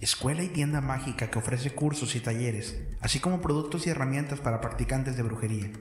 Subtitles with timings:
[0.00, 4.62] Escuela y tienda mágica que ofrece cursos y talleres, así como productos y herramientas para
[4.62, 5.72] practicantes de brujería,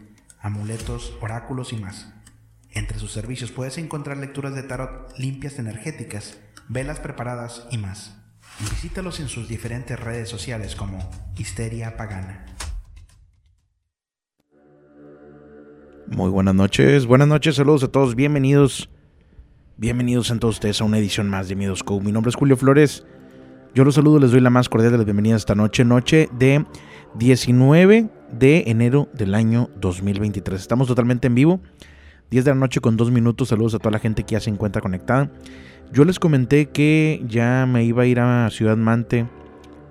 [0.41, 2.13] amuletos, oráculos y más.
[2.71, 6.37] Entre sus servicios puedes encontrar lecturas de tarot limpias energéticas,
[6.67, 8.17] velas preparadas y más.
[8.59, 12.45] Visítalos en sus diferentes redes sociales como Histeria Pagana.
[16.07, 18.89] Muy buenas noches, buenas noches, saludos a todos, bienvenidos,
[19.77, 22.01] bienvenidos a todos ustedes a una edición más de Miedos Co.
[22.01, 23.05] Mi nombre es Julio Flores,
[23.73, 26.65] yo los saludo, les doy la más cordial de las bienvenidas esta noche, noche de
[27.15, 30.59] 19 de enero del año 2023.
[30.59, 31.59] Estamos totalmente en vivo,
[32.31, 34.49] 10 de la noche con 2 minutos, saludos a toda la gente que ya se
[34.49, 35.31] encuentra conectada.
[35.91, 39.27] Yo les comenté que ya me iba a ir a Ciudad Mante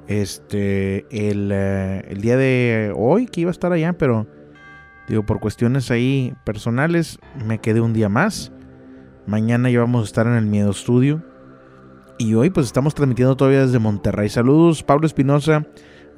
[0.07, 4.27] este, el, eh, el día de hoy, que iba a estar allá, pero
[5.09, 8.53] Digo, por cuestiones ahí personales, me quedé un día más.
[9.27, 11.23] Mañana ya vamos a estar en el Miedo Studio.
[12.19, 14.29] Y hoy pues estamos transmitiendo todavía desde Monterrey.
[14.29, 15.67] Saludos, Pablo Espinosa,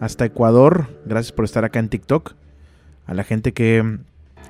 [0.00, 0.86] hasta Ecuador.
[1.04, 2.32] Gracias por estar acá en TikTok.
[3.06, 3.98] A la gente que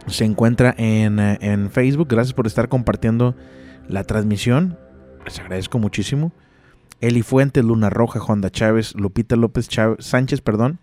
[0.07, 3.35] se encuentra en, en Facebook, gracias por estar compartiendo
[3.89, 4.79] la transmisión.
[5.25, 6.33] Les agradezco muchísimo.
[7.01, 10.79] Eli Fuentes, Luna Roja, Honda Chávez, Lupita López Sánchez, perdón.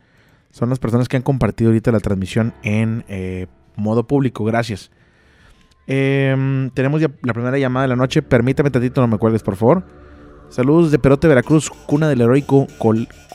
[0.51, 4.43] Son las personas que han compartido ahorita la transmisión en eh, modo público.
[4.43, 4.91] Gracias.
[5.85, 8.21] Em, tenemos ya la primera llamada de la noche.
[8.21, 10.06] Permítame tantito, no me acuerdes, por favor.
[10.49, 12.67] Saludos de Perote, Veracruz, cuna del heroico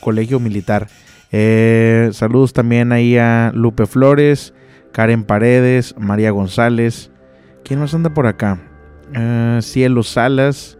[0.01, 0.87] colegio militar.
[1.31, 4.53] Eh, saludos también ahí a Lupe Flores,
[4.91, 7.11] Karen Paredes, María González.
[7.63, 8.59] ¿Quién más anda por acá?
[9.13, 10.77] Eh, Cielo Salas.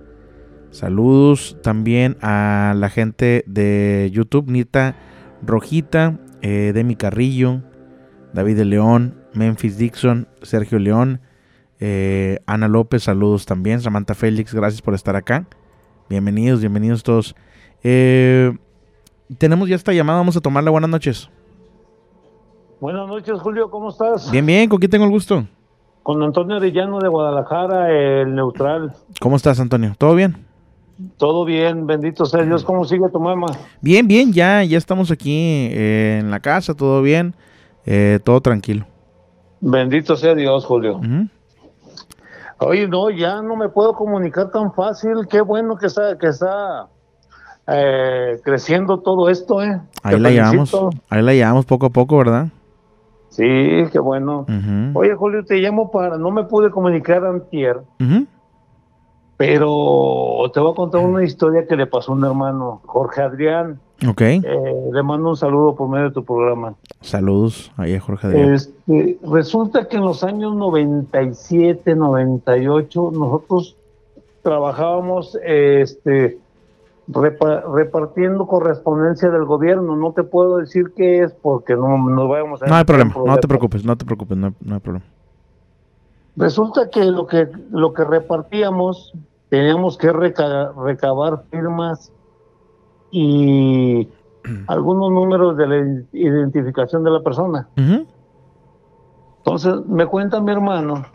[0.71, 4.95] Saludos también a la gente de YouTube, Nita
[5.43, 7.61] Rojita, eh, Demi Carrillo,
[8.33, 11.21] David de León, Memphis Dixon, Sergio León,
[12.47, 15.47] Ana López, saludos también, Samantha Félix, gracias por estar acá.
[16.09, 17.35] Bienvenidos, bienvenidos todos.
[17.83, 18.51] Eh,
[19.37, 20.71] tenemos ya esta llamada, vamos a tomarla.
[20.71, 21.29] Buenas noches.
[22.79, 24.29] Buenas noches, Julio, ¿cómo estás?
[24.29, 25.45] Bien, bien, ¿con quién tengo el gusto?
[26.03, 28.93] Con Antonio Arellano de Guadalajara, el neutral.
[29.21, 29.93] ¿Cómo estás, Antonio?
[29.97, 30.45] ¿Todo bien?
[31.17, 32.63] Todo bien, bendito sea Dios.
[32.63, 33.47] ¿Cómo sigue tu mamá?
[33.81, 37.33] Bien, bien, ya, ya estamos aquí eh, en la casa, todo bien,
[37.85, 38.85] eh, todo tranquilo.
[39.61, 40.99] Bendito sea Dios, Julio.
[42.65, 45.27] Oye, no, ya no me puedo comunicar tan fácil.
[45.29, 46.87] Qué bueno que está, que está
[47.67, 49.79] eh, creciendo todo esto, ¿eh?
[50.01, 50.75] Ahí la llevamos,
[51.09, 52.47] ahí la llevamos poco a poco, ¿verdad?
[53.29, 53.45] Sí,
[53.91, 54.45] qué bueno.
[54.93, 57.81] Oye, Julio, te llamo para, no me pude comunicar antier.
[59.45, 63.79] Pero te voy a contar una historia que le pasó a un hermano, Jorge Adrián.
[64.07, 64.21] Ok.
[64.21, 64.41] Eh,
[64.91, 66.75] le mando un saludo por medio de tu programa.
[67.01, 68.53] Saludos ahí a Jorge Adrián.
[68.53, 73.75] Este, resulta que en los años 97, 98, nosotros
[74.43, 76.37] trabajábamos este,
[77.07, 79.97] repartiendo correspondencia del gobierno.
[79.97, 82.67] No te puedo decir qué es porque no nos vayamos a...
[82.67, 85.05] No hay problema, no te preocupes, no te preocupes, no hay problema.
[86.35, 89.13] Resulta que lo que lo que repartíamos
[89.53, 92.11] teníamos que recabar firmas
[93.11, 94.09] y
[94.67, 97.69] algunos números de la identificación de la persona.
[99.37, 101.05] Entonces me cuenta mi hermano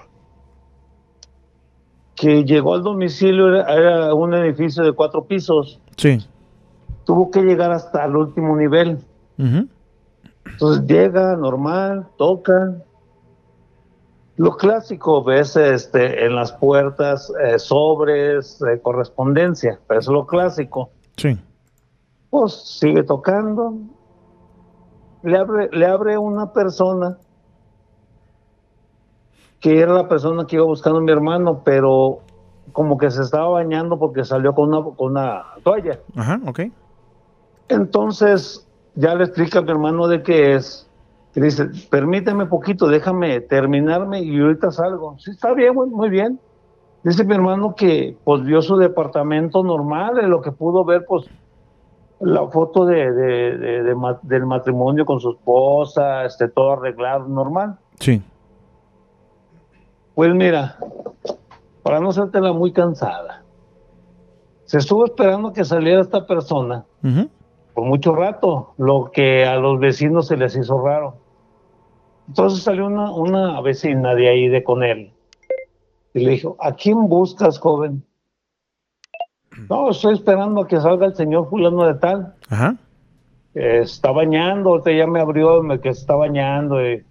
[2.14, 5.80] que llegó al domicilio, era un edificio de cuatro pisos.
[5.96, 6.24] Sí.
[7.06, 8.98] Tuvo que llegar hasta el último nivel.
[9.36, 12.84] Entonces llega normal, toca,
[14.38, 20.90] lo clásico, ves este, en las puertas eh, sobres, eh, correspondencia, pero es lo clásico.
[21.16, 21.36] Sí.
[22.30, 23.74] Pues sigue tocando.
[25.24, 27.18] Le abre, le abre una persona
[29.58, 32.20] que era la persona que iba buscando a mi hermano, pero
[32.72, 35.98] como que se estaba bañando porque salió con una, con una toalla.
[36.14, 36.60] Ajá, ok.
[37.68, 38.64] Entonces
[38.94, 40.87] ya le explica a mi hermano de qué es
[41.40, 45.16] dice, permíteme poquito, déjame terminarme y ahorita salgo.
[45.18, 46.40] Sí, está bien, muy, bien.
[47.02, 51.26] Dice mi hermano que pues vio su departamento normal, en lo que pudo ver, pues
[52.20, 53.12] la foto de,
[54.22, 57.78] del matrimonio con su esposa, este, todo arreglado, normal.
[58.00, 58.22] Sí.
[60.14, 60.76] Pues mira,
[61.82, 63.42] para no la muy cansada,
[64.64, 66.84] Se estuvo esperando que saliera esta persona
[67.78, 71.14] por mucho rato, lo que a los vecinos se les hizo raro.
[72.28, 75.10] Entonces salió una, una vecina de ahí, de con él,
[76.14, 78.04] y le dijo, ¿a quién buscas, joven?
[79.68, 82.34] No, estoy esperando a que salga el señor fulano de tal.
[82.48, 82.76] Ajá.
[83.54, 86.80] Eh, está bañando, ahorita ya me abrió, me que está bañando.
[86.86, 87.02] y-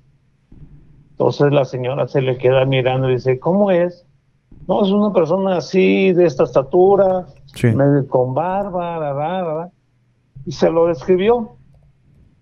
[1.11, 4.05] Entonces la señora se le queda mirando y dice, ¿cómo es?
[4.67, 7.25] No, es una persona así, de esta estatura,
[7.55, 7.67] Sí.
[7.67, 9.71] medio con barba, la, la.
[10.45, 11.56] y se lo describió.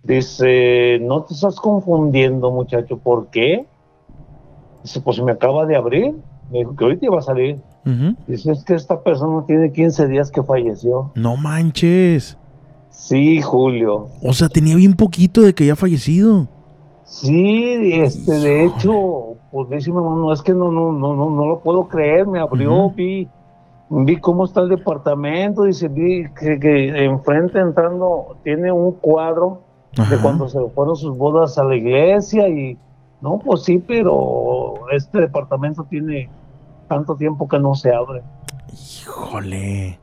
[0.05, 3.65] Dice, no te estás confundiendo, muchacho, ¿por qué?
[4.83, 6.13] Dice, pues me acaba de abrir,
[6.51, 7.59] me dijo que ahorita iba a salir.
[8.27, 11.11] Dice, es que esta persona tiene 15 días que falleció.
[11.15, 12.37] No manches.
[12.91, 14.09] Sí, Julio.
[14.21, 16.47] O sea, tenía bien poquito de que haya fallecido.
[17.03, 21.45] Sí, este, de hecho, pues dice mi hermano, es que no, no, no, no, no
[21.47, 23.27] lo puedo creer, me abrió, vi,
[23.89, 29.64] vi cómo está el departamento, dice, vi que, que enfrente entrando tiene un cuadro
[29.95, 32.77] de cuando se fueron sus bodas a la iglesia y,
[33.21, 36.29] no, pues sí, pero este departamento tiene
[36.87, 38.21] tanto tiempo que no se abre.
[38.73, 39.99] Híjole.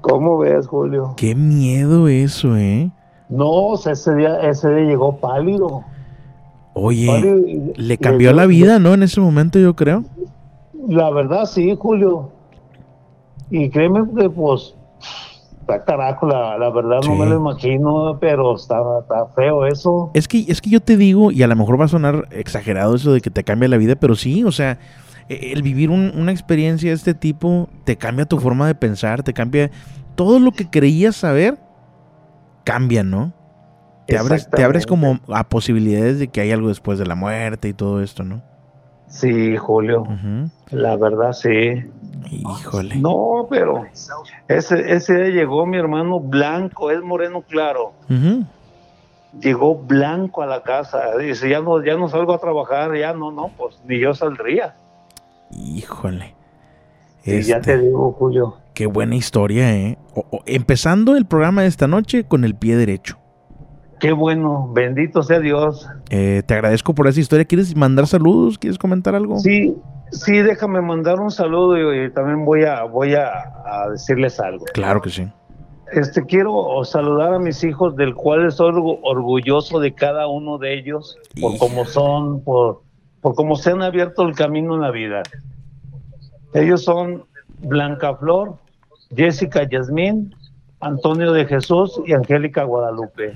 [0.00, 1.14] ¿Cómo ves, Julio?
[1.16, 2.90] Qué miedo eso, ¿eh?
[3.28, 5.84] No, sea, ese día, ese día llegó pálido.
[6.74, 8.94] Oye, pálido le cambió la vida, ¿no?
[8.94, 10.04] En ese momento, yo creo.
[10.88, 12.30] La verdad, sí, Julio.
[13.50, 14.74] Y créeme que, pues,
[15.72, 20.10] está carajo, la, la verdad no me lo imagino, pero está, está feo eso.
[20.14, 22.94] Es que, es que yo te digo, y a lo mejor va a sonar exagerado
[22.96, 24.78] eso de que te cambia la vida, pero sí, o sea,
[25.28, 29.22] e- el vivir un- una experiencia de este tipo te cambia tu forma de pensar,
[29.22, 29.70] te cambia
[30.16, 31.58] todo lo que creías saber,
[32.64, 33.32] cambia, ¿no?
[34.06, 37.68] Te abres, te abres como a posibilidades de que hay algo después de la muerte
[37.68, 38.42] y todo esto, ¿no?
[39.10, 40.06] Sí, Julio,
[40.70, 41.84] la verdad, sí.
[42.30, 42.96] Híjole.
[42.96, 43.84] No, pero
[44.48, 47.92] ese, ese día llegó mi hermano blanco, es moreno claro.
[49.40, 51.16] Llegó blanco a la casa.
[51.18, 54.74] Dice, ya no, ya no salgo a trabajar, ya no, no, pues ni yo saldría.
[55.52, 56.34] Híjole.
[57.24, 58.56] Y ya Este, te digo, Julio.
[58.74, 59.98] Qué buena historia, ¿eh?
[60.14, 63.18] O- o- empezando el programa de esta noche con el pie derecho.
[64.00, 65.86] Qué bueno, bendito sea Dios.
[66.08, 67.44] Eh, te agradezco por esa historia.
[67.44, 68.58] ¿Quieres mandar saludos?
[68.58, 69.38] ¿Quieres comentar algo?
[69.38, 69.76] Sí,
[70.10, 74.64] sí, déjame mandar un saludo y, y también voy a voy a, a decirles algo.
[74.72, 75.28] Claro que sí.
[75.92, 80.78] Este quiero saludar a mis hijos, del cual estoy orgu- orgulloso de cada uno de
[80.78, 82.82] ellos, por cómo son, por,
[83.20, 85.22] por cómo se han abierto el camino en la vida.
[86.54, 87.24] Ellos son
[87.58, 88.54] Blanca Flor,
[89.14, 90.32] Jessica Yasmín,
[90.78, 93.34] Antonio de Jesús y Angélica Guadalupe.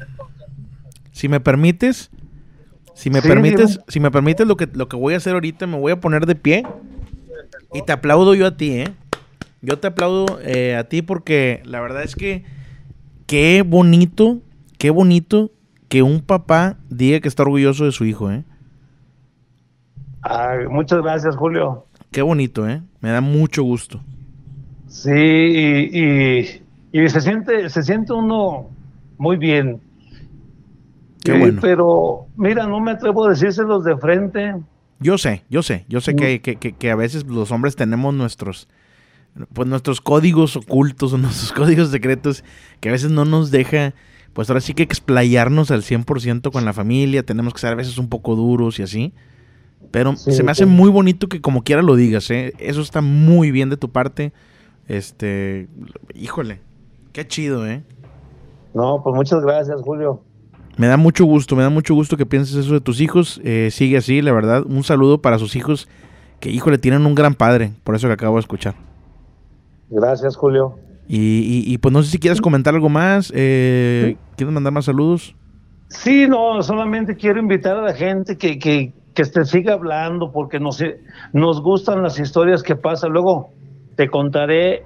[1.15, 2.11] Si me permites,
[2.95, 5.67] si me Sí, permites, si me permites lo que, lo que voy a hacer ahorita,
[5.69, 6.67] me voy a poner de pie
[7.73, 8.95] y te aplaudo yo a ti, ¿eh?
[9.63, 12.45] Yo te aplaudo eh, a ti porque la verdad es que
[13.27, 14.41] qué bonito,
[14.79, 15.53] qué bonito
[15.89, 18.45] que un papá diga que está orgulloso de su hijo, ¿eh?
[20.71, 21.87] Muchas gracias, Julio.
[22.11, 22.83] Qué bonito, ¿eh?
[23.01, 24.03] Me da mucho gusto.
[24.89, 26.63] Sí, y, y-
[26.93, 28.77] y se siente, se siente uno
[29.19, 29.84] muy bien.
[31.25, 31.59] Qué Sí, bueno.
[31.61, 34.55] Pero, mira, no me atrevo a decírselos de frente.
[35.01, 38.15] Yo sé, yo sé, yo sé que, que- que- que a veces los hombres tenemos
[38.15, 38.69] nuestros,
[39.53, 42.45] pues nuestros códigos ocultos o nuestros códigos secretos
[42.81, 43.93] que a veces no nos deja,
[44.35, 47.99] pues ahora sí que explayarnos al 100% con la familia, tenemos que ser a veces
[47.99, 49.13] un poco duros y así.
[49.91, 50.71] Pero Sí, se me hace sí.
[50.71, 52.53] muy bonito que como quiera lo digas, ¿eh?
[52.59, 54.33] Eso está muy bien de tu parte.
[54.89, 55.69] Este,
[56.15, 56.61] híjole,
[57.13, 57.83] qué chido, ¿eh?
[58.75, 60.23] No, pues muchas gracias, Julio.
[60.77, 63.41] Me da mucho gusto, me da mucho gusto que pienses eso de tus hijos.
[63.45, 64.65] Eh, sigue así, la verdad.
[64.67, 65.89] Un saludo para sus hijos
[66.41, 68.75] que, híjole, tienen un gran padre, por eso que acabo de escuchar.
[69.91, 70.77] Gracias, Julio.
[71.09, 71.19] Y,
[71.67, 73.31] y- y, pues no sé si quieres comentar algo más.
[73.35, 75.35] Eh, ¿Quieres mandar más saludos?
[75.89, 80.59] Sí, no, solamente quiero invitar a la gente que, que, que te siga hablando porque
[80.59, 80.83] nos,
[81.33, 83.13] nos gustan las historias que pasan.
[83.13, 83.51] Luego
[83.97, 84.83] te contaré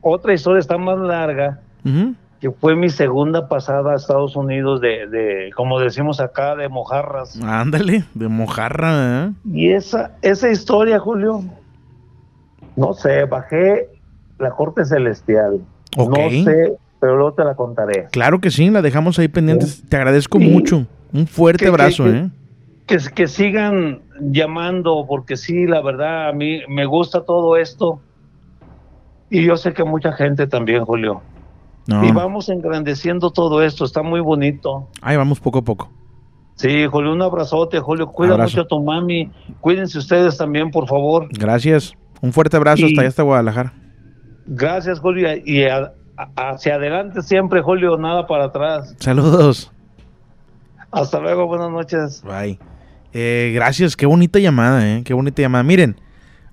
[0.00, 2.14] otra historia, está más larga, Ujú.
[2.44, 7.40] Que fue mi segunda pasada a Estados Unidos de, de como decimos acá, de mojarras.
[7.42, 9.32] Ándale, de mojarra, ¿eh?
[9.50, 11.42] Y esa, esa historia, Julio,
[12.76, 13.88] no sé, bajé
[14.38, 15.60] la corte celestial.
[15.96, 16.18] Ok.
[16.18, 18.08] No sé, pero luego te la contaré.
[18.12, 19.82] Claro que sí, la dejamos ahí pendientes.
[19.88, 20.44] Te agradezco Sí.
[20.46, 20.86] mucho.
[21.14, 22.28] Un fuerte que- abrazo, que- ¿eh?
[22.86, 28.00] Que, que sigan llamando, porque sí, la verdad, a mí me gusta todo esto.
[29.30, 31.22] Y yo sé que mucha gente también, Julio.
[31.86, 32.04] No.
[32.04, 34.88] Y vamos engrandeciendo todo esto, está muy bonito.
[35.02, 35.90] Ahí vamos poco a poco.
[36.56, 38.06] Sí, Julio, un abrazote, Julio.
[38.06, 38.52] Cuida Abrazo.
[38.52, 39.30] mucho a tu mami.
[39.60, 41.28] Cuídense ustedes también, por favor.
[41.30, 41.94] Gracias.
[42.22, 43.72] Un fuerte abrazo Y- hasta allá, hasta Guadalajara.
[44.46, 45.28] Gracias, Julio.
[45.44, 45.64] Y
[46.36, 48.94] hacia adelante siempre, Julio, nada para atrás.
[49.00, 49.70] Saludos.
[50.90, 52.22] Hasta luego, buenas noches.
[52.22, 52.58] Bye.
[53.12, 55.64] Eh, gracias, qué bonita llamada, eh, qué bonita llamada.
[55.64, 55.96] Miren,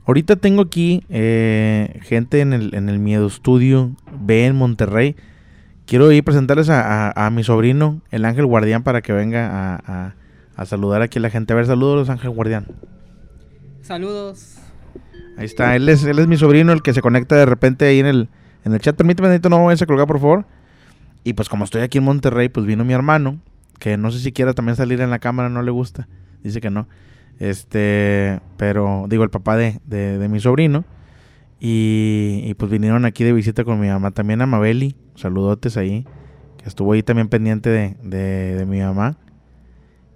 [0.05, 5.15] ahorita tengo aquí eh, gente en el, en el Miedo Studio B en Monterrey.
[5.85, 10.13] Quiero ir a presentarles a, mi sobrino, el Ángel Guardián, para que venga a,
[10.55, 11.53] a, saludar aquí a la gente.
[11.53, 12.65] A ver, saludos, Ángel Guardián.
[13.81, 14.57] Saludos.
[15.37, 17.99] Ahí está, él es, él es mi sobrino, el que se conecta de repente ahí
[17.99, 18.29] en el,
[18.63, 18.95] en el chat.
[18.95, 20.45] Permíteme, no me vayas a colgar, por favor.
[21.23, 23.39] Y pues como estoy aquí en Monterrey, pues vino mi hermano,
[23.79, 26.07] que no sé si quiera también salir en la cámara, no le gusta.
[26.43, 26.87] Dice que no.
[27.39, 30.83] Este, pero digo, el papá de, de, mi sobrino.
[31.63, 34.95] Y, pues vinieron aquí de visita con mi mamá también a Mabeli.
[35.13, 36.05] Saludotes ahí.
[36.57, 39.17] Que estuvo ahí también pendiente de, de mi mamá.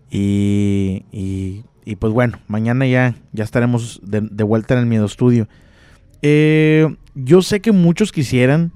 [0.09, 5.05] Y, y, y, pues bueno, mañana ya, ya estaremos de, de vuelta en el Miedo
[5.05, 5.47] Estudio.
[6.23, 8.71] Eh, yo sé que muchos quisieran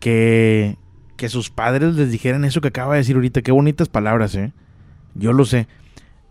[0.00, 0.76] que,
[1.16, 3.42] que sus padres les dijeran eso que acaba de decir ahorita.
[3.42, 4.52] Qué bonitas palabras, ¿eh?
[5.14, 5.68] Yo lo sé.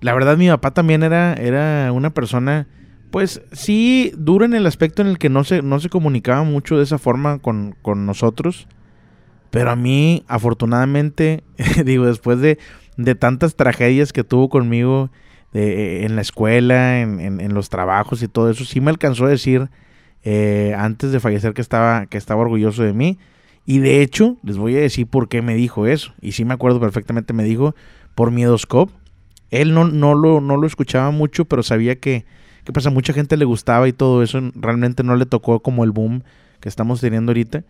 [0.02, 2.68] La verdad, mi papá también era, era una persona,
[3.14, 6.78] pues sí, dura en el aspecto en el que no se, no se comunicaba mucho
[6.78, 8.68] de esa forma con, con nosotros.
[9.52, 11.44] Pero a mí, afortunadamente,
[11.86, 12.58] digo, después de,
[12.98, 15.12] de tantas tragedias que tuvo conmigo
[15.54, 19.70] en la escuela, en, en, los trabajos y todo eso, sí me alcanzó a decir
[20.24, 23.20] eh, antes de fallecer que estaba, que estaba orgulloso de mí.
[23.64, 26.16] Y de hecho, les voy a decir por qué me dijo eso.
[26.20, 27.76] Y sí me acuerdo perfectamente, me dijo
[28.16, 28.90] por Miedoscop.
[29.52, 32.26] Él no, no, lo, no lo escuchaba mucho, pero sabía que,
[32.64, 34.40] que pues a mucha gente le gustaba y todo eso.
[34.56, 36.24] Realmente no le tocó como el boom
[36.60, 37.64] que estamos teniendo ahorita.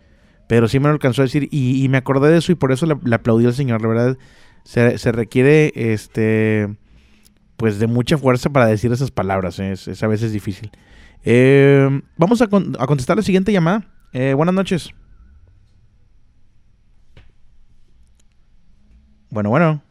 [0.46, 2.86] Pero sí me lo alcanzó a decir y, me acordé de eso y por eso
[2.86, 3.80] le, aplaudí al señor.
[3.82, 4.18] La verdad,
[4.64, 6.68] se, requiere este
[7.56, 9.58] pues de mucha fuerza para decir esas palabras.
[9.58, 9.72] ¿eh?
[9.72, 10.70] Es, a veces difícil.
[11.24, 13.86] Eh, vamos a, a, contestar la siguiente llamada.
[14.12, 14.90] Eh, buenas noches.
[19.30, 19.82] Bueno, bueno.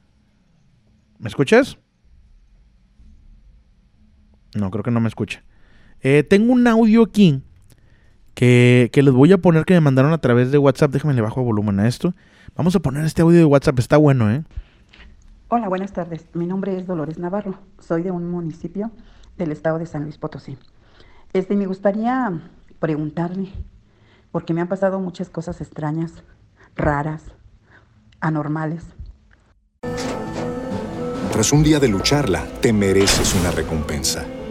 [1.19, 1.77] ¿Me escuchas?
[4.55, 5.43] No, creo que no me escucha.
[6.01, 7.41] Eh, tengo un audio aquí
[8.33, 10.91] que, que, les voy a poner que me mandaron a través de WhatsApp.
[10.91, 12.13] Déjame le bajo volumen a esto.
[12.55, 13.79] Vamos a poner este audio de WhatsApp.
[13.79, 14.43] Está bueno, ¿eh?
[15.47, 16.25] Hola, buenas tardes.
[16.33, 17.59] Mi nombre es Dolores Navarro.
[17.79, 18.91] Soy de un municipio
[19.37, 20.57] del estado de San Luis Potosí.
[21.33, 22.31] Este, me gustaría
[22.79, 23.49] preguntarle,
[24.31, 26.23] porque me han pasado muchas cosas extrañas,
[26.75, 27.23] raras,
[28.19, 28.83] anormales.
[31.31, 34.25] Tras un día de lucharla, te mereces una recompensa,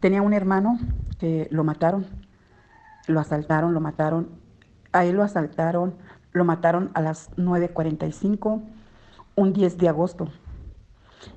[0.00, 0.78] Tenía un hermano
[1.18, 2.06] que lo mataron,
[3.08, 4.28] lo asaltaron, lo mataron.
[4.92, 5.94] A él lo asaltaron,
[6.32, 8.62] lo mataron a las 9.45,
[9.34, 10.28] un 10 de agosto.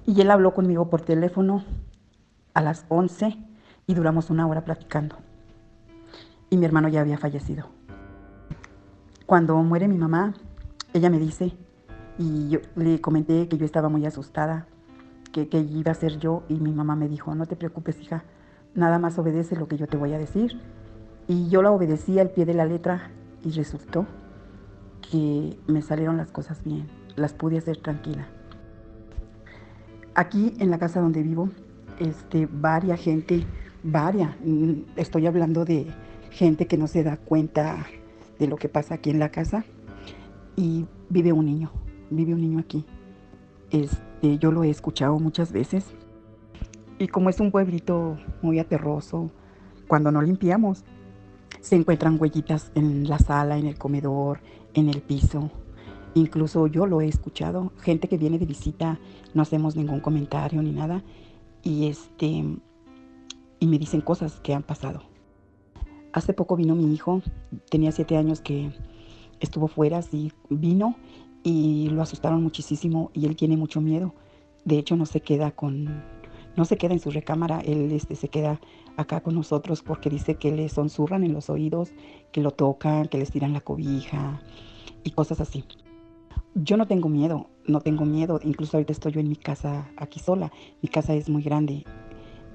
[0.06, 1.64] Y él habló conmigo por teléfono
[2.54, 3.38] a las 11
[3.88, 5.18] y duramos una hora platicando.
[6.52, 7.66] Y mi hermano ya había fallecido.
[9.26, 10.36] Cuando muere mi mamá,
[10.94, 11.54] ella me dice,
[12.20, 14.68] y yo le comenté que yo estaba muy asustada,
[15.32, 18.24] que, que iba a ser yo, y mi mamá me dijo, no te preocupes, hija,
[18.76, 20.60] nada más obedece lo que yo te voy a decir.
[21.28, 23.12] Y yo la obedecí al pie de la letra
[23.44, 24.06] y resultó
[25.10, 28.28] que me salieron las cosas bien, las pude hacer tranquila.
[30.16, 31.50] Aquí en la casa donde vivo
[32.00, 33.46] este, varia gente,
[33.84, 34.36] varia,
[34.96, 35.88] estoy hablando de
[36.32, 37.86] gente que no se da cuenta
[38.40, 39.64] de lo que pasa aquí en la casa
[40.56, 41.72] y vive un niño,
[42.10, 42.86] vive un niño aquí.
[43.70, 45.86] Este, yo lo he escuchado muchas veces.
[47.02, 49.32] Y como es un pueblito muy aterroso,
[49.88, 50.84] cuando no limpiamos,
[51.60, 54.40] se encuentran huellitas en la sala, en el comedor,
[54.76, 55.50] en el piso.
[56.14, 57.74] Incluso yo lo he escuchado.
[57.80, 59.00] Gente que viene de visita,
[59.34, 61.04] no hacemos ningún comentario ni nada.
[61.64, 62.46] Y este
[63.60, 65.02] y me dicen cosas que han pasado.
[66.14, 67.24] Hace poco vino mi hijo,
[67.72, 68.72] tenía siete años que
[69.40, 70.96] estuvo fuera, sí, vino
[71.42, 74.14] y lo asustaron muchísimo y él tiene mucho miedo.
[74.66, 76.04] De hecho, no se queda con,
[76.62, 78.62] no se queda en su recámara, él este, se queda
[78.96, 81.92] acá con nosotros porque dice que le sonsurran en los oídos,
[82.32, 84.40] que lo tocan, que les tiran la cobija
[85.04, 85.64] y cosas así.
[86.54, 90.20] Yo no tengo miedo, no tengo miedo, incluso ahorita estoy yo en mi casa aquí
[90.20, 90.52] sola,
[90.84, 91.84] mi casa es muy grande,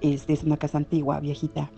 [0.01, 1.73] es, es una casa antigua, viejita,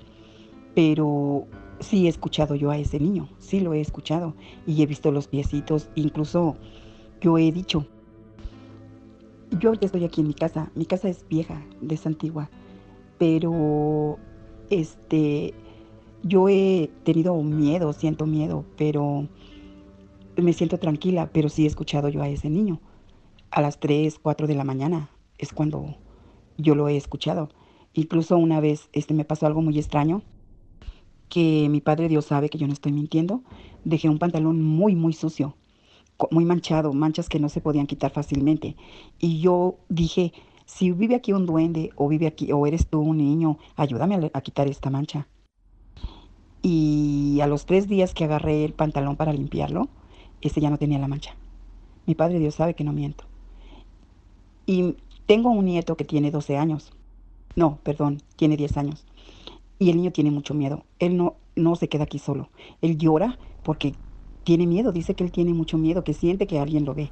[0.75, 1.47] pero
[1.81, 4.35] sí he escuchado yo a ese niño, sí lo he escuchado
[4.67, 6.59] y he visto los piecitos, incluso
[7.23, 7.87] yo he dicho,
[9.51, 12.51] yo ya estoy aquí en mi casa, mi casa es vieja, es antigua,
[13.19, 14.19] pero
[14.71, 15.55] este,
[16.23, 19.29] yo he tenido miedo, siento miedo, pero
[20.37, 22.81] me siento tranquila, pero sí he escuchado yo a ese niño.
[23.51, 25.97] A las 3, 4 de la mañana es cuando
[26.59, 27.49] yo lo he escuchado.
[27.95, 30.23] Incluso una vez este, me pasó algo muy extraño
[31.29, 33.43] que mi padre Dios sabe que yo no estoy mintiendo,
[33.85, 35.57] dejé un pantalón muy, muy sucio,
[36.31, 38.77] muy manchado, manchas que no se podían quitar fácilmente.
[39.19, 40.33] Y yo dije,
[40.67, 44.41] si vive aquí un duende o vive aquí o eres tú un niño, ayúdame a,
[44.41, 45.27] quitar esta mancha.
[46.61, 49.89] Y a los tres días que agarré el pantalón para limpiarlo,
[50.41, 51.35] ese ya no tenía la mancha.
[52.07, 53.25] Mi padre Dios sabe que no miento.
[54.67, 54.97] Y
[55.27, 56.93] tengo un nieto que tiene 12 años.
[57.55, 59.07] No, perdón, tiene 10 años.
[59.79, 60.85] Y el niño tiene mucho miedo.
[60.99, 62.51] Él no, no se queda aquí solo.
[62.83, 63.95] Él llora porque
[64.49, 64.93] tiene miedo.
[64.93, 67.11] Dice que él tiene mucho miedo, que siente que alguien lo ve.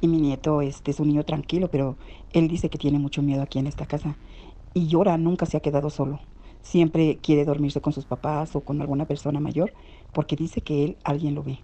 [0.00, 1.98] Y mi nieto este, es un niño tranquilo, pero
[2.32, 4.16] él dice que tiene mucho miedo aquí en esta casa.
[4.72, 6.20] Y llora, nunca se ha quedado solo.
[6.62, 9.74] Siempre quiere dormirse con sus papás o con alguna persona mayor
[10.14, 11.58] porque dice que él, alguien lo ve.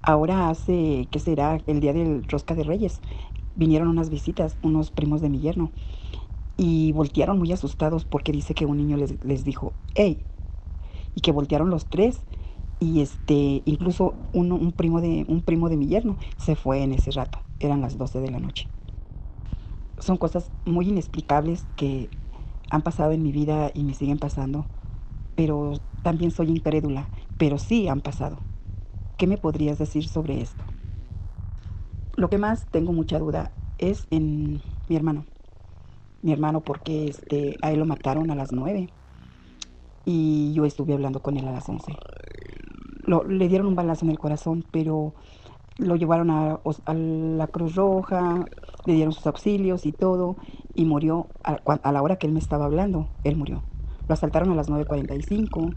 [0.00, 1.58] Ahora hace, ¿qué será?
[1.66, 3.02] El día del Rosca de Reyes.
[3.56, 5.70] Vinieron unas visitas, unos primos de mi yerno
[6.56, 10.24] y voltearon muy asustados porque dice que un niño les, les dijo, hey,
[11.14, 12.22] y que voltearon los tres
[12.80, 16.92] y este incluso uno, un primo de un primo de mi yerno se fue en
[16.92, 18.68] ese rato eran las 12 de la noche.
[19.98, 22.08] Son cosas muy inexplicables que
[22.70, 24.66] han pasado en mi vida y me siguen pasando
[25.34, 28.38] pero también soy incrédula pero sí han pasado.
[29.16, 30.64] Qué me podrías decir sobre esto
[32.18, 35.24] lo que más tengo mucha duda es en mi hermano.
[36.20, 38.88] Mi hermano porque este, a él lo mataron a las 9
[40.04, 41.92] y yo estuve hablando con él a las 11.
[43.08, 45.14] Lo, le dieron un balazo en el corazón, pero
[45.78, 46.60] lo llevaron a,
[46.92, 48.44] la Cruz Roja,
[48.84, 50.36] le dieron sus auxilios y todo,
[50.74, 53.62] y murió a, a, la hora que él me estaba hablando, él murió.
[54.08, 55.74] Lo asaltaron a las 9.45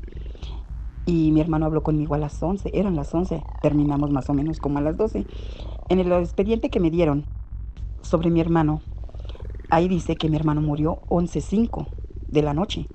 [1.06, 4.60] y mi hermano habló conmigo a las 11, eran las 11, terminamos más o menos
[4.60, 5.26] como a las 12.
[5.90, 7.26] En el expediente que me dieron
[8.02, 8.82] sobre mi hermano,
[9.70, 11.88] ahí dice que mi hermano murió 11.05
[12.30, 12.88] de la noche.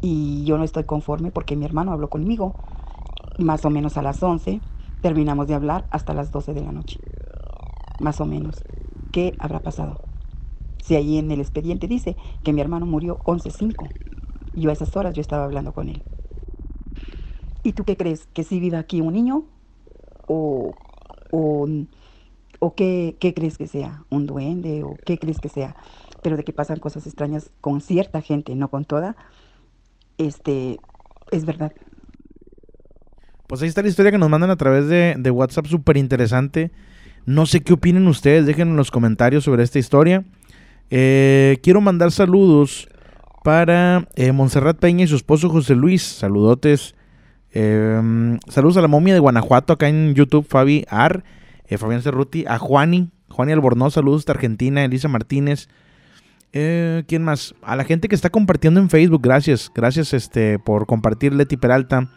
[0.00, 2.54] Y yo no estoy conforme porque mi hermano habló conmigo
[3.38, 4.60] más o menos a las 11.
[5.00, 7.00] Terminamos de hablar hasta las 12 de la noche.
[8.00, 8.64] Más o menos.
[9.12, 10.00] ¿Qué habrá pasado?
[10.82, 13.90] Si ahí en el expediente dice que mi hermano murió 11.05.
[14.54, 16.02] Yo a esas horas yo estaba hablando con él.
[17.62, 18.26] ¿Y tú qué crees?
[18.32, 19.44] ¿Que si vive aquí un niño?
[20.26, 20.74] ¿O,
[21.30, 21.68] o,
[22.60, 24.04] o qué, qué crees que sea?
[24.10, 24.82] ¿Un duende?
[24.84, 25.76] ¿O qué crees que sea?
[26.22, 29.16] pero de que pasan cosas extrañas con cierta gente, no con toda,
[30.18, 30.80] este,
[31.30, 31.72] es verdad.
[33.48, 36.70] Pues ahí está la historia que nos mandan a través de, WhatsApp, súper interesante.
[37.26, 40.24] No sé qué opinen ustedes, déjenme en los comentarios sobre esta historia.
[40.90, 42.88] Eh, quiero mandar saludos
[43.42, 46.02] para eh, Montserrat Peña y su esposo José Luis.
[46.02, 46.94] Saludotes.
[47.50, 51.24] Em, saludos a la momia de Guanajuato acá en YouTube, Fabi Ar,
[51.66, 55.68] eh, Fabián Cerruti, a Juani, Juani Albornoz, saludos de Argentina, Elisa Martínez,
[56.52, 57.54] eh, ¿Quién más?
[57.62, 59.70] A la gente que está compartiendo en Facebook, gracias.
[59.74, 62.10] Gracias este, por compartir Leti Peralta,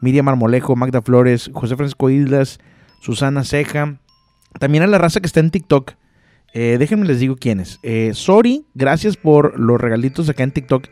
[0.00, 2.58] Miriam Marmolejo, Magda Flores, José Francisco Islas,
[3.00, 3.98] Susana Ceja.
[4.58, 5.92] También a la raza que está en TikTok.
[6.54, 7.78] Eh, déjenme les digo quiénes.
[7.82, 10.88] Eh, Sori, gracias por los regalitos acá en TikTok.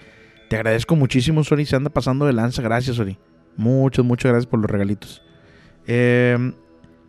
[0.49, 1.65] Te agradezco muchísimo, Sori.
[1.65, 2.63] Se anda pasando de lanza.
[2.63, 3.19] Gracias, Sori.
[3.57, 5.23] Muchas, muchas gracias por los regalitos.
[5.87, 6.53] Eh,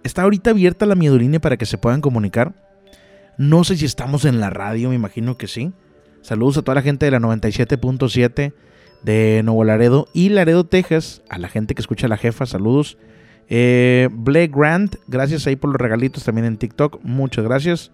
[0.03, 2.53] está ahorita abierta la miedolínea para que se puedan comunicar.
[3.37, 5.73] No sé si estamos en la radio, me imagino que sí.
[6.21, 8.53] Saludos a toda la gente de la 97.7
[9.05, 11.21] de Nuevo Laredo y Laredo, Texas.
[11.29, 12.97] A la gente que escucha a la jefa, saludos.
[13.47, 16.99] Eh, Blake Grant, gracias ahí por los regalitos también en TikTok.
[17.03, 17.91] Muchas gracias.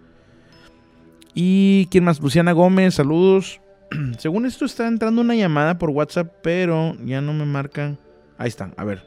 [1.33, 3.59] Y quién más, Luciana Gómez, saludos.
[4.17, 7.99] Según esto está entrando una llamada por WhatsApp, pero ya no me marcan.
[8.37, 9.05] Ahí están, a ver.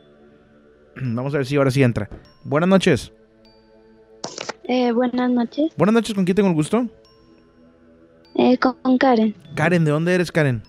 [0.97, 2.11] Vamos a ver si ahora sí entra.
[2.45, 3.13] Buenas noches.
[4.65, 5.73] Eh, buenas noches.
[5.77, 6.87] Buenas noches, ¿con quién tengo el gusto?
[8.35, 9.35] Eh, con, con Karen.
[9.55, 10.63] Karen, ¿de dónde eres, Karen?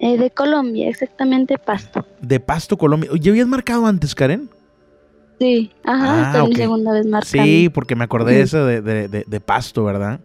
[0.00, 2.04] Eh, de Colombia, exactamente Pasto.
[2.20, 3.10] De Pasto, Colombia.
[3.20, 4.50] ¿Ya habías marcado antes, Karen?
[5.38, 7.44] Sí, ajá, Ah, esta es mi segunda vez marcando.
[7.44, 10.20] Sí, porque me acordé eso de, de- de- de Pasto, ¿verdad?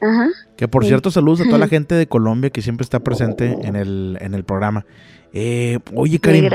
[0.00, 0.28] Ajá.
[0.56, 0.88] Que por Sí.
[0.88, 4.34] cierto, saludos a toda la gente de Colombia que siempre está presente en el, en
[4.34, 4.86] el programa.
[5.32, 6.50] Eh, oye, Karen.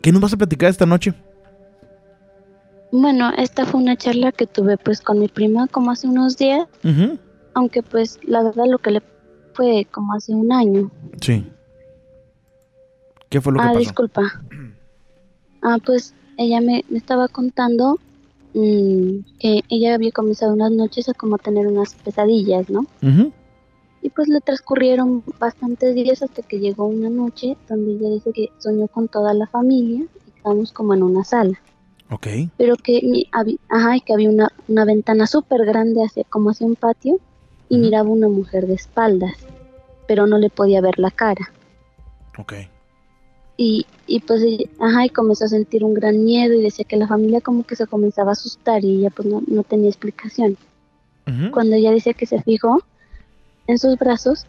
[0.00, 1.12] ¿qué nos vas a platicar esta noche?
[2.90, 6.66] Bueno, esta fue una charla que tuve pues con mi prima como hace unos días,
[7.54, 9.02] aunque pues la verdad lo que le
[9.54, 10.90] fue como hace un año.
[11.20, 11.46] Sí.
[13.28, 13.78] ¿Qué fue lo que ah, pasó?
[13.78, 14.22] disculpa.
[15.64, 18.00] Ah, pues ella me, me estaba contando
[18.52, 22.84] mm, que ella había comenzado unas noches a como tener unas pesadillas, ¿no?
[24.02, 28.48] Y pues le transcurrieron bastantes días hasta que llegó una noche donde ella dice que
[28.58, 31.56] soñó con toda la familia y estábamos como en una sala.
[32.10, 32.26] Ok.
[32.58, 36.66] Pero que, habi- ajá, y que había una, una ventana súper grande hacia, como hacia
[36.66, 37.20] un patio
[37.72, 39.32] y miraba una mujer de espaldas,
[40.06, 41.50] pero no le podía ver la cara.
[42.38, 42.52] Ok.
[43.56, 44.42] Y, y pues
[44.78, 47.76] ajá, y comenzó a sentir un gran miedo y decía que la familia como que
[47.76, 50.56] se comenzaba a asustar y ella pues no, no tenía explicación.
[51.52, 52.82] Cuando ella dice que se fijó
[53.68, 54.44] en sus brazos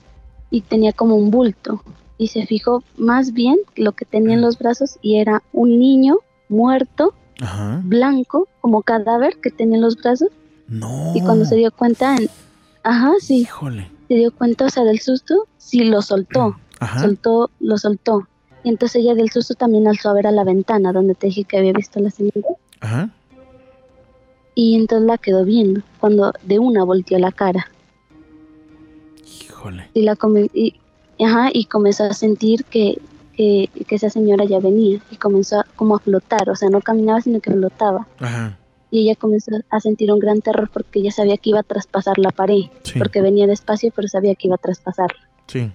[0.50, 1.82] y tenía como un bulto
[2.18, 6.18] y se fijó más bien lo que tenía en los brazos y era un niño
[6.50, 7.80] muerto, Ajá.
[7.86, 10.30] blanco, como cadáver que tenía en los brazos
[10.68, 11.12] No.
[11.16, 12.30] y cuando se dio cuenta, en-
[12.84, 13.90] ajá, sí, Híjole.
[14.08, 17.00] se dio cuenta, o sea, del susto, sí lo soltó, Ajá.
[17.02, 18.28] soltó, lo soltó.
[18.64, 21.44] Y entonces ella del susto también alzó a ver a la ventana donde te dije
[21.44, 22.48] que había visto a la señora.
[22.80, 23.10] Ajá.
[24.56, 27.68] Y entonces la quedó viendo, cuando de una volteó la cara.
[29.42, 29.90] Híjole.
[29.94, 30.18] Y, la
[30.54, 30.76] y,
[31.24, 33.00] ajá, y comenzó a sentir que,
[33.36, 35.00] que, que esa señora ya venía.
[35.12, 38.08] Y comenzó a- como a flotar, o sea, no caminaba, sino que flotaba.
[38.20, 38.58] Ajá.
[38.94, 42.20] Y ella comenzó a sentir un gran terror porque ella sabía que iba a traspasar
[42.20, 42.66] la pared.
[42.84, 43.00] Sí.
[43.00, 45.28] Porque venía despacio, pero sabía que iba a traspasarla.
[45.48, 45.72] Sí.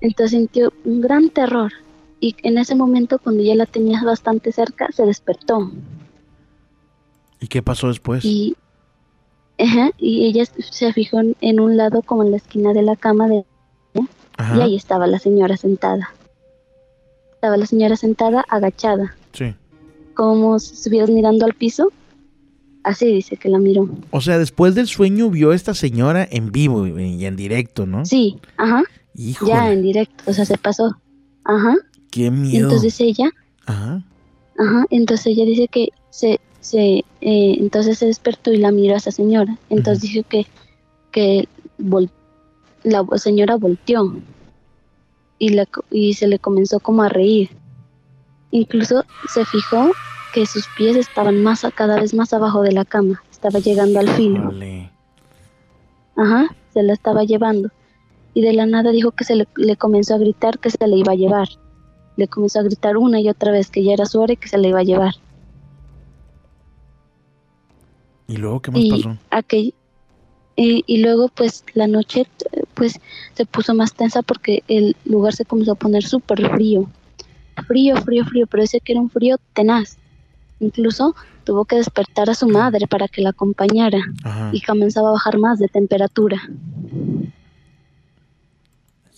[0.00, 1.70] Entonces sintió un gran terror.
[2.18, 5.70] Y en ese momento, cuando ya la tenía bastante cerca, se despertó.
[7.38, 8.24] ¿Y qué pasó después?
[8.24, 8.56] Y,
[9.58, 13.28] ajá, y ella se fijó en, un lado, como en la esquina de la cama,
[13.28, 13.44] de,
[13.94, 14.00] y
[14.38, 14.64] Ajá.
[14.64, 16.14] ahí estaba la señora sentada.
[17.34, 19.54] Estaba la señora sentada, agachada, Sí.
[20.14, 21.92] como si estuvieras mirando al piso.
[22.86, 23.88] Así dice que la miró.
[24.12, 28.04] O sea, después del sueño vio a esta señora en vivo y en directo, ¿no?
[28.04, 28.84] Sí, ajá,
[29.16, 29.50] Híjole.
[29.50, 30.96] ya en directo, o sea, se pasó.
[31.42, 31.74] Ajá,
[32.12, 32.68] Qué miedo.
[32.68, 33.28] entonces ella
[33.66, 34.04] Ajá.
[34.58, 38.98] Ajá, entonces ella dice que se, se eh, entonces se despertó y la miró a
[38.98, 39.58] esa señora.
[39.68, 40.46] Entonces dijo que,
[41.10, 41.48] que
[41.80, 42.10] vol-
[42.84, 44.14] la señora volteó
[45.40, 47.50] y, la, y se le comenzó como a reír.
[48.52, 49.90] Incluso se fijó
[50.32, 53.98] que sus pies estaban más a- cada vez más abajo de la cama, estaba llegando
[54.00, 54.48] al filo.
[56.16, 57.70] Ajá, se la estaba llevando.
[58.34, 60.96] Y de la nada dijo que se le, le comenzó a gritar que se le
[60.96, 61.48] iba a llevar.
[62.16, 64.48] Le comenzó a gritar una y otra vez que ya era su hora y que
[64.48, 65.14] se le iba a llevar.
[68.28, 69.16] ¿Y luego qué más y pasó?
[69.30, 69.74] aquel
[70.56, 72.26] y, y luego pues la noche
[72.74, 72.98] pues
[73.34, 76.88] se puso más tensa porque el lugar se comenzó a poner súper frío
[77.66, 79.96] frío frío frío pero ese que era un frío tenaz
[80.60, 81.14] incluso
[81.44, 84.50] tuvo que despertar a su madre para que la acompañara Ajá.
[84.52, 86.38] y comenzaba a bajar más de temperatura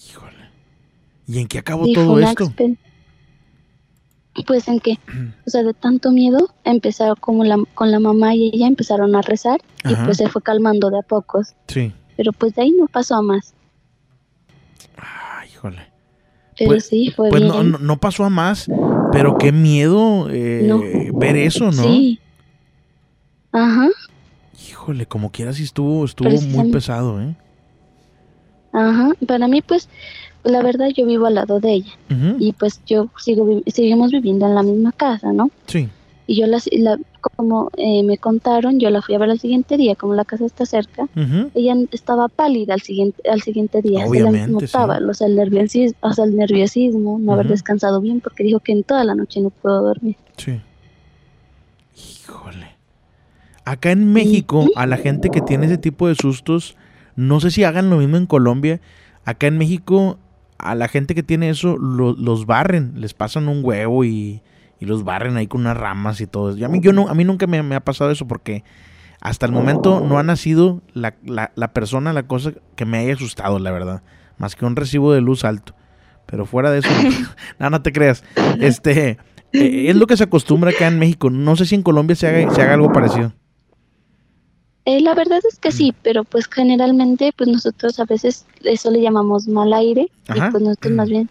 [0.08, 0.50] Híjole.
[1.26, 2.52] ¿Y en qué acabó todo esto?
[4.46, 4.98] pues en que
[5.46, 9.20] o sea de tanto miedo empezaron como la con la mamá y ella empezaron a
[9.22, 10.04] rezar y Ajá.
[10.04, 11.92] pues se fue calmando de a pocos Sí.
[12.16, 13.52] pero pues de ahí no pasó a más
[14.96, 15.80] Ah, híjole.
[16.58, 18.66] Pero Pues- sí fue Pues bien no, no, no pasó a más,
[19.12, 20.82] pero qué miedo eh, No.
[21.18, 21.82] ver eso, ¿no?
[21.84, 22.18] Sí.
[23.52, 23.88] Ajá,
[24.70, 27.34] Híjole, como quiera sí estuvo, estuvo muy pesado, ¿eh?
[28.72, 29.10] ajá.
[29.26, 29.88] Para mí, pues,
[30.44, 31.92] la verdad, yo vivo al lado de ella.
[32.10, 35.50] Ujú, Y pues yo sigo seguimos viviendo en la misma casa, ¿no?
[35.66, 35.88] Sí.
[36.30, 36.98] Y yo la, la-
[37.36, 40.44] como eh, me contaron, yo la fui a ver al siguiente día, como la casa
[40.44, 41.08] está cerca.
[41.54, 44.00] Ella estaba pálida al siguiente, al siguiente día.
[44.02, 45.04] se Obviamente, la notaba, sí.
[45.04, 48.72] o sea, el nerviosismo, o sea, el nerviosismo, no haber descansado bien, porque dijo que
[48.72, 50.16] en toda la noche no pudo dormir.
[50.36, 50.60] Sí.
[51.96, 52.76] Híjole.
[53.64, 56.76] Acá en México, a la gente que tiene ese tipo de sustos,
[57.16, 58.80] no sé si hagan lo mismo en Colombia.
[59.24, 60.18] Acá en México,
[60.58, 64.40] a la gente que tiene eso, lo- los barren, les pasan un huevo y,
[64.80, 66.56] y los barren ahí con unas ramas y todo.
[66.56, 68.64] Y a mí, yo no, a mí nunca me, me ha pasado eso porque
[69.20, 73.14] hasta el momento no ha nacido la, la, la persona, la cosa que me haya
[73.14, 74.02] asustado, la verdad.
[74.36, 75.74] Más que un recibo de luz alto.
[76.26, 76.90] Pero fuera de eso,
[77.58, 78.22] no, no te creas.
[78.60, 79.18] Este,
[79.52, 81.30] eh, es lo que se acostumbra acá en México.
[81.30, 83.32] No sé si en Colombia se haga, se haga algo parecido.
[84.84, 89.02] Eh, la verdad es que sí, pero pues generalmente pues nosotros a veces eso le
[89.02, 90.48] llamamos mal aire Ajá.
[90.48, 91.28] y pues nosotros más bien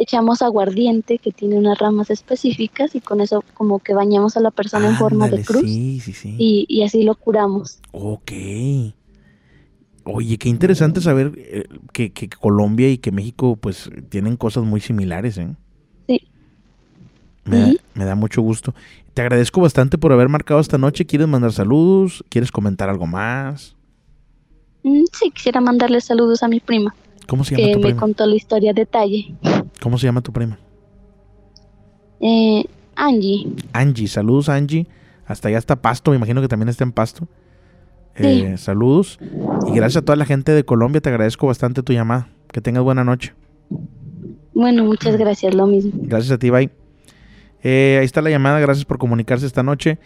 [0.00, 4.50] echamos aguardiente que tiene unas ramas específicas y con eso como que bañamos a la
[4.50, 6.34] persona en forma de cruz Sí, sí, sí.
[6.38, 7.80] y, y así lo curamos.
[7.92, 8.32] Ok.
[10.04, 14.80] Oye, qué interesante saber eh, que, que Colombia y que México pues tienen cosas muy
[14.80, 15.54] similares, ¿eh?
[16.08, 16.20] Sí.
[17.44, 18.74] Me, da, me mucho gusto.
[19.12, 21.04] Te agradezco bastante por haber marcado esta noche.
[21.04, 22.24] ¿Quieres mandar saludos?
[22.30, 23.76] ¿Quieres comentar algo más?
[24.82, 26.94] Mm, sí, quisiera mandarle saludos a mi prima
[27.26, 28.00] ¿Cómo se llama que tu me prima?
[28.00, 29.34] contó la historia a detalle.
[29.80, 30.58] ¿Cómo se llama tu prima?
[32.20, 32.64] Eh,
[32.96, 34.08] Angie, Angie.
[34.08, 34.86] Saludos, Angie.
[35.26, 36.10] Hasta allá está Pasto.
[36.10, 37.26] Me imagino que también está en Pasto.
[38.16, 39.18] Eh, saludos.
[39.66, 41.00] Y gracias a toda la gente de Colombia.
[41.00, 42.28] Te agradezco bastante tu llamada.
[42.52, 43.32] Que tengas buena noche.
[44.52, 45.92] bueno, muchas gracias, lo mismo.
[45.94, 46.70] Gracias a ti, bye.
[47.62, 49.98] Eh, ahí está la llamada, gracias por comunicarse esta noche.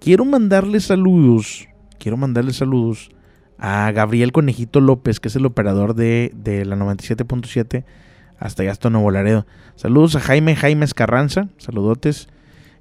[0.00, 3.10] Quiero mandarle saludos, quiero mandarle saludos
[3.58, 7.84] a Gabriel Conejito López, que es el operador de, de la 97.7
[8.44, 9.10] hasta allá hasta Nuevo.
[9.74, 12.28] Saludos a Jaime Jaime Carranza, saludotes.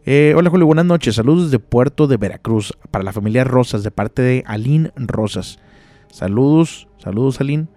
[0.06, 1.16] Eh, hola Julio, buenas noches.
[1.16, 5.60] Saludos desde Puerto de Veracruz para la familia Rosas de parte de Aline Rosas.
[6.12, 7.68] Saludos, saludos Aline.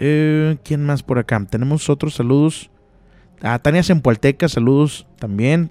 [0.00, 1.40] Eh, ¿Quién más por acá?
[1.48, 2.68] Tenemos otros saludos.
[3.42, 5.70] A Tania Zempualteca, saludos también.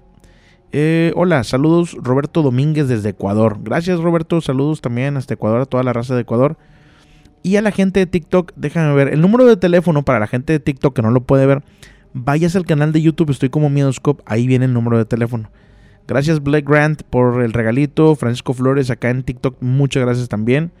[0.72, 3.58] Eh, hola, saludos Roberto Domínguez desde Ecuador.
[3.62, 6.56] Gracias Roberto, saludos también hasta Ecuador, a toda la raza de Ecuador.
[7.42, 10.52] Y a la gente de TikTok, déjame ver, el número de teléfono para la gente
[10.52, 11.62] de TikTok que no lo puede ver,
[12.12, 15.50] vayas al canal de YouTube, estoy como Miedoscope, ahí viene el número de teléfono.
[16.06, 20.72] Gracias Blake Grant por el regalito, Francisco Flores acá en TikTok, muchas gracias también.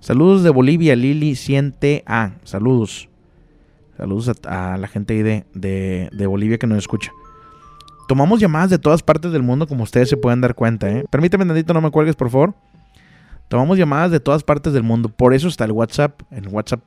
[0.00, 3.08] Saludos de Bolivia, Lili 100TA, saludos.
[3.96, 7.12] Saludos a, a la gente ahí de, de, de Bolivia que nos escucha.
[8.08, 10.90] Tomamos llamadas de todas partes del mundo, como ustedes se pueden dar cuenta.
[10.90, 11.04] ¿eh?
[11.10, 12.54] Permíteme tantito, no me cuelgues, por favor.
[13.50, 15.08] Tomamos llamadas de todas partes del mundo.
[15.08, 16.22] Por eso está el WhatsApp.
[16.30, 16.82] En WhatsApp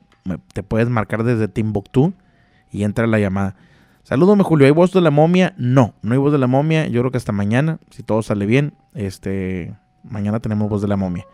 [0.54, 2.14] te puedes marcar desde Timbuktu
[2.72, 3.54] y entra la llamada.
[4.02, 4.64] Salúdame, Julio.
[4.64, 5.52] ¿Hay voz de la momia?
[5.58, 6.86] No, no hay voz de la momia.
[6.86, 9.74] Yo creo que hasta mañana, si todo sale bien, este,
[10.04, 11.26] mañana tenemos voz de la momia.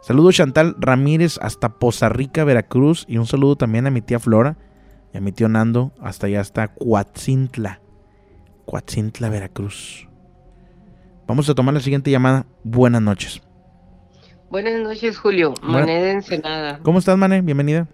[0.00, 3.04] Saludos Chantal Ramírez hasta Poza Rica, Veracruz.
[3.08, 4.56] Y un saludo también a mi tía Flora
[5.14, 7.80] y a mi tío Nando hasta allá hasta Coatzintla.
[8.66, 10.08] Coatzintla, Veracruz.
[11.28, 12.44] Vamos a tomar la siguiente llamada.
[12.64, 13.40] Buenas noches.
[14.50, 15.54] Buenas noches, Julio.
[15.62, 16.78] Buena- Mané de Ensenada.
[16.82, 17.42] ¿Cómo estás, Mane?
[17.42, 17.86] Bienvenida.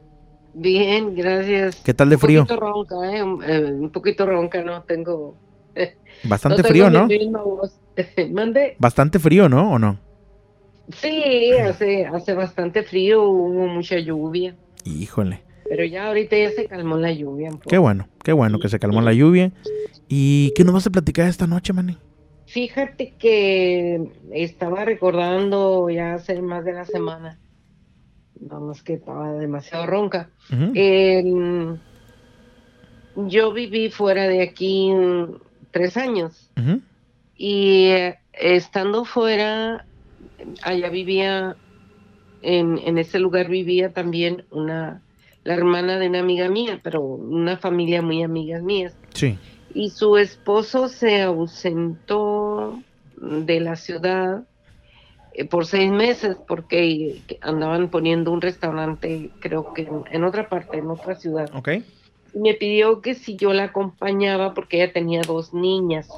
[0.55, 1.77] Bien, gracias.
[1.85, 2.43] ¿Qué tal de frío?
[2.43, 3.23] Un poquito ronca, ¿eh?
[3.23, 5.35] Un, eh, un poquito ronca, no tengo.
[6.25, 7.09] Bastante no frío, ¿no?
[8.33, 8.77] Mande.
[8.79, 9.73] Bastante frío, ¿no?
[9.73, 9.99] ¿O no?
[10.91, 14.55] Sí, hace, hace bastante frío, hubo mucha lluvia.
[14.85, 15.43] Híjole.
[15.69, 17.49] Pero ya ahorita ya se calmó la lluvia.
[17.49, 17.71] un poco.
[17.71, 19.51] Qué bueno, qué bueno que se calmó la lluvia.
[20.09, 21.97] ¿Y qué nos vas a platicar esta noche, Mane?
[22.55, 27.37] Fíjate que estaba recordando ya hace más de la semana.
[28.37, 30.31] Vamos, que estaba demasiado ronca.
[30.73, 31.25] Eh,
[33.17, 34.93] yo viví fuera de aquí
[35.73, 36.53] tres años
[37.35, 39.85] y eh, estando fuera,
[40.63, 41.57] allá vivía,
[42.41, 45.03] en, en ese lugar vivía también una,
[45.43, 48.97] la hermana de una amiga mía, pero una familia muy amigas mías.
[49.13, 49.39] Sí.
[49.75, 52.81] Y su esposo se ausentó
[53.17, 54.45] de la ciudad
[55.35, 60.89] eh, por seis meses porque andaban poniendo un restaurante, creo que en, otra parte, en
[60.89, 61.51] otra ciudad.
[61.55, 61.71] Ok.
[62.35, 66.09] Y me pidió que si yo la acompañaba porque ella tenía dos niñas.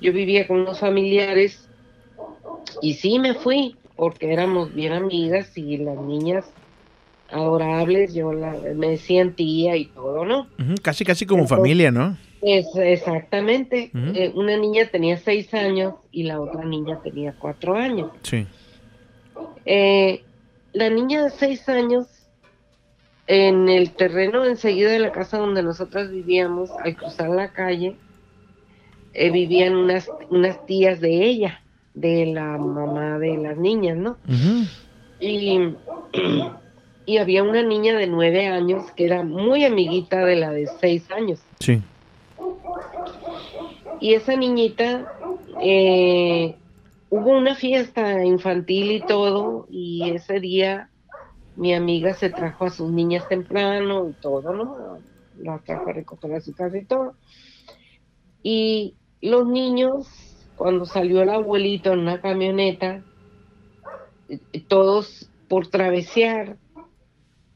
[0.00, 1.68] Yo vivía con unos familiares
[2.80, 6.50] y sí me fui porque éramos bien amigas y las niñas
[7.30, 10.48] adorables, yo la, me decían tía y todo, ¿no?
[10.82, 12.16] Casi, casi como familia, ¿no?
[12.42, 13.90] Es, exactamente.
[13.94, 18.10] Eh, una niña tenía seis años y la otra niña tenía cuatro años.
[18.22, 18.46] Sí.
[19.66, 20.22] Eh,
[20.72, 22.06] la niña de seis años,
[23.26, 27.96] en el terreno enseguida de la casa donde nosotras vivíamos, al cruzar la calle,
[29.12, 31.62] eh, vivían unas, unas tías de ella,
[31.94, 34.16] de la mamá de las niñas, ¿no?
[35.20, 35.74] Y,
[37.04, 41.10] y había una niña de nueve años que era muy amiguita de la de seis
[41.10, 41.40] años.
[41.58, 41.82] Sí.
[44.00, 45.06] Y esa niñita,
[45.62, 46.58] eh,
[47.10, 50.90] hubo una fiesta infantil y todo, y ese día
[51.54, 55.02] mi amiga se trajo a sus niñas temprano y todo, ¿no?
[55.34, 57.16] Las trajo a recoger a su casa y todo.
[58.42, 60.08] Y los niños
[60.54, 63.04] cuando salió el abuelito en una camioneta,
[64.68, 66.58] todos por travesear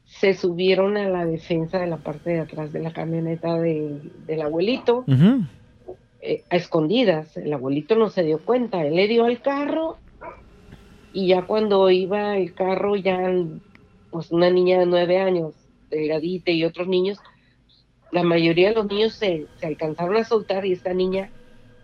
[0.03, 4.41] se subieron a la defensa de la parte de atrás de la camioneta de- del
[4.41, 5.03] abuelito.
[6.25, 7.37] Eh, a escondidas.
[7.37, 9.97] El abuelito no se dio cuenta, él le dio al carro
[11.13, 13.19] y ya cuando iba el carro, ya
[14.09, 15.53] pues una niña de nueve años,
[15.89, 17.19] delgadita y otros niños,
[18.11, 21.29] la mayoría de los niños se, se alcanzaron a soltar y esta niña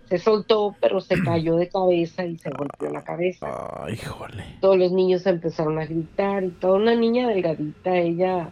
[0.10, 3.48] se soltó, pero se cayó de cabeza y se golpeó la cabeza.
[3.84, 4.44] Ay, híjole.
[4.60, 8.52] Todos los niños empezaron a gritar y toda una niña delgadita, ella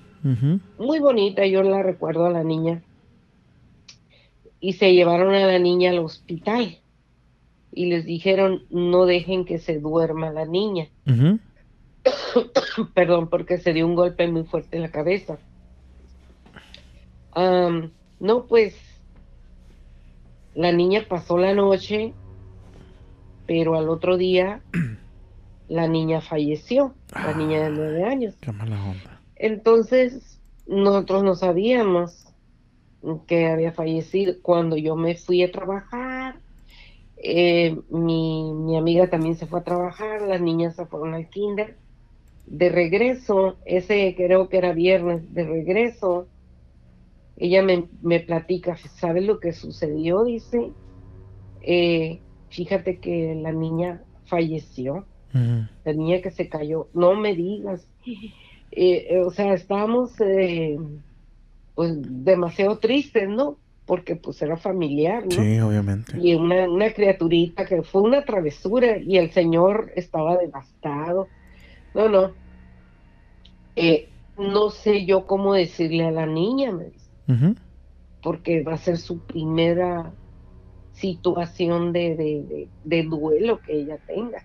[0.77, 2.83] muy bonita, yo la recuerdo a la niña.
[4.59, 6.79] Y se llevaron a la niña al hospital
[7.71, 10.89] y les dijeron no dejen que se duerma la niña,
[12.93, 15.37] perdón, porque se dio un golpe muy fuerte en la cabeza.
[17.31, 18.75] Am, no, pues
[20.55, 22.13] la niña pasó la noche,
[23.45, 24.61] pero al otro día
[25.69, 28.35] la niña falleció, la niña de nueve años.
[28.41, 29.21] Qué mala onda.
[29.35, 32.27] Entonces, nosotros no sabíamos
[33.27, 34.33] que había fallecido.
[34.41, 36.41] Cuando yo me fui a trabajar,
[37.17, 41.77] eh, mi, mi amiga también se fue a trabajar, las niñas se fueron al kinder.
[42.45, 46.29] De regreso, ese creo que era viernes, de regreso,
[47.35, 50.23] ella me, me platica, ¿sabes lo que sucedió?
[50.23, 50.71] Dice,
[51.61, 55.65] "Eh, fíjate que la niña falleció Ujú.
[55.85, 57.87] la niña que se cayó, no me digas.
[58.71, 60.11] Eh, o sea, estábamos
[61.79, 61.93] pues
[62.25, 63.57] demasiado tristes, ¿no?
[63.85, 65.29] Porque pues era familiar, ¿no?
[65.31, 66.19] Sí, obviamente.
[66.19, 71.29] Y una, una criaturita que fue una travesura y el señor estaba devastado.
[71.93, 72.33] No, no.
[73.77, 77.09] Eh, no sé yo cómo decirle a la niña, me dice,
[78.21, 80.11] porque va a ser su primera
[80.91, 84.43] situación de, de, de- de duelo que ella tenga.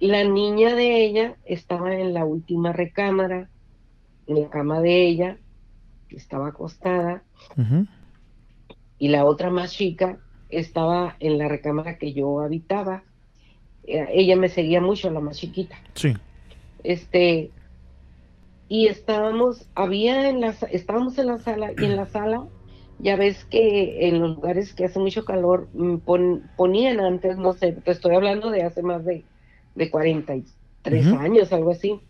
[0.00, 3.48] La niña de ella estaba en la última recámara,
[4.26, 5.38] en la cama de ella,
[6.10, 7.22] que estaba acostada,
[8.98, 10.18] y la otra más chica
[10.48, 13.04] estaba en la recámara que yo habitaba.
[13.84, 15.76] Eh, Ella me seguía mucho, la más chiquita.
[15.94, 16.12] Sí.
[16.82, 17.50] Este,
[18.68, 22.46] y estábamos, había en la, estábamos en la sala, y en la sala,
[22.98, 27.52] ya ves que en los lugares que hace mucho calor, mm, pon- ponían antes, no
[27.52, 29.24] sé, te estoy hablando de hace más de,
[29.74, 31.16] de 43 Ujú.
[31.16, 32.00] años, algo así,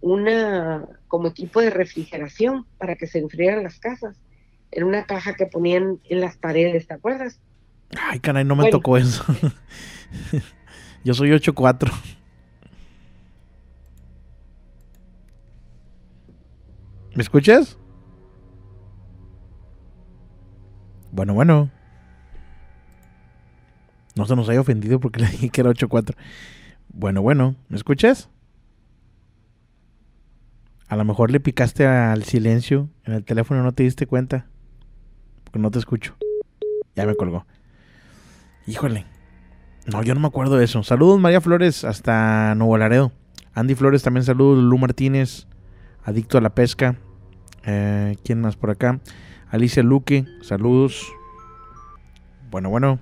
[0.00, 4.16] una, como equipo de refrigeración para que se enfriaran las casas.
[4.70, 7.40] Era una caja que ponían en las paredes, ¿te acuerdas?
[7.98, 8.76] Ay, caray, no me Bueno.
[8.78, 9.24] tocó eso.
[11.04, 11.90] Yo soy 8-4.
[17.14, 17.78] ¿Me escuchas?
[21.10, 21.70] Bueno, bueno.
[24.14, 26.14] No se nos haya ofendido porque le dije que era 8-4.
[26.88, 27.56] Bueno, bueno.
[27.68, 28.28] ¿Me escuchas?
[30.88, 34.46] A lo mejor le picaste al silencio en el teléfono y no te diste cuenta.
[35.44, 36.16] Porque no te escucho.
[36.96, 37.46] Ya me colgó.
[38.66, 39.06] Híjole.
[39.86, 40.82] No, yo no me acuerdo de eso.
[40.82, 43.12] Saludos María Flores hasta Nuevo Laredo.
[43.54, 44.62] Andy Flores también saludos.
[44.62, 45.46] Lu Martínez,
[46.04, 46.96] adicto a la pesca.
[47.64, 49.00] Eh, ¿Quién más por acá?
[49.50, 51.06] Alicia Luque, saludos.
[52.50, 52.98] Bueno, bueno.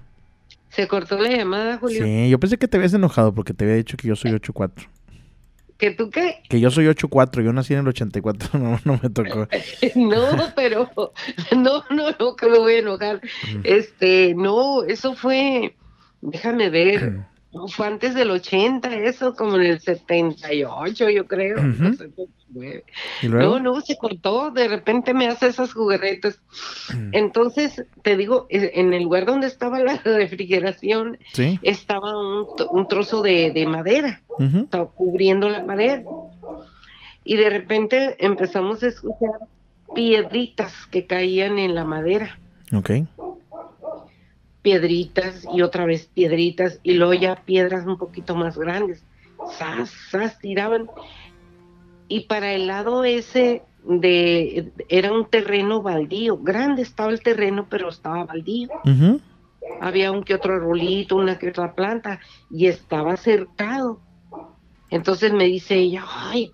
[0.68, 2.04] Se cortó la llamada, Julio.
[2.04, 4.88] Sí, yo pensé que te habías enojado porque te había dicho que yo soy 8-4.
[5.78, 6.42] ¿Que tú qué?
[6.48, 9.46] Que yo soy 8-4, yo nací en el 84, no, no me tocó.
[9.94, 10.90] No, pero
[11.54, 13.20] no, no, no, que me voy a enojar.
[13.64, 15.74] Este, no, eso fue,
[16.22, 17.20] déjame ver,
[17.68, 21.56] fue antes del 80, eso, como en el 78, yo creo.
[21.62, 22.84] No, 79.
[23.22, 23.58] ¿Y luego?
[23.58, 26.40] No, no, se cortó, de repente me hace esas juguetes.
[27.12, 31.58] Entonces, te digo, eh, en el lugar donde estaba la refrigeración, Sí.
[31.62, 36.02] estaba un, un trozo de, de madera estaba cubriendo la madera.
[37.24, 39.30] Y de repente empezamos a escuchar
[39.94, 42.38] piedritas que caían en la madera.
[42.72, 42.90] Ok.
[44.66, 49.04] Piedritas y otra vez piedritas y luego ya piedras un poquito más grandes.
[49.56, 50.90] Sas, sas, tiraban.
[52.08, 56.38] Y para el lado ese de era un terreno baldío.
[56.38, 58.68] Grande estaba el terreno, pero estaba baldío.
[59.80, 62.18] Había un que otro arbolito, una que otra planta,
[62.50, 64.00] y estaba cercado.
[64.90, 66.50] Entonces me dice ella, ay,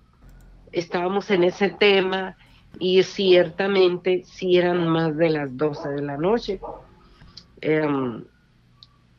[0.71, 2.37] estábamos en ese tema,
[2.79, 6.59] y ciertamente sí eran más de las 12 de la noche.
[7.65, 8.25] Em,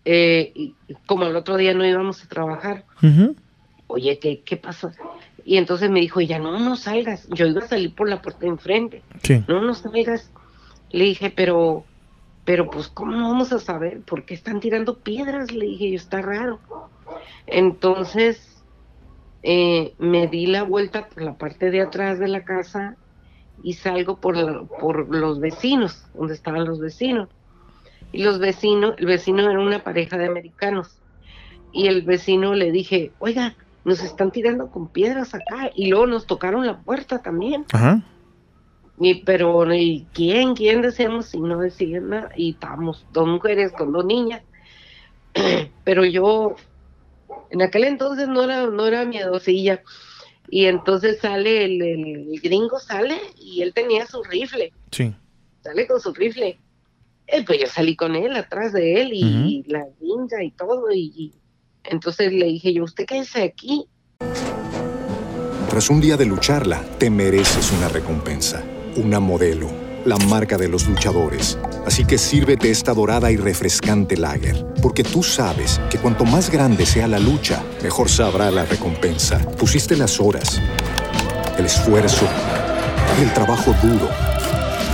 [0.05, 0.75] eh, y
[1.07, 2.85] como el otro día no íbamos a trabajar,
[3.87, 4.93] oye, ¿qué, qué pasó?
[5.47, 7.27] Y entonces me dijo ella, no, no salgas.
[7.31, 9.43] Yo iba a salir por la puerta de enfrente Sí.
[9.49, 10.31] no, no salgas.
[10.91, 11.85] Le dije, pero
[12.45, 15.51] pero pues, ¿cómo no vamos a saber por qué están tirando piedras?
[15.51, 16.61] Le dije yo, está raro.
[17.47, 18.63] Entonces,
[19.43, 22.97] eh, me di la vuelta por la parte de atrás de la casa
[23.63, 27.31] y salgo por, por los vecinos, donde estaban los vecinos.
[28.15, 30.99] Y los vecinos, el vecino era una pareja de americanos.
[31.73, 35.73] Y el vecino le dije, oiga, nos están tirando con piedras acá.
[35.75, 37.65] Y luego nos tocaron la puerta también.
[37.73, 38.03] Ajá.
[39.01, 40.55] Y pero, ¿y quién?
[40.55, 41.35] ¿Quién decíamos?
[41.35, 42.31] Y no decían nada.
[42.37, 44.43] Y estábamos dos mujeres con dos niñas.
[45.85, 46.55] pero yo,
[47.51, 49.83] en aquel entonces no era, no era miedosilla.
[50.49, 54.73] Y entonces sale el, el gringo, sale y él tenía su rifle.
[54.93, 55.13] Sí.
[55.65, 56.61] Sale con su rifle.
[57.27, 60.93] Eh, pues yo salí con él, atrás de él, y la ninja y todo.
[60.93, 61.33] Y, y
[61.85, 63.87] entonces le dije yo, ¿usted qué hace aquí?
[65.69, 68.63] Tras un día de lucharla, te mereces una recompensa,
[68.97, 69.69] una modelo,
[70.05, 71.59] la marca de los luchadores.
[71.87, 76.87] Así que sírvete esta dorada y refrescante lager, porque tú sabes que cuanto más grande
[76.87, 79.39] sea la lucha, mejor sabrá la recompensa.
[79.57, 80.61] Pusiste las horas,
[81.59, 82.29] el esfuerzo,
[83.21, 84.09] el trabajo duro.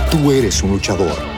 [0.09, 1.30] Tú eres un luchador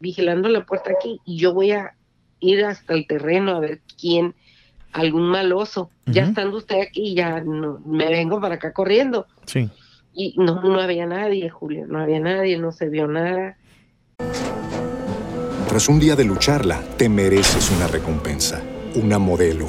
[0.00, 1.94] Vigilando la puerta aquí y yo voy a
[2.40, 4.34] ir hasta el terreno a ver quién,
[4.92, 5.90] algún maloso.
[6.06, 6.30] Ya Ujú.
[6.30, 9.26] estando usted aquí, ya no, me vengo para acá corriendo.
[9.46, 9.70] Sí.
[10.14, 13.58] Y no, no había nadie, Julio, no había nadie, no se vio nada.
[15.68, 18.62] Tras un día de lucharla, te mereces una recompensa,
[18.94, 19.68] una modelo,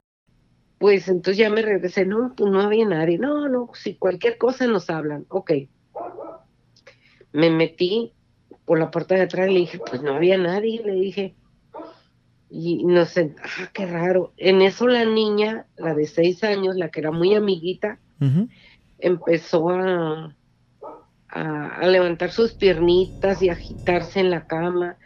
[0.81, 3.19] Pues entonces ya me regresé, no, pues no había nadie.
[3.19, 5.51] No, no, si cualquier cosa nos hablan, ok.
[7.33, 8.15] Me metí
[8.65, 11.37] por la puerta de atrás y le dije, pues no había nadie, le dije.
[12.49, 14.33] Y no sé, ah, qué raro.
[14.37, 18.01] En eso la niña, la de seis años, la que era muy amiguita,
[18.97, 20.35] empezó a,
[21.29, 24.97] a, a levantar sus piernitas y agitarse en la cama.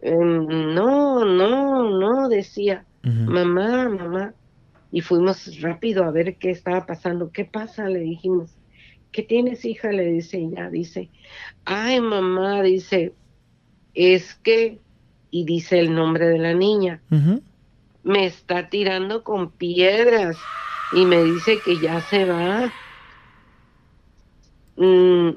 [0.00, 4.34] Em, no, no, no, decía, mamá, mamá.
[4.92, 7.30] Y fuimos rápido a ver qué estaba pasando.
[7.30, 7.88] ¿Qué pasa?
[7.88, 8.50] Le dijimos.
[9.12, 9.92] ¿Qué tienes, hija?
[9.92, 10.70] Le dice ella.
[10.70, 11.10] Dice,
[11.64, 13.14] ay, mamá, dice,
[13.94, 14.78] es que,
[15.30, 17.02] y dice el nombre de la niña,
[18.02, 20.36] me está tirando con piedras
[20.92, 22.72] y me dice que ya se va.
[24.76, 25.30] Mm,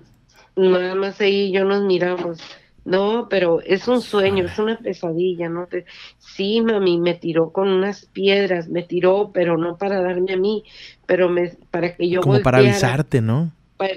[0.55, 2.41] nada más y yo nos miramos.
[2.85, 5.67] No, pero es un sueño, es una pesadilla, ¿no?
[5.67, 5.85] Te...
[6.17, 10.65] Sí, mami, me tiró con unas piedras, me tiró, pero no para darme a mí,
[11.05, 13.51] pero me, para que yo Como para avisarte, ¿no?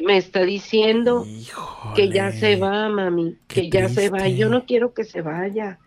[0.05, 1.25] Me está diciendo
[1.95, 4.29] que ya se va, mami, que ya se va.
[4.29, 5.79] Yo no quiero que se vaya.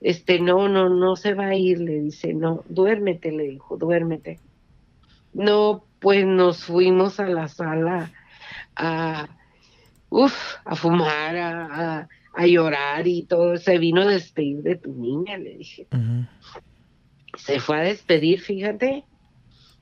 [0.00, 4.40] Este, no, no, no se va a ir, le dice, no, duérmete, le dijo, duérmete.
[5.32, 8.12] No, pues nos fuimos a la sala
[8.74, 9.28] a,
[10.10, 10.34] uf,
[10.64, 15.56] a fumar, a a llorar y todo, se vino a despedir de tu niña, le
[15.56, 15.86] dije.
[17.38, 19.04] Se fue a despedir, fíjate,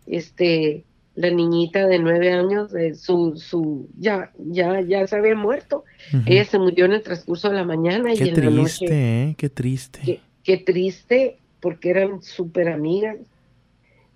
[0.07, 0.85] este,
[1.17, 5.85] la niñita de nueve años, de su, su, ya, ya, ya se había muerto.
[6.27, 8.87] Ella se murió en el transcurso de la mañana qué y en triste, la noche.
[8.91, 9.35] ¿eh?
[9.37, 10.01] Qué triste.
[10.05, 13.17] Qué, qué triste, porque eran súper amigas.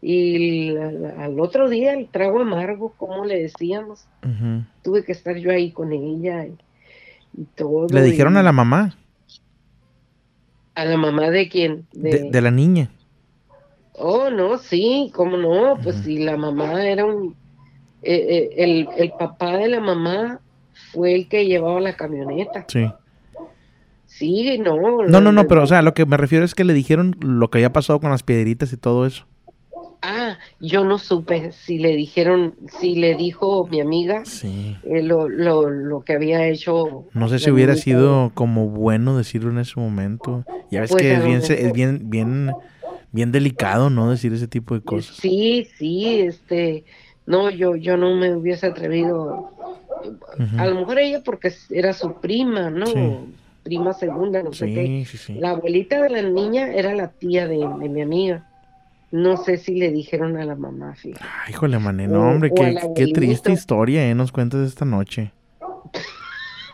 [0.00, 4.06] Y al otro día, el trago amargo, como le decíamos,
[4.82, 6.46] tuve que estar yo ahí con ella.
[6.46, 6.56] Y,
[7.90, 8.96] ¿Le dijeron a la mamá?
[10.74, 11.86] ¿A la mamá de quién?
[11.92, 12.90] De, la niña.
[13.94, 17.34] Oh, no, sí, cómo no, pues si la mamá era un...
[18.02, 20.40] Eh, eh, el, papá de la mamá
[20.92, 22.64] fue el que llevaba la camioneta.
[22.68, 22.88] Sí.
[24.06, 25.02] Sí, no.
[25.02, 27.50] No, no, no, pero o sea, lo que me refiero es que le dijeron lo
[27.50, 29.26] que había pasado con las piedritas y todo eso.
[30.00, 35.70] Ah, yo no supe si le dijeron, si le dijo mi amiga eh, lo, lo,
[35.70, 37.06] lo, que había hecho.
[37.14, 40.44] No sé si hubiera sido como bueno decirlo en ese momento.
[40.70, 42.50] Ya ves pues que es bien, es bien, bien,
[43.12, 44.10] bien delicado, ¿no?
[44.10, 45.16] Decir ese tipo de cosas.
[45.16, 46.84] Sí, sí, este,
[47.24, 49.52] no, yo, yo no me hubiese atrevido.
[50.56, 53.26] A lo mejor ella porque era su prima, ¿no?
[53.62, 55.06] Prima segunda, no sé qué.
[55.38, 58.44] La abuelita de la niña era la tía de mi amiga.
[59.10, 61.24] No sé si le dijeron a la mamá, fíjate.
[61.24, 64.14] Ay, híjole, mané, no, hombre, qué, qué, triste historia, ¿eh?
[64.14, 65.32] Nos cuentas esta noche.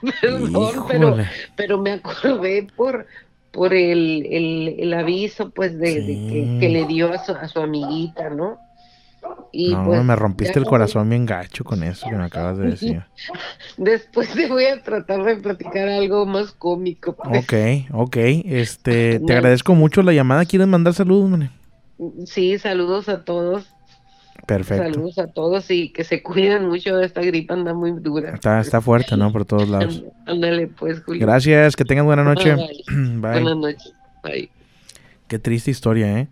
[0.21, 1.17] Perdón, pero,
[1.57, 3.07] pero me acordé por,
[3.53, 7.61] por el, el, el aviso, pues, de, de que, le dio a su, a su
[7.61, 8.59] amiguita, ¿no?
[9.53, 12.71] Y no, pues, me rompiste el corazón bien gacho con eso que me acabas de
[12.71, 13.03] decir.
[13.79, 17.15] Después te voy a tratar de platicar algo más cómico.
[17.15, 17.45] Pues.
[17.45, 17.55] Ok,
[17.93, 18.17] ok.
[18.17, 20.45] Este, te agradezco mucho la llamada.
[20.45, 21.51] ¿Quieres mandar saludos, mané?
[22.27, 23.75] Sí, saludos a todos.
[24.47, 24.93] Perfecto.
[24.93, 28.35] Saludos a todos y que se cuiden mucho de esta gripa, anda muy dura.
[28.35, 29.33] Está, está fuerte, ¿no?
[29.33, 30.05] Por todos lados.
[30.27, 31.27] Ándale, pues, Julio.
[31.27, 32.55] Gracias, que tengan buena noche.
[32.89, 33.19] Bye.
[33.21, 33.93] Buenas noches.
[34.23, 34.51] Bye.
[35.29, 36.29] Qué triste historia, ¿eh?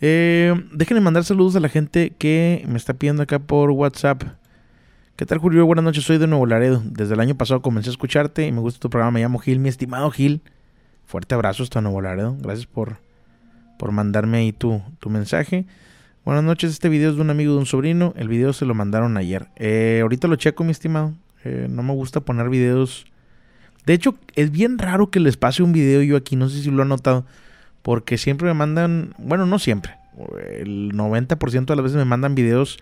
[0.00, 0.54] ¿eh?
[0.72, 4.22] Déjenme mandar saludos a la gente que me está pidiendo acá por WhatsApp.
[5.16, 5.66] ¿Qué tal, Julio?
[5.66, 6.80] Buenas noches, soy de Nuevo Laredo.
[6.84, 9.10] Desde el año pasado comencé a escucharte y me gusta tu programa.
[9.12, 10.42] Me llamo Gil, mi estimado Gil.
[11.06, 12.36] Fuerte abrazo hasta Nuevo Laredo.
[12.38, 12.98] Gracias por
[13.78, 15.64] por mandarme ahí tu, tu mensaje.
[16.28, 18.12] Buenas noches, este video es de un amigo de un sobrino.
[18.14, 19.46] El video se lo mandaron ayer.
[19.56, 21.14] Eh, ahorita lo checo, mi estimado.
[21.42, 23.06] Eh, no me gusta poner videos.
[23.86, 26.36] De hecho, es bien raro que les pase un video yo aquí.
[26.36, 27.24] No sé si lo han notado.
[27.80, 29.14] Porque siempre me mandan.
[29.16, 29.94] Bueno, no siempre.
[30.58, 32.76] El 90% de las veces me mandan videos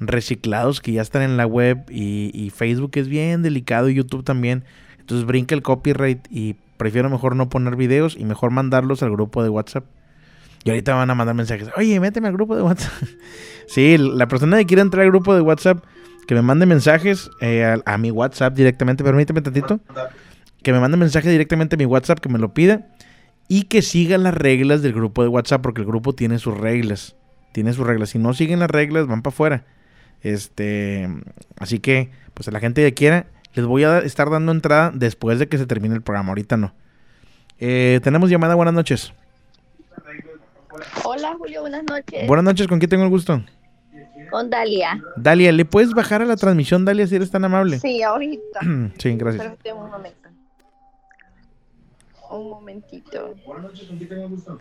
[0.00, 1.84] reciclados que ya están en la web.
[1.90, 3.88] Y, y Facebook es bien delicado.
[3.88, 4.64] Y YouTube también.
[4.98, 6.26] Entonces brinca el copyright.
[6.28, 8.16] Y prefiero mejor no poner videos.
[8.18, 9.84] Y mejor mandarlos al grupo de WhatsApp.
[10.64, 11.68] Y ahorita van a mandar mensajes.
[11.76, 12.92] Oye, méteme al grupo de WhatsApp.
[13.68, 15.84] sí, la persona que quiera entrar al grupo de WhatsApp,
[16.26, 19.04] que me mande mensajes eh, a, mi WhatsApp directamente.
[19.04, 19.80] Permíteme tantito.
[20.62, 22.86] Que me mande mensaje directamente a mi WhatsApp, que me lo pida.
[23.46, 27.14] Y que siga las reglas del grupo de WhatsApp, porque el grupo tiene sus reglas.
[27.52, 28.08] Tiene sus reglas.
[28.10, 29.64] Si no siguen las reglas, van para afuera.
[30.22, 31.10] Este,
[31.58, 35.38] así que, pues a la gente que quiera, les voy a estar dando entrada después
[35.38, 36.30] de que se termine el programa.
[36.30, 36.72] Ahorita no.
[37.58, 38.54] Eh, tenemos llamada.
[38.54, 39.12] Buenas noches.
[41.04, 42.26] Hola Julio, buenas noches.
[42.26, 43.42] Buenas noches, ¿con quién tengo el gusto?
[44.30, 45.00] Con Dalia.
[45.16, 47.78] Dalia, ¿le puedes bajar a la transmisión, Dalia, si eres tan amable?
[47.78, 48.60] Sí, ahorita.
[48.98, 49.52] sí, gracias.
[49.72, 50.28] un momento.
[52.30, 53.34] Un momentito.
[53.46, 54.60] Buenas noches, ¿con quién tengo el gusto?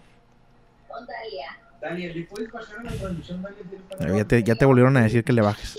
[0.88, 1.58] Con Dalia.
[1.82, 4.18] Dalia, ¿le puedes bajar a la transmisión, Dalia?
[4.18, 5.78] Ya te, ya te volvieron a decir que le bajes.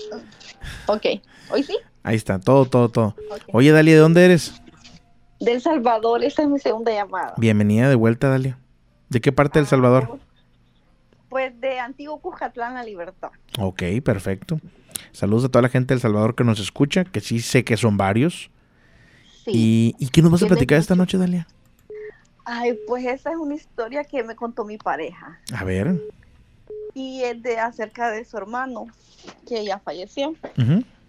[0.87, 1.05] Ok,
[1.51, 1.77] ¿hoy sí?
[2.03, 3.15] Ahí está, todo, todo, todo.
[3.53, 4.61] Oye, Dalia, ¿de dónde eres?
[5.39, 7.33] Del Salvador, esta es mi segunda llamada.
[7.37, 8.57] Bienvenida de vuelta, Dalia.
[9.09, 10.19] ¿De qué parte del Salvador?
[11.35, 13.29] Pues de Antiguo Cujatlán, La Libertad.
[13.59, 14.57] Ok, perfecto.
[15.11, 17.97] Saludos a toda la gente del Salvador que nos escucha, que sí sé que son
[17.97, 18.49] varios.
[19.43, 19.93] Sí.
[19.99, 21.45] ¿Y, qué nos vas a platicar esta noche, Dalia?
[22.45, 25.37] Ay, pues esa es una historia que me contó mi pareja.
[25.53, 26.01] A ver.
[26.93, 28.87] Y es de acerca de su hermano,
[29.45, 30.35] que ya falleció.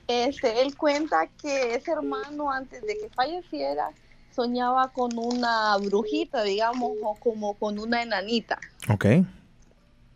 [0.08, 3.90] Este, él cuenta que ese hermano, antes de que falleciera,
[4.34, 8.58] soñaba con una brujita, digamos, o como con una enanita.
[8.88, 9.06] Ok.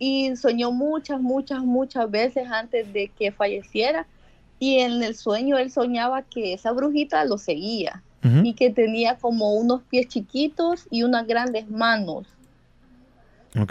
[0.00, 4.06] Y soñó muchas, muchas, muchas veces antes de que falleciera.
[4.58, 8.02] Y en el sueño él soñaba que esa brujita lo seguía.
[8.22, 12.26] y que tenía como unos pies chiquitos y unas grandes manos.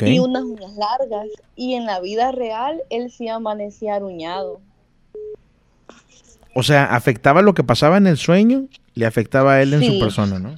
[0.01, 1.27] Y unas uñas largas.
[1.55, 4.59] Y en la vida real él sí amanecía aruñado.
[6.55, 9.99] O sea, afectaba lo que pasaba en el sueño, le afectaba a él en su
[9.99, 10.55] persona, ¿no?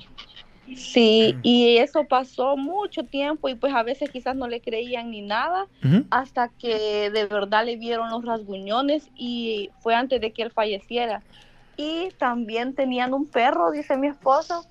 [0.76, 5.22] Sí, y eso pasó mucho tiempo y pues a veces quizás no le creían ni
[5.22, 5.68] nada
[6.10, 11.24] hasta que de verdad le vieron los rasguñones y fue antes de que él falleciera.
[11.78, 14.66] Y también tenían un perro, dice mi esposo,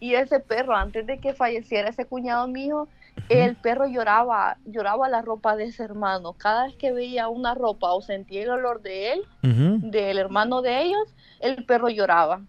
[0.00, 2.88] y ese perro antes de que falleciera ese cuñado mío,
[3.28, 6.34] el perro lloraba, lloraba la ropa de ese hermano.
[6.34, 10.82] Cada vez que veía una ropa o sentía el olor de él, del hermano de
[10.82, 12.42] ellos, el perro lloraba.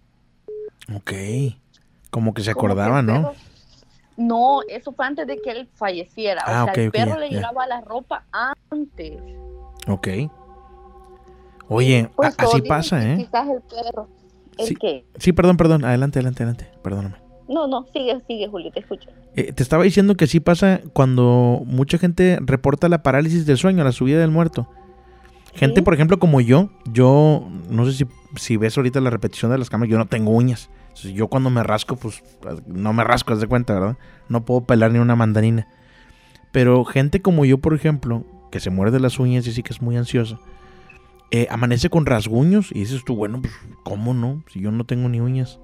[0.93, 1.13] Ok.
[2.15, 3.33] Como que se acordaba, ¿no?
[4.15, 6.43] No, eso fue antes de que él falleciera.
[6.43, 8.23] o ah, sea, el perro le lloraba la ropa
[8.71, 9.21] antes.
[9.85, 10.07] Ok.
[11.67, 13.17] Oye, pues así pasa, ¿eh?
[13.17, 14.07] Quizás el perro.
[14.57, 15.05] ¿El sí, qué?
[15.17, 15.83] Sí, perdón, perdón.
[15.83, 16.69] Adelante, adelante, adelante.
[16.81, 17.17] Perdóname.
[17.49, 19.09] No, no, sigue, sigue, Juli, te escucho.
[19.35, 23.83] Eh, te estaba diciendo que sí pasa cuando mucha gente reporta la parálisis del sueño,
[23.83, 24.69] la subida del muerto.
[25.53, 28.05] Gente, por ejemplo, como yo, yo no sé si,
[28.37, 30.69] si ves ahorita la repetición de las camas, yo no tengo uñas.
[31.03, 32.23] Yo cuando me rasco, pues
[32.65, 33.97] no me rasco, haz de cuenta, ¿verdad?
[34.29, 35.67] No puedo pelar ni una mandarina.
[36.51, 39.81] Pero gente como yo, por ejemplo, que se muerde las uñas y sí que es
[39.81, 40.39] muy ansiosa,
[41.31, 44.43] eh, amanece con rasguños y dices tú, bueno, pues, ¿cómo no?
[44.51, 45.59] Si yo no tengo ni uñas.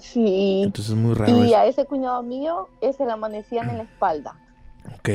[0.00, 0.62] Sí.
[0.64, 1.44] Entonces es muy raro.
[1.44, 4.36] Y a ese cuñado mío, ese le amanecían en la espalda.
[4.98, 5.10] Ok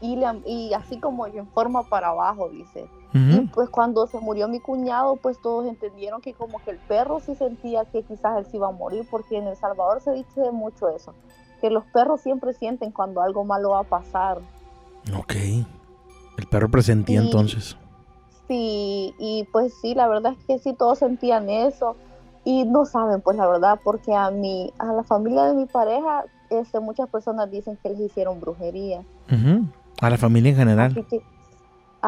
[0.00, 2.86] y, y así como en forma para abajo, dice.
[3.16, 7.20] Y pues cuando se murió mi cuñado, pues todos entendieron que como que el perro
[7.20, 10.50] sí sentía que quizás él se iba a morir, porque en El Salvador se dice
[10.52, 11.14] mucho eso,
[11.60, 14.38] que los perros siempre sienten cuando algo malo va a pasar.
[15.16, 15.34] Ok.
[16.36, 17.76] El perro presentía entonces.
[18.48, 21.96] Sí, y pues sí, la verdad es que sí, todos sentían eso
[22.44, 26.24] y no saben, pues la verdad, porque a mi, a la familia de mi pareja,
[26.48, 29.02] este, muchas personas dicen que les hicieron brujería.
[30.00, 30.92] A la familia en general.
[30.92, 31.22] Así que,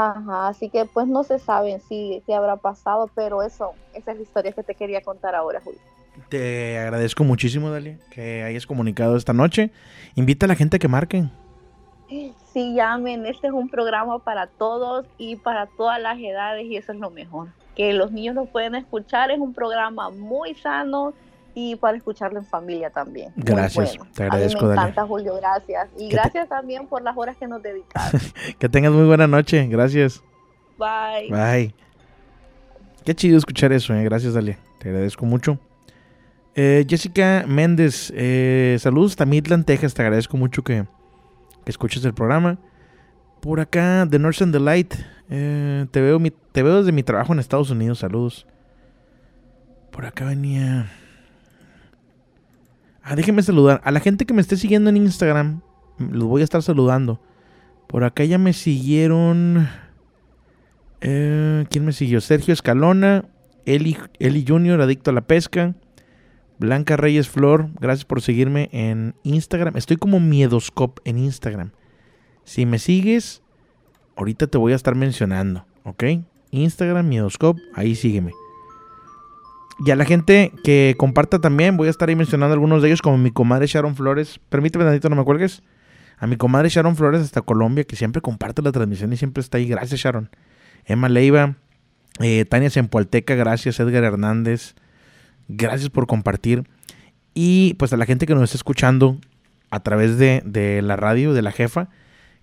[0.06, 4.22] ajá, así que pues no se sabe si, habrá pasado, pero eso, esa es la
[4.22, 5.80] historia que te quería contar ahora, Julio.
[6.28, 9.70] Te agradezco muchísimo, Dalia, que hayas comunicado esta noche.
[10.14, 11.30] Invita a la gente a que marquen.
[12.52, 13.26] Sí, llamen.
[13.26, 17.10] Este es un programa para todos y para todas las edades y eso es lo
[17.10, 17.48] mejor.
[17.76, 19.30] Que los niños lo pueden escuchar.
[19.30, 21.12] Es un programa muy sano
[21.60, 23.32] y para escucharlo en familia también.
[23.34, 24.60] Gracias, te agradezco.
[24.60, 25.88] A mí me encanta, Julio, gracias.
[25.98, 28.20] Y gracias también por las horas que nos dedicaron.
[28.60, 30.22] que tengas muy buena noche, gracias.
[30.78, 31.32] Bye.
[31.32, 31.74] Bye.
[33.04, 34.04] Qué chido escuchar eso, eh.
[34.04, 34.56] gracias, Dalia.
[34.78, 35.58] Te agradezco mucho.
[36.54, 39.94] Eh, Jessica Méndez, eh, saludos hasta Midland, Texas.
[39.94, 40.86] Te agradezco mucho que,
[41.64, 42.58] que escuches el programa.
[43.40, 44.94] Por acá, The Nurse and the Light.
[45.28, 46.20] Eh, te, veo
[46.52, 47.98] te veo desde mi trabajo en Estados Unidos.
[47.98, 48.46] Saludos.
[49.90, 50.88] Por acá venía.
[53.08, 53.80] Ah, déjenme saludar.
[53.84, 55.62] A la gente que me esté siguiendo en Instagram,
[55.98, 57.18] los voy a estar saludando.
[57.86, 59.66] Por acá ya me siguieron.
[61.00, 62.20] Eh, ¿Quién me siguió?
[62.20, 63.24] Sergio Escalona,
[63.64, 65.74] Eli, Eli Junior, Adicto a la Pesca.
[66.58, 69.78] Blanca Reyes Flor, gracias por seguirme en Instagram.
[69.78, 71.70] Estoy como Miedoscop en Instagram.
[72.44, 73.42] Si me sigues,
[74.16, 76.04] ahorita te voy a estar mencionando, ¿ok?
[76.50, 78.32] Instagram, Miedoscop, ahí sígueme.
[79.84, 83.00] Y a la gente que comparta también, voy a estar ahí mencionando algunos de ellos,
[83.00, 84.40] como mi comadre Sharon Flores.
[84.48, 85.62] Permíteme, Danito, no me cuelgues.
[86.18, 89.58] A mi comadre Sharon Flores hasta Colombia, que siempre comparte la transmisión y siempre está
[89.58, 89.68] ahí.
[89.68, 90.30] Gracias, Sharon.
[90.84, 91.56] Emma Leiva,
[92.18, 93.78] eh, Tania Zempoalteca, gracias.
[93.78, 94.74] Edgar Hernández,
[95.46, 96.64] gracias por compartir.
[97.34, 99.18] Y pues a la gente que nos está escuchando
[99.70, 101.88] a través de, de la radio, de la jefa,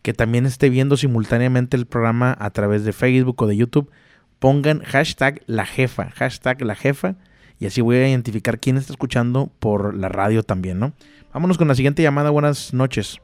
[0.03, 3.91] que también esté viendo simultáneamente el programa a través de Facebook o de YouTube
[4.39, 7.15] pongan hashtag la jefa, hashtag la jefa,
[7.59, 10.93] y así voy a identificar quién está escuchando por la radio también, ¿no?
[11.33, 12.29] Vámonos con la siguiente llamada.
[12.29, 13.19] Buenas noches.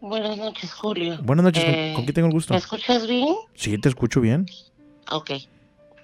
[0.00, 1.18] Buenas noches, Julio.
[1.22, 2.54] Buenas noches, ¿con, eh, quién tengo el gusto?
[2.54, 3.34] ¿Me escuchas bien?
[3.54, 4.46] Sí, te escucho bien.
[5.10, 5.30] Ok.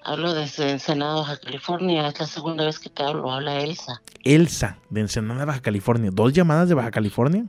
[0.03, 2.07] Hablo desde Ensenada, Baja California.
[2.07, 3.31] Es la segunda vez que te hablo.
[3.31, 4.01] Habla Elsa.
[4.23, 6.11] Elsa, de Ensenada, Baja California.
[6.13, 7.45] ¿Dos llamadas de Baja California?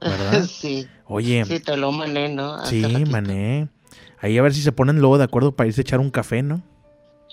[0.00, 0.44] ¿Verdad?
[0.48, 0.86] sí.
[1.06, 1.44] Oye.
[1.46, 2.64] Sí, te lo mané, ¿no?
[2.66, 3.68] sí, mané.
[4.20, 6.42] Ahí a ver si se ponen luego de acuerdo para irse a echar un café,
[6.42, 6.62] ¿no?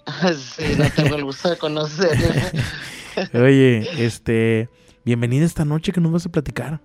[0.37, 2.17] sí, no tengo el gusto de conocer.
[3.33, 4.69] Oye, este,
[5.03, 6.81] bienvenida esta noche que nos vas a platicar.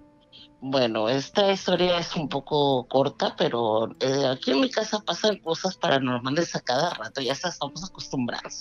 [0.63, 5.77] Bueno, esta historia es un poco corta, pero eh, aquí en mi casa pasan cosas
[5.77, 8.61] paranormales a cada rato, ya estamos acostumbrados.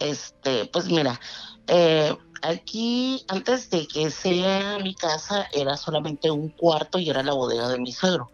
[0.00, 1.20] Este, pues mira,
[1.66, 7.34] eh, Aquí, antes de que sea mi casa, era solamente un cuarto y era la
[7.34, 8.30] bodega de mi suegro.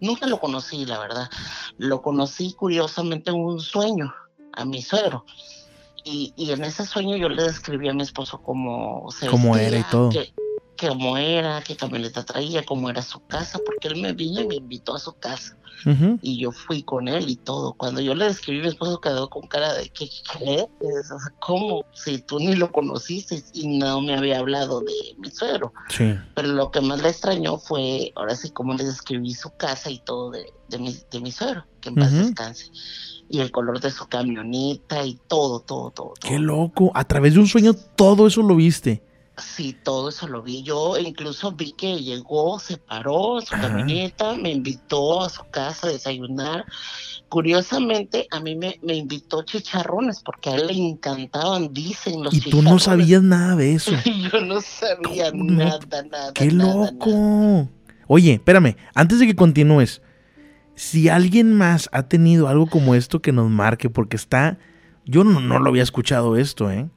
[0.00, 1.30] nunca lo conocí, la verdad.
[1.78, 4.14] Lo conocí curiosamente en un sueño
[4.52, 5.24] a mi suegro.
[6.04, 9.78] y, y, en ese sueño yo le describí a mi esposo como se cómo era
[9.78, 10.10] y todo.
[10.10, 10.34] Que,
[10.86, 14.56] cómo era, qué camioneta traía, cómo era su casa, porque él me vino y me
[14.56, 15.56] invitó a su casa.
[16.22, 17.74] Y yo fui con él y todo.
[17.74, 20.08] Cuando yo le describí, mi esposo quedó con cara de que,
[20.38, 20.66] ¿qué?
[21.40, 21.84] ¿Cómo?
[21.92, 25.72] Si tú ni lo conociste y no me había hablado de mi suegro.
[25.88, 26.14] Sí.
[26.34, 29.98] Pero lo que más le extrañó fue, ahora sí, cómo le describí su casa y
[29.98, 32.70] todo de, de, mi, de mi suegro, que en paz descanse
[33.28, 36.90] y el color de su camioneta y todo, todo, todo, Qué loco.
[36.94, 39.02] A través de un sueño todo eso lo viste.
[39.36, 40.62] Sí, todo eso lo vi.
[40.62, 45.90] Yo incluso vi que llegó, se paró su camioneta, me invitó a su casa a
[45.90, 46.64] desayunar.
[47.28, 52.48] Curiosamente, a mí me, me invitó chicharrones porque a él le encantaban, dicen los Y
[52.48, 53.90] tú no sabías nada de eso.
[54.32, 56.32] Yo no sabía nada, nada.
[56.32, 57.68] ¡Qué loco!
[58.06, 60.00] Oye, espérame, antes de que continúes,
[60.76, 64.58] si alguien más ha tenido algo como esto que nos marque, porque está,
[65.04, 66.88] yo no, no lo había escuchado esto, ¿eh?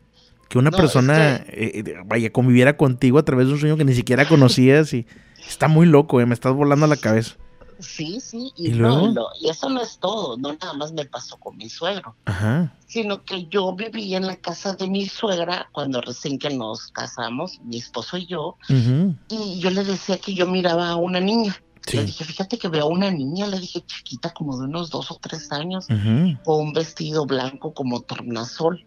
[0.50, 4.28] Que una persona eh, vaya conviviera contigo a través de un sueño que ni siquiera
[4.28, 5.06] conocías y
[5.48, 6.26] está muy loco, ¿eh?
[6.26, 7.36] Me estás volando a la cabeza.
[7.80, 11.58] Sí, sí, y, no, y eso no es todo, no nada más me pasó con
[11.58, 12.74] mi suegro, Ajá.
[12.88, 17.60] sino que yo vivía en la casa de mi suegra cuando recién que nos casamos,
[17.64, 18.58] mi esposo y yo,
[19.30, 21.56] y yo le decía que yo miraba a una niña.
[21.93, 25.10] Le dije, fíjate que veo a una niña, le dije chiquita, como de unos dos
[25.12, 25.86] o tres años,
[26.43, 28.84] con un vestido blanco como tornasol.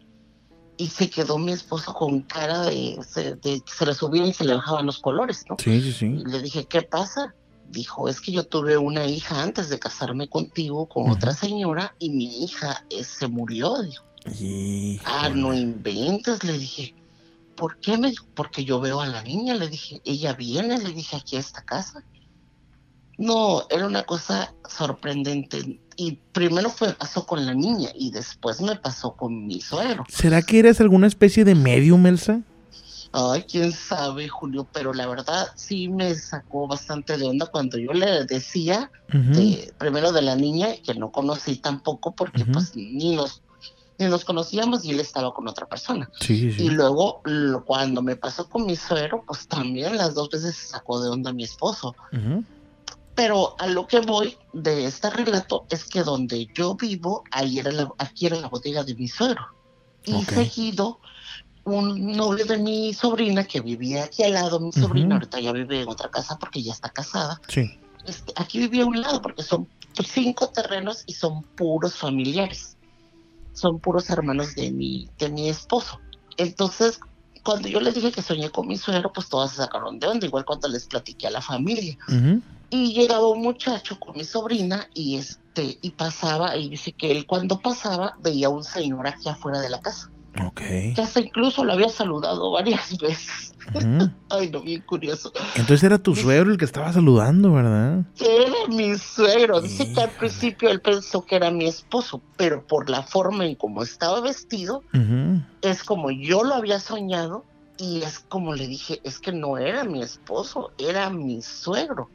[0.81, 4.55] Y se quedó mi esposo con cara de, se, se le subían y se le
[4.55, 5.57] bajaban los colores, ¿no?
[5.63, 6.07] Sí, sí, sí.
[6.07, 7.35] Y le dije, ¿qué pasa?
[7.69, 12.09] Dijo, es que yo tuve una hija antes de casarme contigo con otra señora y
[12.09, 14.07] mi hija eh, se murió, dijo.
[15.05, 16.95] Ah, no inventes, le dije.
[17.57, 17.99] ¿Por qué?
[17.99, 21.37] Me dijo, porque yo veo a la niña, le dije, ella viene, le dije, aquí
[21.37, 22.03] a esta casa.
[23.19, 25.79] No, era una cosa sorprendente.
[26.03, 30.07] Y primero fue pasó con la niña y después me pasó con mi suegro.
[30.09, 32.41] ¿Será que eres alguna especie de medium, Elsa?
[33.13, 37.93] Ay, quién sabe, Julio, pero la verdad sí me sacó bastante de onda cuando yo
[37.93, 38.91] le decía,
[39.77, 43.43] primero de la niña, que no conocí tampoco porque pues ni nos,
[43.99, 46.09] ni nos conocíamos y él estaba con otra persona.
[46.19, 46.63] Sí, sí.
[46.63, 47.21] Y luego
[47.67, 51.35] cuando me pasó con mi suegro, pues también las dos veces sacó de onda a
[51.35, 51.95] mi esposo.
[53.21, 57.71] Pero a lo que voy de este relato es que donde yo vivo, ahí era
[57.71, 59.45] la, aquí era la bodega de mi suegro.
[60.07, 61.01] Y seguido,
[61.65, 65.83] un novio de mi sobrina que vivía aquí al lado, mi sobrina ahorita ya vive
[65.83, 67.39] en otra casa porque ya está casada.
[67.49, 67.79] Sí.
[68.07, 69.69] Este, aquí vivía a un lado porque son
[70.03, 72.79] cinco terrenos y son puros familiares.
[73.53, 76.01] Son puros hermanos de mi, de mi esposo.
[76.39, 76.99] Entonces,
[77.45, 80.27] cuando yo les dije que soñé con mi suegro, pues todas se sacaron de onda,
[80.27, 81.99] igual cuando les platiqué a la familia.
[82.71, 87.27] Y llegaba un muchacho con mi sobrina y este y pasaba y dice que él
[87.27, 90.11] cuando pasaba veía a un señor aquí afuera de la casa.
[90.45, 90.61] Ok.
[90.95, 93.55] Que hasta incluso lo había saludado varias veces.
[94.29, 95.33] Ay, no, bien curioso.
[95.55, 98.05] Entonces era tu suegro el que estaba saludando, ¿verdad?
[98.19, 99.61] Era mi suegro.
[99.61, 103.55] Dice que al principio él pensó que era mi esposo, pero por la forma en
[103.55, 104.83] cómo estaba vestido,
[105.63, 107.45] es como yo lo había soñado
[107.77, 112.11] y es como le dije, es que no era mi esposo, era mi suegro.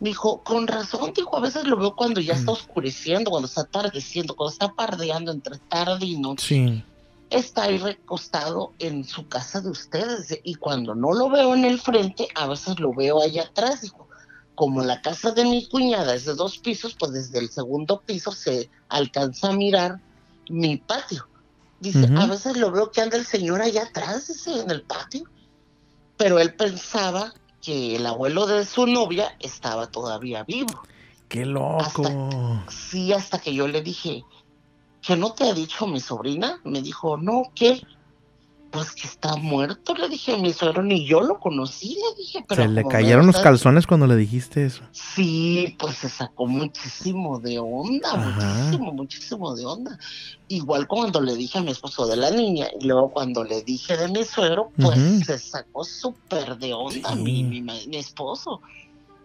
[0.00, 3.60] Me dijo, con razón, dijo, a veces lo veo cuando ya está oscureciendo, cuando está
[3.62, 6.46] atardeciendo, cuando está pardeando entre tarde y noche.
[6.46, 6.84] Sí.
[7.28, 11.78] Está ahí recostado en su casa de ustedes y cuando no lo veo en el
[11.78, 14.08] frente, a veces lo veo allá atrás, dijo.
[14.54, 18.32] Como la casa de mi cuñada es de dos pisos, pues desde el segundo piso
[18.32, 20.00] se alcanza a mirar
[20.50, 21.26] mi patio.
[21.78, 25.24] Dice, a veces lo veo que anda el señor allá atrás, dice, en el patio.
[26.18, 30.82] Pero él pensaba que el abuelo de su novia estaba todavía vivo.
[31.28, 32.64] ¡Qué loco!
[32.68, 34.24] sí, hasta que yo le dije,
[35.00, 36.60] ¿que no te ha dicho mi sobrina?
[36.64, 37.82] Me dijo, no, ¿qué?
[38.70, 42.44] Pues que está muerto, le dije a mi suegro, ni yo lo conocí, le dije.
[42.46, 44.82] Pero ¿Se le cayeron los calzones cuando le dijiste eso?
[44.92, 49.98] Sí, pues se sacó muchísimo de onda, muchísimo, muchísimo de onda.
[50.48, 53.96] Igual cuando le dije a mi esposo de la niña y luego cuando le dije
[53.96, 58.60] de mi suegro, pues se sacó súper de onda mi, mi, mi esposo.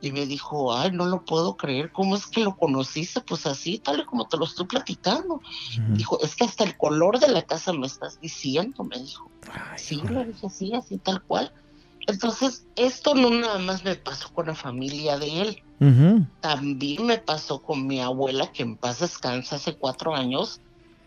[0.06, 3.22] Y me dijo, ay, no lo puedo creer, ¿cómo es que lo conociste?
[3.22, 5.42] Pues así, tal y como te lo estoy platicando.
[5.90, 9.32] Dijo, es que hasta el color de la casa me estás diciendo, me dijo.
[9.78, 11.52] sí, le dije, sí, así tal cual.
[12.06, 15.64] Entonces, esto no nada más me pasó con la familia de él,
[16.40, 20.62] también me pasó con mi abuela, que en paz descansa hace cuatro años.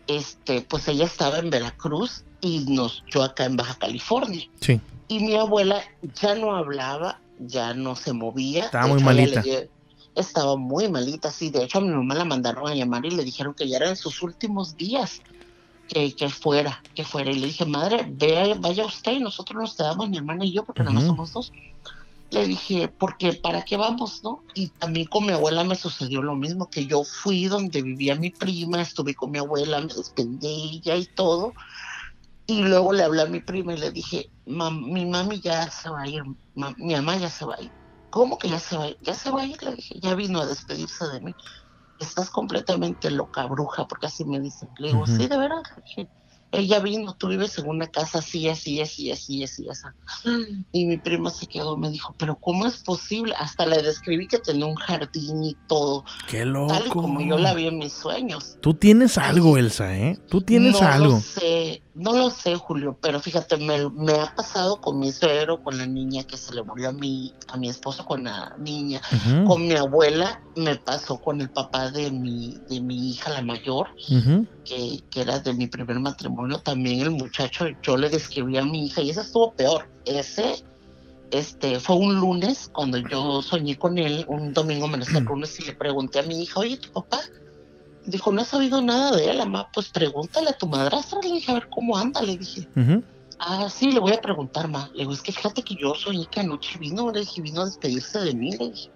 [0.07, 4.43] Este, pues ella estaba en Veracruz y nos, yo acá en Baja California.
[4.59, 4.81] Sí.
[5.07, 5.81] Y mi abuela
[6.21, 8.65] ya no hablaba, ya no se movía.
[8.65, 9.43] Estaba muy malita.
[10.15, 11.49] estaba muy malita, sí.
[11.49, 13.95] De hecho, a mi mamá la mandaron a llamar y le dijeron que ya eran
[13.95, 15.21] sus últimos días.
[15.87, 17.31] que, que, fuera, que fuera.
[17.31, 20.63] Y le dije, madre, vea, vaya usted y nosotros nos quedamos, mi hermana y yo,
[20.63, 21.51] porque nada más somos dos.
[22.29, 24.43] Le dije, porque ¿para qué vamos, no?
[24.53, 28.29] Y también con mi abuela me sucedió lo mismo, que yo fui donde vivía mi
[28.29, 31.53] prima, estuve con mi abuela, me despedí de ella y todo.
[32.49, 36.01] Y luego le hablé a mi prima y le dije, mi mami ya se va
[36.01, 36.23] a ir,
[36.55, 37.71] mi mamá ya se va a ir.
[38.09, 38.97] ¿Cómo que ya se va a ir?
[39.01, 41.35] Ya se va a ir, le dije, ya vino a despedirse de mí.
[41.99, 44.67] Estás completamente loca, bruja, porque así me dicen.
[44.79, 45.61] Le digo, sí, de verdad
[46.51, 49.87] ella vino, tú vives en una casa así, así, así, así, así, así.
[50.71, 53.35] Y mi prima se quedó, me dijo, pero ¿cómo es posible?
[53.37, 56.05] Hasta le describí que tenía un jardín y todo.
[56.27, 56.73] Qué loco.
[56.73, 58.57] Tal y como yo la vi en mis sueños.
[58.61, 60.17] Tú tienes algo, Elsa, ¿eh?
[60.27, 61.13] Tú tienes algo.
[61.13, 65.61] No sé, no lo sé, Julio, pero fíjate, me, me, ha pasado con mi suegro,
[65.61, 69.01] con la niña que se le murió a mi, a mi esposo con la niña,
[69.45, 73.87] con mi abuela, me pasó con el papá de mi, de mi hija, la mayor,
[74.63, 78.85] que, que, era de mi primer matrimonio, también el muchacho, yo le describí a mi
[78.85, 79.89] hija y ese estuvo peor.
[80.05, 80.63] Ese
[81.31, 85.65] este, fue un lunes cuando yo soñé con él, un domingo me lo lunes y
[85.65, 87.19] le pregunté a mi hija, oye, ¿tu papá?
[88.05, 89.69] Dijo, no has sabido nada de él, mamá.
[89.73, 91.19] Pues pregúntale a tu madrastra.
[91.21, 92.67] Le dije, a ver cómo anda, le dije.
[93.39, 94.89] Ah, sí, le voy a preguntar, ma.
[94.93, 97.65] Le digo, es que fíjate que yo soñé que anoche vino, le dije, vino a
[97.65, 98.91] despedirse de mí, le dije.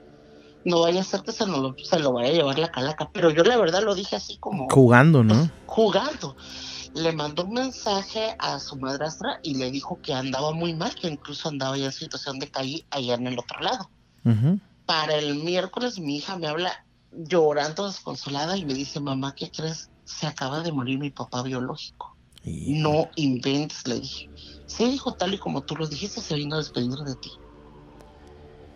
[0.65, 3.09] No vaya a ser que se, lo, se lo vaya a llevar la calaca.
[3.13, 4.69] Pero yo la verdad lo dije así como...
[4.69, 5.33] Jugando, ¿no?
[5.33, 6.35] Pues, jugando.
[6.95, 11.07] Le mandó un mensaje a su madrastra y le dijo que andaba muy mal, que
[11.07, 13.89] incluso andaba ya en situación de calle allá en el otro lado.
[14.85, 16.82] Para el miércoles mi hija me habla
[17.15, 19.89] llorando desconsolada y me dice, mamá, ¿qué crees?
[20.05, 22.15] Se acaba de morir mi papá biológico.
[22.45, 24.29] No inventes, le dije.
[24.65, 27.31] Sí, dijo tal y como tú lo dijiste, se vino a despedir de ti.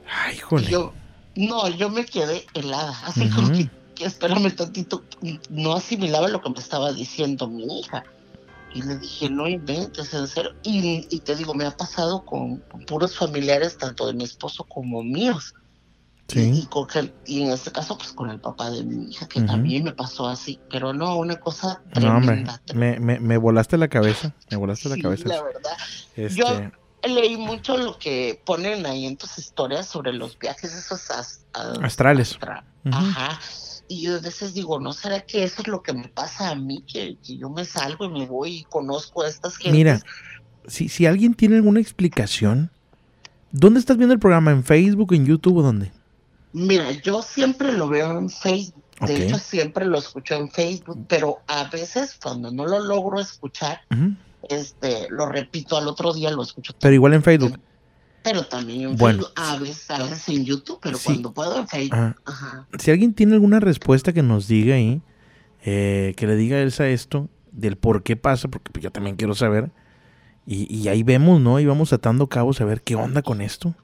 [0.09, 0.69] Ay, joder.
[0.69, 0.93] Yo,
[1.35, 3.69] no, yo me quedé helada, así como que,
[3.99, 5.03] espérame tantito,
[5.49, 8.03] no asimilaba lo que me estaba diciendo mi hija.
[8.73, 10.51] Y le dije, no inventes, en serio.
[10.63, 15.53] Y, te digo, me ha pasado con puros familiares, tanto de mi esposo como míos
[16.33, 16.67] y,
[17.25, 20.27] y, en este caso, pues con el papá de mi hija, que también me pasó
[20.27, 22.61] así, pero no, una cosa tremenda.
[22.67, 25.27] No, me, me, me, volaste la cabeza, me volaste la cabeza.
[25.29, 25.77] La verdad.
[26.35, 26.71] Yo este
[27.07, 31.09] leí mucho lo que ponen ahí en tus historias sobre los viajes esos
[31.81, 32.37] astrales.
[32.91, 33.39] Ajá.
[33.87, 36.55] Y yo a veces digo, ¿no será que eso es lo que me pasa a
[36.55, 36.83] mí?
[36.85, 39.71] Que, que yo me salgo y me voy y conozco a estas gentes.
[39.71, 40.01] Mira,
[40.67, 42.69] si, si alguien tiene alguna explicación,
[43.51, 44.51] ¿dónde estás viendo el programa?
[44.51, 45.93] ¿En Facebook, en YouTube o dónde?
[46.57, 48.83] Mira, yo siempre lo veo en Facebook.
[49.05, 53.81] De hecho, siempre lo escucho en Facebook, pero a veces cuando no lo logro escuchar,
[54.49, 56.73] este, lo repito al otro día, lo escucho.
[56.79, 57.59] Pero igual en Facebook.
[58.23, 62.15] Pero también en Facebook, a veces, a veces en YouTube, pero cuando puedo en Facebook.
[62.79, 65.01] Si alguien tiene alguna respuesta que nos diga ahí,
[65.63, 69.35] eh, que le diga a Elsa esto, del por qué pasa, porque yo también quiero
[69.35, 69.69] saber.
[70.47, 71.59] Y, y ahí vemos, ¿no?
[71.59, 73.75] Y vamos atando cabos a ver qué onda con esto.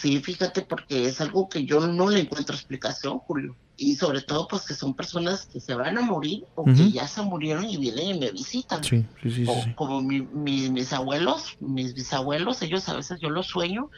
[0.00, 3.56] Sí, fíjate, porque es algo que yo no le encuentro explicación, Julio.
[3.76, 7.06] Y sobre todo, pues que son personas que se van a morir o que ya
[7.06, 8.82] se murieron y vienen y me visitan.
[8.82, 9.46] Sí, sí, sí.
[9.74, 13.90] Como mis abuelos, mis bisabuelos, ellos a veces yo los sueño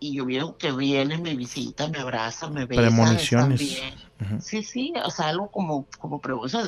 [0.00, 2.86] y yo veo que vienen, me visitan, me abrazan, me besan.
[2.86, 3.80] Premoniciones.
[4.40, 6.20] Sí, sí, o sea, algo como, como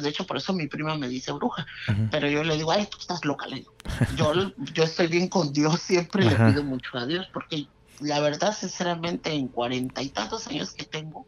[0.03, 1.67] De hecho, por eso mi prima me dice bruja.
[2.11, 3.73] Pero yo le digo, ay, tú estás loca, le digo.
[4.17, 4.33] Yo,
[4.73, 7.67] yo estoy bien con Dios, siempre le pido mucho a Dios porque
[8.01, 11.27] la verdad, sinceramente, en cuarenta y tantos años que tengo,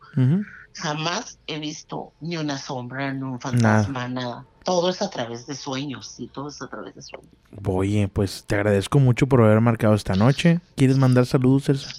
[0.75, 4.45] jamás he visto ni una sombra, ni un fantasma, nada.
[4.65, 7.31] Todo es a través de sueños, sí, todo es a través de sueños.
[7.65, 10.61] Oye, pues te agradezco mucho por haber marcado esta noche.
[10.75, 11.91] ¿Quieres mandar saludos, Elsa?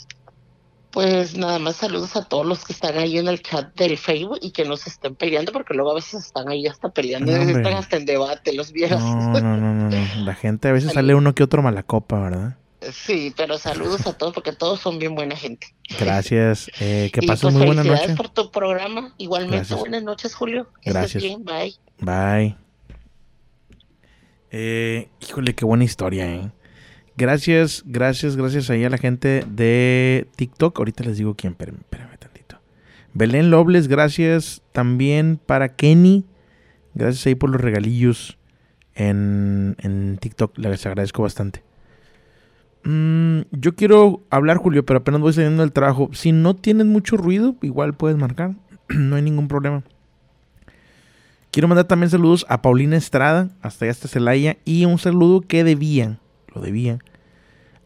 [0.92, 4.40] Pues nada más saludos a todos los que están ahí en el chat del Facebook
[4.42, 7.74] y que no se estén peleando, porque luego a veces están ahí hasta peleando, están
[7.74, 9.00] hasta en debate los viejos.
[9.00, 9.90] No, no, no, no,
[10.26, 12.58] La gente a veces sale uno que otro mala copa, ¿verdad?
[12.92, 15.68] Sí, pero saludos a todos porque todos son bien buena gente.
[16.00, 16.70] Gracias.
[16.80, 18.16] Eh, que pases pues muy buena noche.
[18.16, 19.14] por tu programa.
[19.18, 20.70] Igualmente, buenas noches, Julio.
[20.86, 21.24] Gracias.
[21.24, 21.44] Bien.
[21.44, 21.76] Bye.
[22.00, 22.56] Bye.
[24.52, 26.52] Eh, híjole, qué buena historia, ¿eh?
[27.18, 30.78] Gracias, gracias, gracias ahí a la gente de TikTok.
[30.78, 32.60] Ahorita les digo quién, espérame, espérame tantito.
[33.14, 36.26] Belén Lobles, gracias también para Kenny.
[36.94, 38.38] Gracias ahí por los regalillos
[38.94, 40.58] en, en TikTok.
[40.60, 41.67] Les agradezco bastante.
[42.84, 46.10] Mm, yo quiero hablar, Julio, pero apenas voy saliendo del trabajo.
[46.14, 48.56] Si no tienes mucho ruido, igual puedes marcar.
[48.90, 49.84] no hay ningún problema.
[51.52, 55.64] Quiero mandar también saludos a Paulina Estrada, hasta allá hasta Celaya, y un saludo que
[55.64, 56.20] debían,
[56.54, 57.00] lo debía,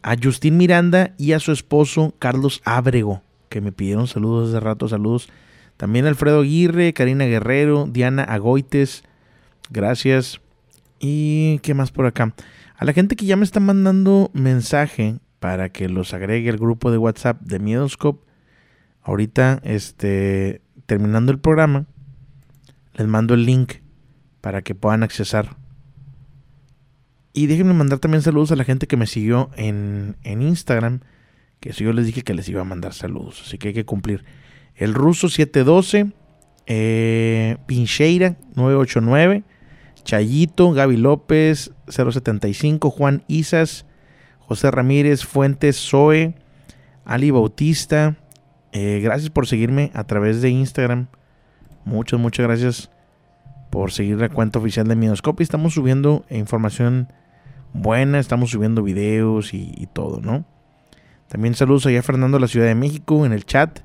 [0.02, 4.88] a Justín Miranda y a su esposo Carlos Ábrego, que me pidieron saludos hace rato,
[4.88, 5.28] saludos.
[5.76, 9.04] También Alfredo Aguirre, Karina Guerrero, Diana Agoites,
[9.70, 10.40] gracias.
[11.00, 12.34] ¿Y qué más por acá?
[12.82, 16.90] A la gente que ya me está mandando mensaje para que los agregue al grupo
[16.90, 18.28] de WhatsApp de Miedoscope,
[19.02, 21.86] ahorita, este, terminando el programa,
[22.94, 23.74] les mando el link
[24.40, 25.56] para que puedan accesar.
[27.32, 31.02] Y déjenme mandar también saludos a la gente que me siguió en, en Instagram,
[31.60, 33.84] que eso yo les dije que les iba a mandar saludos, así que hay que
[33.84, 34.24] cumplir.
[34.74, 36.12] El ruso 712,
[36.66, 39.44] eh, Pincheira 989,
[40.04, 43.86] Chayito, Gaby López 075, Juan Isas,
[44.40, 46.34] José Ramírez, Fuentes, Zoe,
[47.04, 48.16] Ali Bautista.
[48.72, 51.06] Eh, gracias por seguirme a través de Instagram.
[51.84, 52.90] Muchas, muchas gracias
[53.70, 55.42] por seguir la cuenta oficial de Minoscopy.
[55.42, 57.08] Estamos subiendo información
[57.72, 60.44] buena, estamos subiendo videos y, todo, ¿no?
[61.28, 63.80] También saludos allá a Fernando de la Ciudad de México en el chat.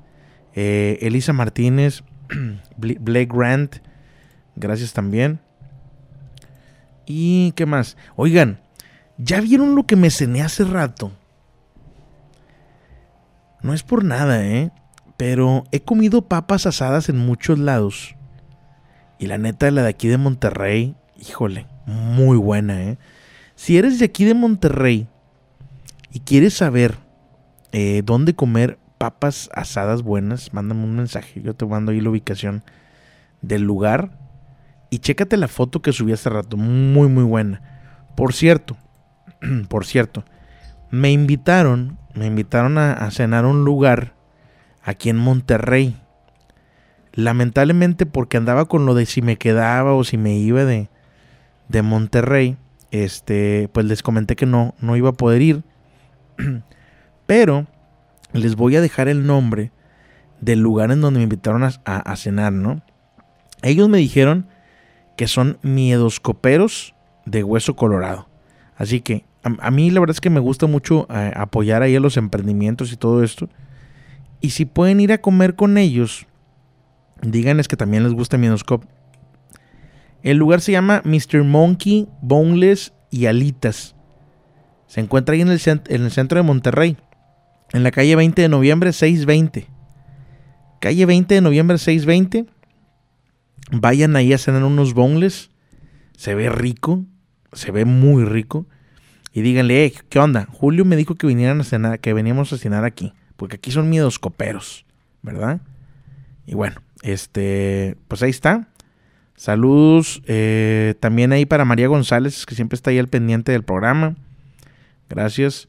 [0.54, 2.02] Eh, Elisa Martínez,
[2.76, 3.76] Blake Grant,
[4.56, 5.40] gracias también.
[7.08, 7.96] ¿Y qué más?
[8.16, 8.60] Oigan,
[9.16, 11.10] ¿ya vieron lo que me cené hace rato?
[13.62, 14.70] No es por nada, ¿eh?
[15.16, 18.14] Pero he comido papas asadas en muchos lados.
[19.18, 22.98] Y la neta, la de aquí de Monterrey, híjole, muy buena, ¿eh?
[23.56, 25.08] Si eres de aquí de Monterrey
[26.12, 26.98] y quieres saber
[27.72, 31.40] eh, dónde comer papas asadas buenas, mándame un mensaje.
[31.40, 32.62] Yo te mando ahí la ubicación
[33.40, 34.27] del lugar
[34.90, 37.60] y chécate la foto que subí hace rato, muy muy buena.
[38.16, 38.76] Por cierto,
[39.68, 40.24] por cierto,
[40.90, 44.14] me invitaron, me invitaron a, cenar a un lugar
[44.82, 46.00] aquí en Monterrey.
[47.12, 50.88] Lamentablemente porque andaba con lo de si me quedaba o si me iba de,
[51.68, 52.56] de Monterrey,
[52.90, 55.64] este, pues les comenté que no, no iba a poder ir.
[57.26, 57.66] Pero
[58.32, 59.72] les voy a dejar el nombre
[60.40, 62.82] del lugar en donde me invitaron a, a cenar, ¿no?
[63.62, 64.46] Ellos me dijeron
[65.18, 66.94] que son miedoscoperos
[67.26, 68.28] de hueso colorado.
[68.76, 72.00] Así que a, mí la verdad es que me gusta mucho eh, apoyar ahí a
[72.00, 73.48] los emprendimientos y todo esto.
[74.40, 76.28] Y si pueden ir a comer con ellos,
[77.20, 78.86] díganles que también les gusta Miedoscope.
[80.22, 81.42] El lugar se llama Mr.
[81.42, 83.96] Monkey, Boneless y Alitas.
[84.86, 86.96] Se encuentra ahí en el, en el centro de Monterrey.
[87.72, 89.66] En la calle 20 de noviembre 620.
[90.78, 92.57] Calle 20 de noviembre 620
[93.70, 95.50] Vayan ahí a cenar unos boneless.
[96.16, 97.04] Se ve rico.
[97.52, 98.66] Se ve muy rico.
[99.32, 100.48] Y díganle, eh, ¿qué onda?
[100.50, 103.12] Julio me dijo que vinieran a cenar, que veníamos a cenar aquí.
[103.36, 104.84] Porque aquí son miedos coperos.
[105.22, 105.60] ¿Verdad?
[106.46, 108.68] Y bueno, este, pues ahí está.
[109.36, 114.16] Saludos eh, también ahí para María González, que siempre está ahí al pendiente del programa.
[115.08, 115.68] Gracias.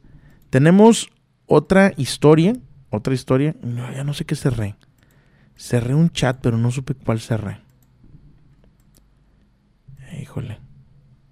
[0.50, 1.10] Tenemos
[1.46, 2.54] otra historia.
[2.88, 3.54] Otra historia.
[3.62, 4.74] No, ya no sé qué cerré.
[5.56, 7.58] Cerré un chat, pero no supe cuál cerré.
[10.30, 10.60] Híjole.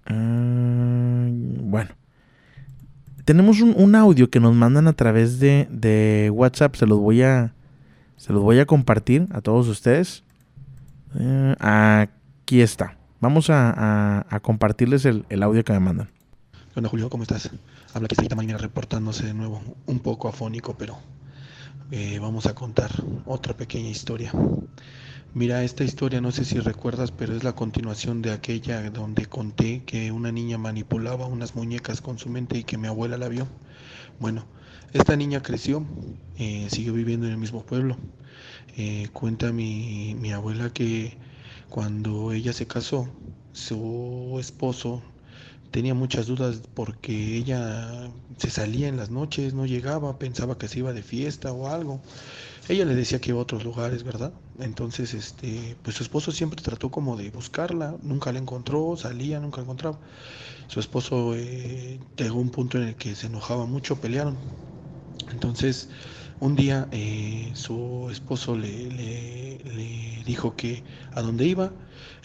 [0.07, 1.91] Ah, bueno.
[3.23, 6.75] Tenemos un, audio que nos mandan a través de, WhatsApp.
[6.75, 7.53] Se los voy a.
[8.17, 10.25] Se los voy a compartir a todos ustedes.
[11.17, 12.97] Eh, aquí está.
[13.21, 16.09] Vamos a, compartirles el, audio que me mandan.
[16.75, 17.49] Hola Julio, ¿cómo estás?
[17.93, 19.61] Habla que está mañana reportándose de nuevo.
[19.85, 20.97] Un poco afónico, pero
[21.91, 22.91] eh, vamos a contar
[23.25, 24.33] otra pequeña historia.
[25.33, 29.83] Mira, esta historia no sé si recuerdas, pero es la continuación de aquella donde conté
[29.85, 33.47] que una niña manipulaba unas muñecas con su mente y que mi abuela la vio.
[34.19, 34.47] Bueno,
[34.93, 35.85] esta niña creció,
[36.37, 37.97] eh, siguió viviendo en el mismo pueblo.
[38.77, 41.17] Eh, cuenta mi, mi abuela que
[41.69, 43.09] cuando ella se casó,
[43.53, 45.03] su esposo
[45.71, 50.79] tenía muchas dudas porque ella se salía en las noches, no llegaba, pensaba que se
[50.79, 52.01] iba de fiesta o algo.
[52.69, 54.31] Ella le decía que iba a otros lugares, ¿verdad?
[54.59, 59.57] Entonces, este, pues su esposo siempre trató como de buscarla, nunca la encontró, salía, nunca
[59.57, 59.97] la encontraba.
[60.67, 64.37] Su esposo eh, llegó a un punto en el que se enojaba mucho, pelearon.
[65.31, 65.89] Entonces,
[66.39, 69.57] un día eh, su esposo le,
[70.23, 71.71] dijo que a dónde iba,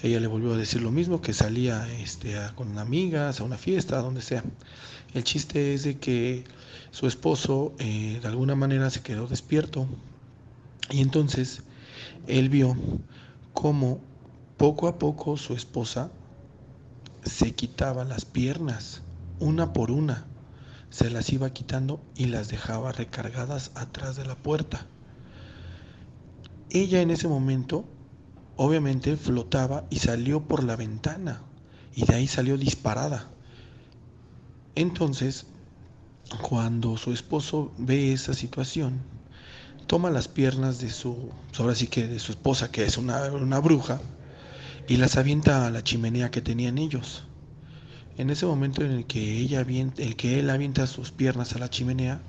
[0.03, 3.99] ella le volvió a decir lo mismo, que salía este, con amigas, a una fiesta,
[3.99, 4.45] a donde sea.
[5.15, 6.45] El chiste es de que
[6.91, 9.89] su esposo eh, de alguna manera se quedó despierto,
[10.91, 11.63] y entonces
[12.27, 12.77] él vio
[13.53, 14.01] cómo
[14.57, 16.11] poco a poco su esposa
[17.23, 19.03] se quitaba las piernas,
[19.41, 20.27] una por una,
[20.91, 24.87] se las iba quitando y las dejaba recargadas atrás de la puerta.
[26.71, 27.85] Ella en ese momento
[28.57, 31.41] obviamente flotaba y salió por la ventana
[31.95, 33.29] y de ahí salió disparada.
[34.75, 35.47] Entonces,
[36.43, 39.01] cuando su esposo ve esa situación,
[39.87, 44.01] toma las piernas de su, ahora sí que de su esposa, que es una, bruja,
[44.89, 47.25] y las avienta a la chimenea que tenían ellos.
[48.17, 51.71] En ese momento en el que ella el que él avienta sus piernas a la
[51.71, 52.21] chimenea,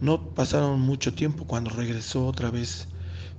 [0.00, 2.88] no pasaron mucho tiempo cuando regresó otra vez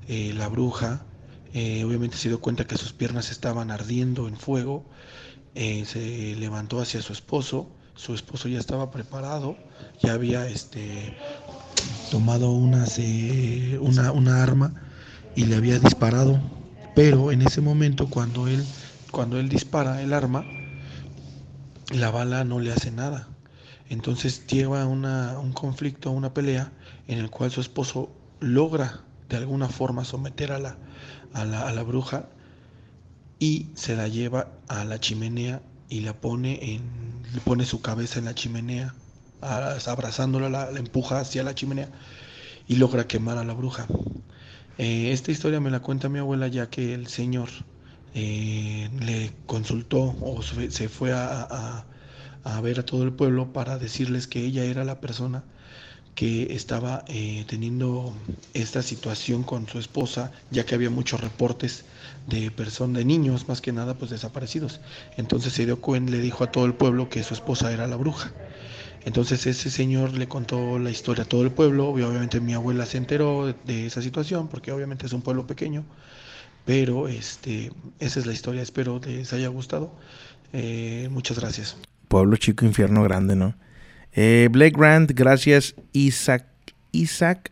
[0.08, 1.06] eh, la bruja.
[1.54, 4.84] Eh, obviamente se dio cuenta que sus piernas estaban ardiendo en fuego.
[5.56, 7.70] Eh, se levantó hacia su esposo.
[7.96, 9.58] Su esposo ya estaba preparado,
[10.02, 11.18] ya había este,
[12.10, 12.86] tomado una,
[14.14, 14.74] una arma
[15.36, 16.40] y le había disparado.
[16.96, 18.66] Pero en ese momento, cuando él,
[19.12, 20.46] cuando él dispara el arma,
[21.92, 23.28] la bala no le hace nada.
[23.90, 26.72] Entonces lleva una, un conflicto, una pelea
[27.08, 30.78] en el cual su esposo logra de alguna forma someter a la,
[31.34, 32.26] a la, a la bruja
[33.40, 36.82] y se la lleva a la chimenea y la pone en,
[37.46, 38.94] pone su cabeza en la chimenea,
[39.42, 41.90] abrazándola, la, la empuja hacia la chimenea
[42.68, 43.88] y logra quemar a la bruja.
[44.78, 47.50] Eh, esta historia me la cuenta mi abuela ya que el señor
[48.14, 51.86] eh, le consultó o se fue a,
[52.44, 55.44] a ver a todo el pueblo para decirles que ella era la persona
[56.16, 58.14] que estaba eh, teniendo
[58.54, 61.86] esta situación con su esposa, ya que había muchos reportes
[62.26, 64.82] de personas, de niños más que nada, pues desaparecidos.
[65.16, 67.96] Entonces se dio cuenta, le dijo a todo el pueblo que su esposa era la
[67.96, 68.36] bruja.
[69.06, 72.98] Entonces ese señor le contó la historia a todo el pueblo, obviamente mi abuela se
[72.98, 75.86] enteró de, esa situación, porque obviamente es un pueblo pequeño,
[76.66, 79.94] pero este, esa es la historia, espero les haya gustado.
[80.52, 81.78] Eh, muchas gracias.
[82.08, 83.56] Pueblo chico, infierno grande, ¿no?
[84.14, 85.76] Eh, Blake Grant, gracias.
[85.94, 86.46] Isaac,
[86.92, 87.52] Isaac,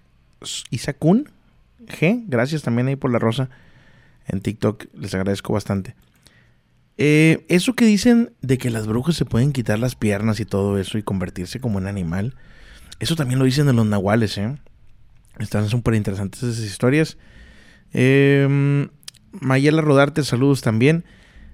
[0.70, 1.30] Isaacun
[1.88, 3.50] G, gracias también ahí por la rosa
[4.28, 5.96] en TikTok, les agradezco bastante.
[6.98, 10.80] Eh, eso que dicen de que las brujas se pueden quitar las piernas y todo
[10.80, 12.36] eso y convertirse como un animal,
[13.00, 14.58] eso también lo dicen de los nahuales, ¿eh?
[15.40, 17.18] Están súper interesantes esas historias.
[17.94, 18.88] Eh,
[19.32, 21.06] Mayela Rodarte, saludos también.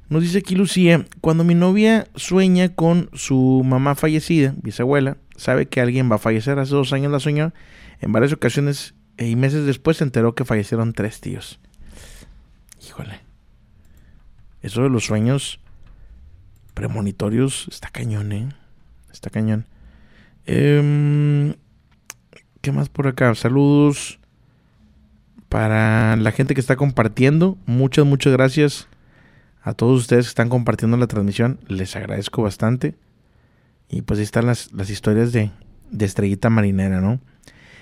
[0.10, 5.82] Nos dice aquí Lucía, cuando mi novia sueña con su mamá fallecida, bisabuela, sabe que
[5.82, 7.54] alguien va a fallecer, hace dos años la soñó,
[8.00, 11.60] en varias ocasiones y meses después se enteró que fallecieron tres tíos.
[12.86, 13.23] Híjole.
[14.64, 15.60] Eso de los sueños
[16.74, 18.50] premonitorios está cañón, ¿eh?
[19.12, 19.68] Está cañón.
[20.46, 21.54] Em,
[22.62, 23.36] ¿Qué más por acá?
[23.36, 24.20] Saludos
[25.50, 27.58] para la gente que está compartiendo.
[27.66, 28.88] Muchas, muchas gracias
[29.62, 32.96] a todos ustedes que están compartiendo la transmisión, les agradezco bastante.
[33.90, 35.52] Y pues ahí están las, historias de,
[35.92, 37.20] de Estrellita Marinera, ¿no?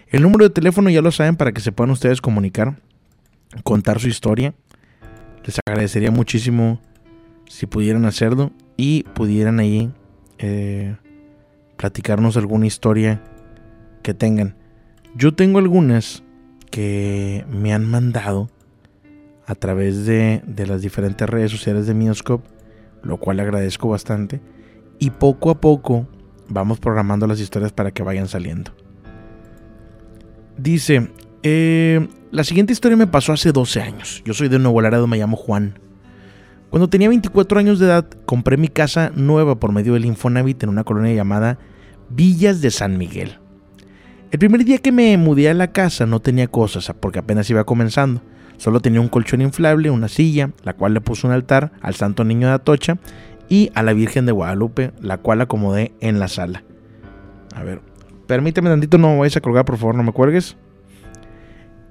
[0.08, 2.76] El número de teléfono ya lo saben para que se puedan ustedes comunicar,
[3.64, 4.54] contar su historia.
[5.46, 6.80] Les agradecería muchísimo
[7.48, 9.92] si pudieran hacerlo y pudieran ahí
[10.38, 10.96] eh,
[11.78, 13.22] platicarnos alguna historia
[14.04, 14.56] que tengan.
[15.16, 16.24] Yo tengo algunas
[16.70, 18.50] que me han mandado
[19.46, 22.48] a través de, las diferentes redes sociales de Minoscope,
[23.04, 24.40] lo cual agradezco bastante.
[24.98, 26.08] Y poco a poco
[26.48, 28.72] vamos programando las historias para que vayan saliendo.
[30.58, 31.10] Dice,
[31.44, 34.22] eh, la siguiente historia me pasó hace 12 años.
[34.26, 35.80] Yo soy de Nuevo Laredo, me llamo Juan.
[36.70, 40.70] Cuando tenía 24 años de edad, compré mi casa nueva por medio del Infonavit en
[40.70, 41.60] una colonia llamada
[42.10, 43.40] Villas de San Miguel.
[44.32, 47.66] El primer día que me mudé a la casa no tenía cosas porque apenas iba
[47.66, 48.22] comenzando.
[48.56, 52.24] Solo tenía un colchón inflable, una silla, la cual le puse un altar al Santo
[52.24, 52.98] Niño de Atocha
[53.50, 56.64] y a la Virgen de Guadalupe, la cual acomodé en la sala.
[57.54, 57.82] A ver,
[58.28, 60.56] permíteme tantito, no me vayas a colgar, por favor, no me cuelgues.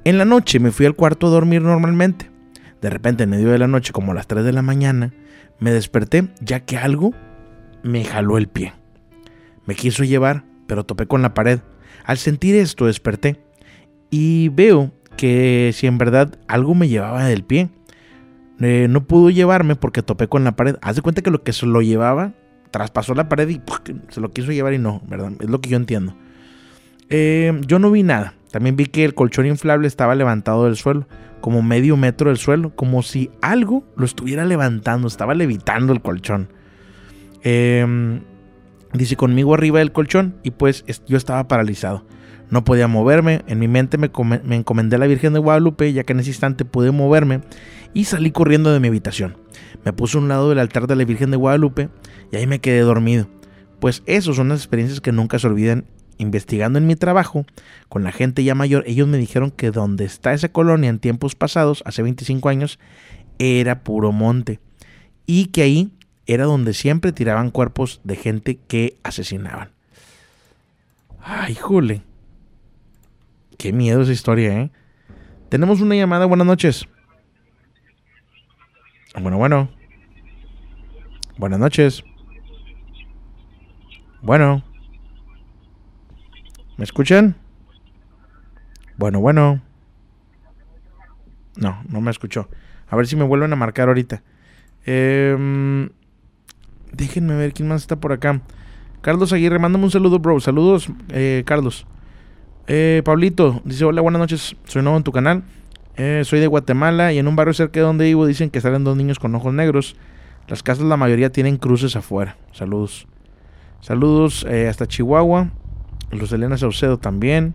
[0.05, 2.31] En la noche me fui al cuarto a dormir normalmente.
[2.81, 5.13] De repente, en medio de la noche, como a las 3 de la mañana,
[5.59, 7.13] me desperté ya que algo
[7.83, 8.73] me jaló el pie.
[9.67, 11.61] Me quiso llevar, pero topé con la pared.
[12.05, 13.41] Al sentir esto desperté
[14.11, 17.69] y veo que si en verdad algo me llevaba del pie.
[18.61, 20.77] Eh, no pudo llevarme porque topé con la pared.
[20.81, 22.33] Haz de cuenta que lo que se lo llevaba
[22.71, 23.61] traspasó la pared y
[24.09, 25.33] se lo quiso llevar y no, ¿verdad?
[25.41, 26.17] Es lo que yo entiendo.
[27.11, 28.35] Eh, yo no vi nada.
[28.51, 31.07] También vi que el colchón inflable estaba levantado del suelo,
[31.41, 36.49] como medio metro del suelo, como si algo lo estuviera levantando, estaba levitando el colchón.
[37.43, 38.21] Em,
[38.93, 42.05] dice conmigo arriba del colchón y pues yo estaba paralizado.
[42.51, 44.11] No podía moverme, en mi mente me,
[44.57, 47.43] encomendé a la Virgen de Guadalupe, ya que en ese instante pude moverme
[47.95, 49.37] y salí corriendo de mi habitación.
[49.85, 51.89] Me puse a un lado del altar de la Virgen de Guadalupe
[52.33, 53.29] y ahí me quedé dormido.
[53.79, 55.87] Pues esas son las experiencias que nunca se olvidan.
[56.21, 57.47] Investigando en mi trabajo
[57.89, 61.35] con la gente ya mayor, ellos me dijeron que donde está esa colonia en tiempos
[61.35, 62.79] pasados, hace 25 años,
[63.39, 64.61] era puro monte.
[65.25, 65.91] Y que ahí
[66.27, 69.71] era donde siempre tiraban cuerpos de gente que asesinaban.
[71.23, 72.03] Ay, jole.
[73.57, 74.71] Qué miedo esa historia, ¿eh?
[75.49, 76.87] Tenemos una llamada, buenas noches.
[79.19, 79.71] Bueno, bueno.
[81.39, 82.05] Buenas noches.
[84.21, 84.70] Bueno.
[86.81, 87.37] ¿Me escuchan?
[88.97, 89.61] Bueno, bueno.
[91.57, 92.49] No, no me escuchó.
[92.89, 94.23] A ver si me vuelven a marcar ahorita.
[94.87, 95.91] Em,
[96.91, 98.41] déjenme ver quién más está por acá.
[99.03, 100.41] Carlos Aguirre, mándame un saludo, bro.
[100.41, 101.87] Saludos, eh, Carlos.
[102.67, 104.57] Eh, Pablito, dice, hola, buenas noches.
[104.65, 105.43] Soy nuevo en tu canal.
[105.97, 108.85] Eh, soy de Guatemala y en un barrio cerca de donde vivo dicen que salen
[108.85, 109.97] dos niños con ojos negros.
[110.49, 112.39] Las casas la mayoría tienen cruces afuera.
[112.53, 113.07] Saludos.
[113.83, 115.51] Saludos eh, hasta Chihuahua.
[116.11, 117.55] De Elena Saucedo también.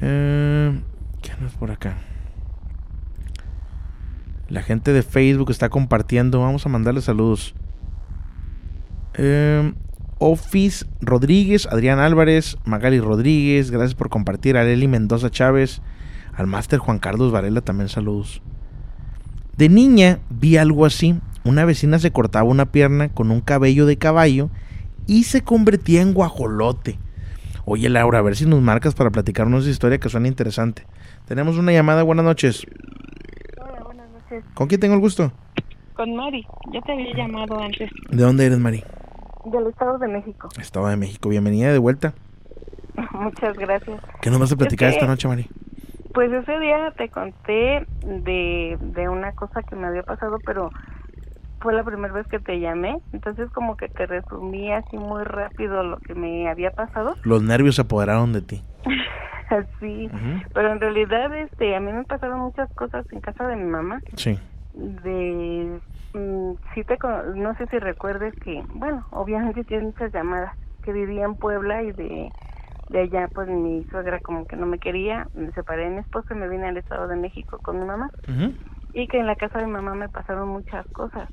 [0.00, 0.80] Eh,
[1.22, 1.98] ¿Qué es por acá?
[4.48, 6.40] La gente de Facebook está compartiendo.
[6.40, 7.54] Vamos a mandarle saludos.
[9.14, 9.72] Eh,
[10.18, 14.56] Office Rodríguez, Adrián Álvarez, Magali Rodríguez, gracias por compartir.
[14.56, 15.82] A Leli Mendoza Chávez,
[16.34, 18.40] al máster Juan Carlos Varela también saludos.
[19.56, 21.20] De niña vi algo así.
[21.44, 24.50] Una vecina se cortaba una pierna con un cabello de caballo
[25.06, 26.98] y se convertía en guajolote.
[27.68, 30.86] Oye Laura, a ver si nos marcas para platicarnos esa historia que suena interesante.
[31.26, 32.64] Tenemos una llamada, buenas noches.
[33.60, 34.44] Hola, buenas noches.
[34.54, 35.32] ¿Con quién tengo el gusto?
[35.94, 36.46] Con Mari.
[36.72, 37.90] Yo te había llamado antes.
[38.08, 38.84] ¿De dónde eres, Mari?
[39.46, 40.48] Del Estado de México.
[40.60, 41.28] Estado de México.
[41.28, 42.14] Bienvenida de vuelta.
[43.10, 44.00] Muchas gracias.
[44.22, 45.50] ¿Qué nos vas a platicar esta noche, Mari?
[46.14, 50.70] Pues ese día te conté de, de una cosa que me había pasado, pero
[51.66, 53.00] fue la primera vez que te llamé.
[53.12, 57.16] Entonces como que te resumí así muy rápido lo que me había pasado.
[57.24, 58.62] Los nervios se apoderaron de ti.
[59.50, 60.08] Así.
[60.54, 64.00] Pero en realidad este a mí me pasaron muchas cosas en casa de mi mamá.
[64.14, 64.38] Sí.
[64.74, 65.80] de
[66.14, 66.96] mm, sí te
[67.34, 71.90] no sé si recuerdes que bueno obviamente tienes muchas llamadas que vivía en Puebla y
[71.90, 72.30] de
[72.90, 76.28] de allá pues mi suegra como que no me quería me separé de mi esposo
[76.30, 78.08] y me vine al Estado de México con mi mamá
[78.92, 81.28] y que en la casa de mi mamá me pasaron muchas cosas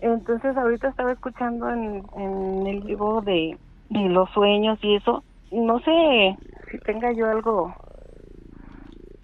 [0.00, 3.56] entonces ahorita estaba escuchando en, en el vivo de,
[3.90, 5.22] de los sueños y eso
[5.52, 6.36] no sé
[6.70, 7.74] si tenga yo algo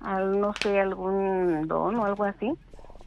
[0.01, 2.53] al, no sé, algún don o algo así,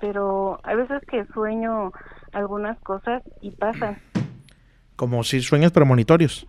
[0.02, 1.92] pero hay veces que sueño
[2.34, 3.98] algunas cosas y pasan,
[4.96, 6.46] Como si sueños premonitorios.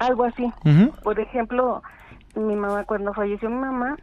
[0.00, 0.44] algo así.
[0.64, 0.92] Ujú.
[1.02, 1.82] Por ejemplo,
[2.34, 3.96] mi mamá, cuando falleció mi mamá,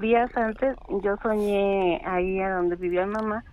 [0.00, 3.44] días antes yo soñé ahí a donde vivía mi mamá,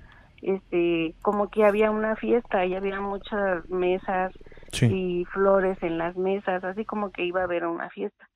[0.43, 4.31] este, como que había una fiesta y había muchas mesas
[4.71, 4.85] Sí.
[4.87, 8.27] y flores en las mesas, así como que iba a haber una fiesta.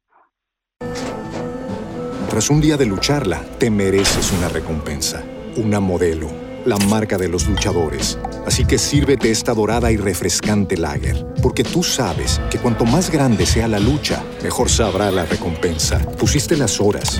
[2.29, 5.23] Tras un día de lucharla, te mereces una recompensa,
[5.55, 6.27] una modelo,
[6.65, 8.19] la marca de los luchadores.
[8.45, 13.45] Así que sírvete esta dorada y refrescante lager, porque tú sabes que cuanto más grande
[13.45, 15.99] sea la lucha, mejor sabrá la recompensa.
[16.19, 17.19] Pusiste las horas,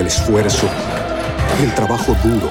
[0.00, 0.68] el esfuerzo,
[1.62, 2.50] el trabajo duro.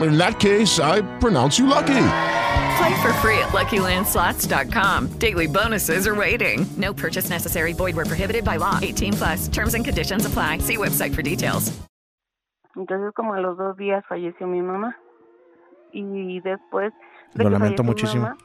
[0.00, 2.06] In that case, I pronounce you lucky.
[2.76, 5.18] Play for free at LuckyLandSlots.com.
[5.18, 6.66] Daily bonuses are waiting.
[6.76, 7.72] No purchase necessary.
[7.72, 8.78] Void where prohibited by law.
[8.82, 9.48] 18 plus.
[9.48, 10.58] Terms and conditions apply.
[10.58, 11.72] See website for details.
[12.76, 14.96] Entonces como a los dos días falleció mi mamá
[15.92, 16.92] y después
[17.34, 18.22] de Lo que lamento muchísimo.
[18.24, 18.36] mamá,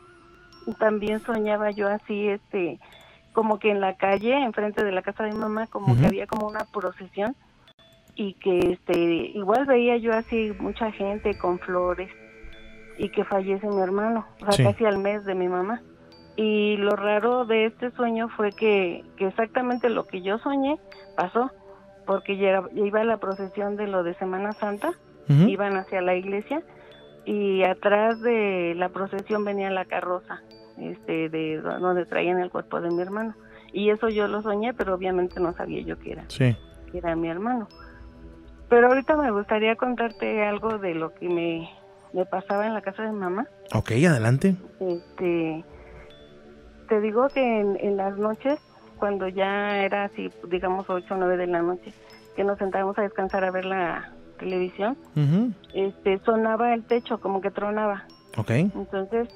[0.78, 2.80] también soñaba yo así, este,
[3.34, 6.28] como que en la calle, enfrente de la casa de mi mamá, como que había
[6.28, 7.36] como una procesión
[8.20, 9.00] y que, este,
[9.34, 12.10] igual veía yo así mucha gente con flores
[12.98, 14.64] y que fallece mi hermano, o sea, Sí.
[14.64, 15.82] casi al mes de mi mamá.
[16.36, 20.78] Y lo raro de este sueño fue que, que exactamente lo que yo soñé
[21.16, 21.50] pasó,
[22.06, 24.92] porque ya ya iba a la procesión de lo de Semana Santa,
[25.48, 26.62] iban hacia la iglesia
[27.26, 30.42] y atrás de la procesión venía la carroza,
[30.78, 33.34] este, de do- donde traían el cuerpo de mi hermano.
[33.72, 36.56] Y eso yo lo soñé, pero obviamente no sabía yo que era, Sí.
[36.92, 37.68] que era mi hermano.
[38.70, 41.70] Pero ahorita me gustaría contarte algo de lo que me,
[42.14, 43.48] me pasaba en la casa de mi mamá.
[43.74, 44.56] Ok, adelante.
[44.80, 45.64] Este,
[46.88, 48.60] te digo que en, en las noches,
[48.98, 51.94] cuando ya era así, digamos 8 o 9 de la noche,
[52.36, 54.98] que nos sentábamos a descansar a ver la televisión,
[55.74, 58.06] este, sonaba el techo, como que tronaba.
[58.38, 58.52] Ok.
[58.52, 59.28] Entonces,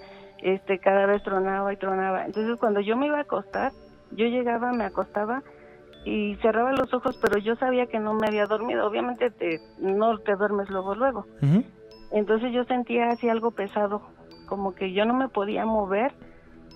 [0.42, 2.26] este, cada vez tronaba y tronaba.
[2.26, 3.72] Entonces, cuando yo me iba a acostar,
[4.12, 5.44] yo llegaba, me acostaba
[6.06, 8.86] y cerraba los ojos, pero yo sabía que no me había dormido.
[8.86, 11.26] Obviamente, te, no te duermes luego, luego.
[12.12, 14.02] Entonces yo sentía así algo pesado,
[14.48, 16.14] como que yo no me podía mover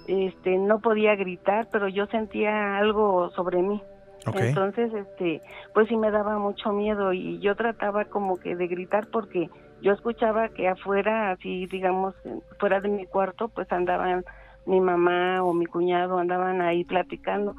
[0.07, 3.81] este, no podía gritar, pero yo sentía algo sobre mí.
[4.25, 5.41] Entonces, este,
[5.73, 9.49] pues sí me daba mucho miedo y yo trataba como que de gritar porque
[9.81, 12.15] yo escuchaba que afuera, así digamos,
[12.59, 14.25] fuera de mi cuarto, pues andaban
[14.67, 17.55] mi mamá o mi cuñado andaban ahí platicando,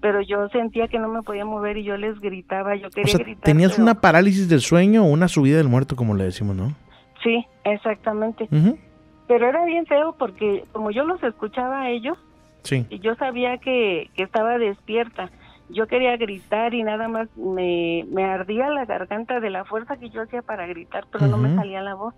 [0.00, 3.44] pero yo sentía que no me podía mover y yo les gritaba, yo quería gritar.
[3.44, 6.74] ¿Tenías una parálisis del sueño o una subida del muerto, como le decimos, no?
[7.22, 8.48] Sí, exactamente.
[9.28, 12.18] Pero era bien feo porque como yo los escuchaba a ellos,
[12.62, 12.86] sí.
[12.90, 15.30] y yo sabía que, que estaba despierta,
[15.70, 20.10] yo quería gritar y nada más me, me ardía la garganta de la fuerza que
[20.10, 22.14] yo hacía para gritar, pero no me salía la voz.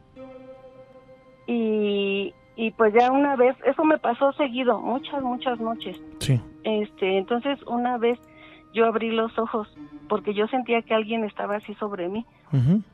[1.46, 5.98] Y, y pues ya una vez, eso me pasó seguido, muchas, muchas noches.
[6.18, 6.38] Sí.
[6.62, 8.18] Este, entonces una vez
[8.74, 9.66] yo abrí los ojos
[10.10, 12.26] porque yo sentía que alguien estaba así sobre mí.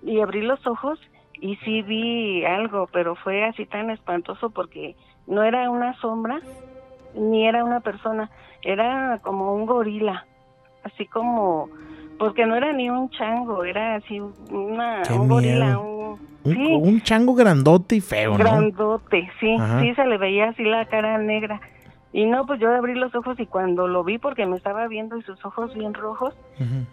[0.04, 1.00] Y abrí los ojos
[1.40, 4.94] y sí vi algo, pero fue así tan espantoso porque
[5.26, 6.40] no era una sombra
[7.16, 8.30] ni era una persona,
[8.62, 10.26] era como un gorila
[10.84, 11.68] así como,
[12.18, 17.96] porque no era ni un chango, era así una, un gorila, un, un, chango grandote
[17.96, 18.38] y feo, ¿no?
[18.38, 21.60] Grandote, sí, sí, se le veía así la cara negra.
[22.12, 25.18] Y no, pues yo abrí los ojos y cuando lo vi, porque me estaba viendo
[25.18, 26.34] y sus ojos bien rojos,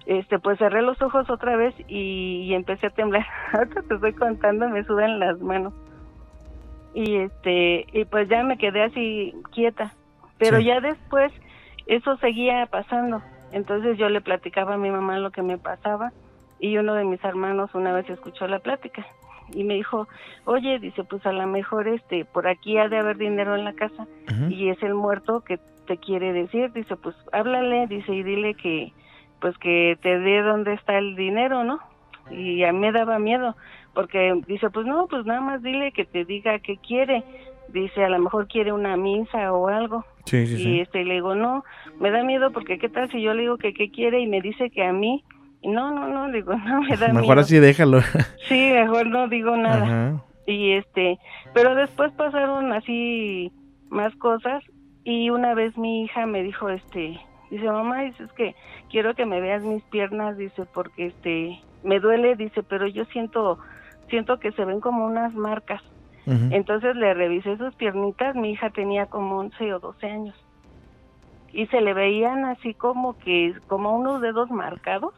[0.05, 3.25] este, pues cerré los ojos otra vez y, empecé a temblar.
[3.53, 5.73] Ahorita te estoy contando, me sudan las manos.
[6.93, 9.93] Y este, y pues ya me quedé así quieta.
[10.37, 11.31] Pero ya después
[11.87, 13.21] eso seguía pasando.
[13.53, 16.11] Entonces yo le platicaba a mi mamá lo que me pasaba
[16.59, 19.05] y uno de mis hermanos una vez escuchó la plática
[19.53, 20.07] y me dijo,
[20.45, 23.73] oye, dice, pues a lo mejor este, por aquí ha de haber dinero en la
[23.73, 24.07] casa
[24.49, 28.91] y es el muerto que te quiere decir, dice, pues háblale, dice, y dile que,
[29.39, 31.79] pues que te dé dónde está el dinero, ¿no?
[32.31, 33.55] Y a mí me daba miedo,
[33.93, 37.23] porque dice, pues no, pues nada más dile que te diga qué quiere,
[37.69, 41.35] dice, a lo mejor quiere una misa o algo, Sí, sí, y este le digo,
[41.35, 41.63] no,
[41.99, 44.41] me da miedo porque qué tal si yo le digo que qué quiere y me
[44.41, 45.23] dice que a mí,
[45.63, 47.21] no, no, no, digo, no, me da miedo.
[47.21, 47.99] Mejor así déjalo.
[48.47, 50.23] Sí, mejor no digo nada.
[50.45, 51.19] Y este,
[51.53, 53.51] pero después pasaron así
[53.89, 54.63] más cosas
[55.03, 57.19] y una vez mi hija me dijo, este,
[57.49, 58.55] dice, mamá, dice, es que
[58.89, 63.59] quiero que me veas mis piernas, dice, porque este, me duele, dice, pero yo siento,
[64.09, 65.81] siento que se ven como unas marcas.
[66.25, 70.35] Entonces le revisé sus piernitas, mi hija tenía como 11 o 12 años.
[71.51, 75.13] Y se le veían así como que, como unos dedos marcados,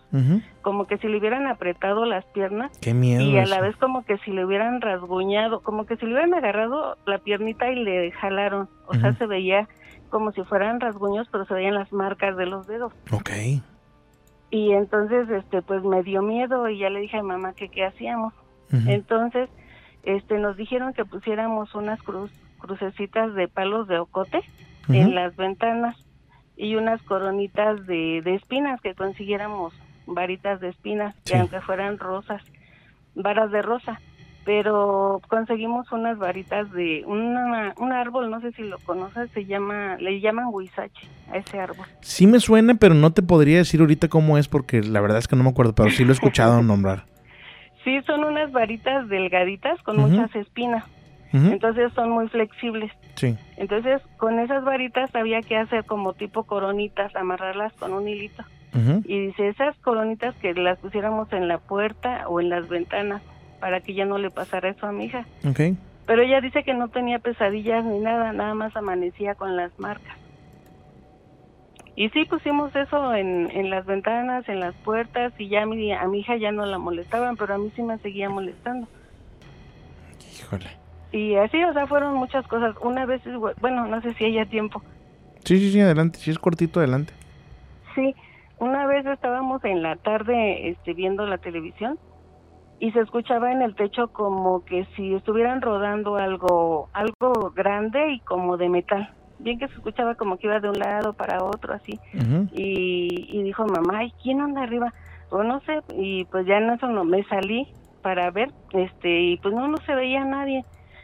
[0.62, 2.78] como que si le hubieran apretado las piernas.
[2.80, 3.22] Qué miedo.
[3.22, 6.34] Y a la vez como que si le hubieran rasguñado, como que si le hubieran
[6.34, 8.68] agarrado la piernita y le jalaron.
[8.88, 9.70] O sea, se veía
[10.10, 12.92] como si fueran rasguños, pero se veían las marcas de los dedos.
[13.12, 13.30] Ok.
[14.52, 17.86] Y entonces, este, pues me dio miedo y ya le dije a mamá que qué
[17.86, 18.34] hacíamos.
[18.88, 19.50] Entonces,
[20.06, 24.42] este, nos dijeron que pusiéramos unas cruz, crucecitas de palos de ocote
[24.88, 25.98] en las ventanas
[26.56, 29.74] y unas coronitas de, de, espinas, que consiguiéramos
[30.06, 32.42] varitas de espinas, que aunque fueran rosas,
[33.16, 34.00] varas de rosa.
[34.46, 39.98] Pero conseguimos unas varitas de una, un árbol, no sé si lo conoces, se llama,
[39.98, 41.88] le llaman huizache a ese árbol.
[42.02, 45.28] Sí me suena, pero no te podría decir ahorita cómo es porque la verdad es
[45.28, 47.06] que no me acuerdo, pero sí lo he escuchado nombrar.
[47.86, 50.84] Sí, son unas varitas delgaditas con muchas espinas.
[51.32, 52.92] Entonces son muy flexibles.
[53.16, 53.38] Sí.
[53.58, 58.44] Entonces con esas varitas había que hacer como tipo coronitas, amarrarlas con un hilito.
[59.06, 63.22] Y dice, esas coronitas que las pusiéramos en la puerta o en las ventanas
[63.62, 65.26] para que ya no le pasara eso a mi hija.
[65.50, 65.78] Okay.
[66.06, 70.18] Pero ella dice que no tenía pesadillas ni nada, nada más amanecía con las marcas.
[71.96, 75.94] Y sí pusimos eso en, en las ventanas, en las puertas, y ya a mi,
[75.94, 78.88] a mi hija ya no la molestaban, pero a mí sí me seguía molestando.
[80.38, 80.66] Híjole.
[81.14, 82.76] Y así, o sea, fueron muchas cosas.
[82.82, 83.22] Una vez,
[83.62, 84.82] bueno, no sé si haya tiempo.
[85.46, 86.20] Sí, sí, sí, adelante.
[86.20, 87.14] Si es cortito, adelante.
[87.94, 88.14] Sí,
[88.60, 91.98] una vez estábamos en la tarde este, viendo la televisión
[92.80, 98.20] y se escuchaba en el techo como que si estuvieran rodando algo, algo grande y
[98.20, 101.74] como de metal bien que se escuchaba como que iba de un lado para otro
[101.74, 102.00] así.
[102.54, 104.94] Y, y, dijo mamá ¿y quién anda arriba?
[105.30, 107.68] o no sé y pues ya en eso no me salí
[108.02, 110.64] para ver este y pues no no se veía nadie.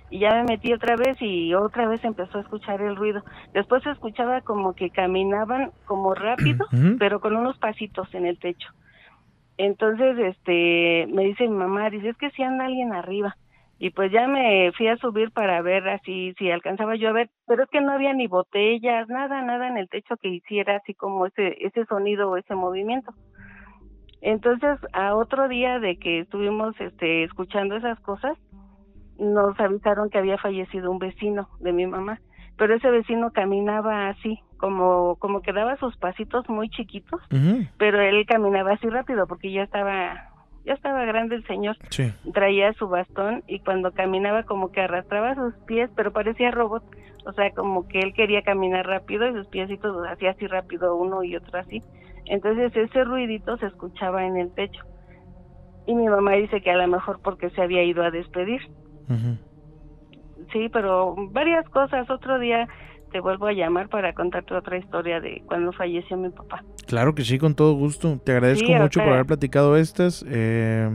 [0.09, 3.23] Y ya me metí otra vez y otra vez empezó a escuchar el ruido.
[3.53, 6.67] Después se escuchaba como que caminaban como rápido
[6.99, 8.69] pero con unos pasitos en el techo.
[9.57, 13.35] Entonces este me dice mi mamá dice es que si anda alguien arriba
[13.83, 17.31] y pues ya me fui a subir para ver así si alcanzaba yo a ver,
[17.47, 20.93] pero es que no había ni botellas, nada, nada en el techo que hiciera así
[20.93, 23.11] como ese ese sonido o ese movimiento.
[24.21, 28.37] Entonces, a otro día de que estuvimos este escuchando esas cosas,
[29.17, 32.19] nos avisaron que había fallecido un vecino de mi mamá,
[32.57, 37.19] pero ese vecino caminaba así, como, como que daba sus pasitos muy chiquitos,
[37.79, 40.30] pero él caminaba así rápido porque ya estaba,
[40.65, 41.77] ya estaba grande el señor.
[41.89, 42.11] Sí.
[42.33, 46.83] Traía su bastón y cuando caminaba como que arrastraba sus pies, pero parecía robot.
[47.25, 50.95] O sea, como que él quería caminar rápido y sus piecitos los hacía así rápido
[50.95, 51.83] uno y otro así.
[52.25, 54.83] Entonces ese ruidito se escuchaba en el techo.
[55.85, 58.61] Y mi mamá dice que a lo mejor porque se había ido a despedir.
[60.51, 62.09] Sí, pero varias cosas.
[62.09, 62.67] Otro día
[63.11, 66.63] te vuelvo a llamar para contarte otra historia de cuando falleció mi papá.
[66.87, 68.19] Claro que sí, con todo gusto.
[68.23, 70.25] Te agradezco Sí, mucho por haber platicado estas.
[70.27, 70.89] eh,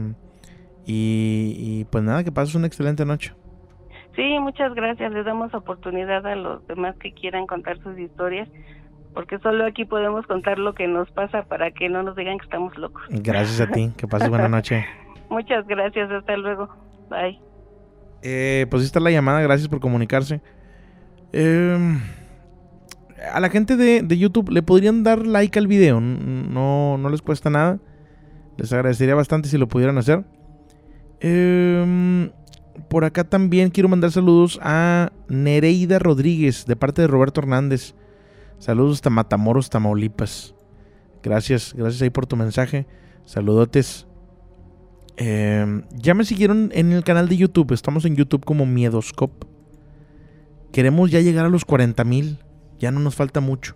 [0.85, 3.33] y, y pues nada, que pases una excelente noche.
[4.15, 5.11] Sí, muchas gracias.
[5.11, 8.47] Les damos oportunidad a los demás que quieran contar sus historias,
[9.13, 12.45] porque solo aquí podemos contar lo que nos pasa para que no nos digan que
[12.45, 13.03] estamos locos.
[13.09, 14.85] Gracias a ti, que pases buena noche.
[15.29, 16.09] Muchas gracias.
[16.09, 16.69] Hasta luego.
[17.09, 17.39] Bye.
[18.23, 20.41] Eh, pues ahí está la llamada, gracias por comunicarse.
[21.33, 21.99] Eh,
[23.31, 27.21] a la gente de, de YouTube le podrían dar like al video, no, no les
[27.21, 27.79] cuesta nada.
[28.57, 30.25] Les agradecería bastante si lo pudieran hacer.
[31.19, 32.31] Eh,
[32.89, 37.95] por acá también quiero mandar saludos a Nereida Rodríguez de parte de Roberto Hernández.
[38.59, 40.55] Saludos hasta Matamoros, Tamaulipas.
[41.21, 42.87] Gracias, gracias ahí por tu mensaje.
[43.25, 44.07] Saludotes.
[45.17, 47.73] Eh, ya me siguieron en el canal de YouTube.
[47.73, 49.56] Estamos en YouTube como Miedoscop.
[50.77, 52.37] Queremos ya llegar a los 40 mil.
[52.77, 53.75] Ya no nos falta mucho.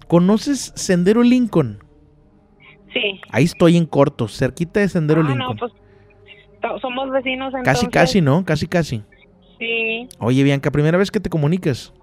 [0.08, 1.80] ¿Conoces Sendero Lincoln?
[2.94, 3.22] sí.
[3.32, 5.58] Ahí estoy en corto, cerquita de Sendero ah, no, Lincoln.
[5.58, 5.72] pues
[6.62, 7.64] to- somos vecinos entonces.
[7.64, 8.44] casi, casi, ¿no?
[8.44, 9.04] Casi, casi.
[9.60, 11.94] Sí, Oye, Bianca, primera vez que te comunicas.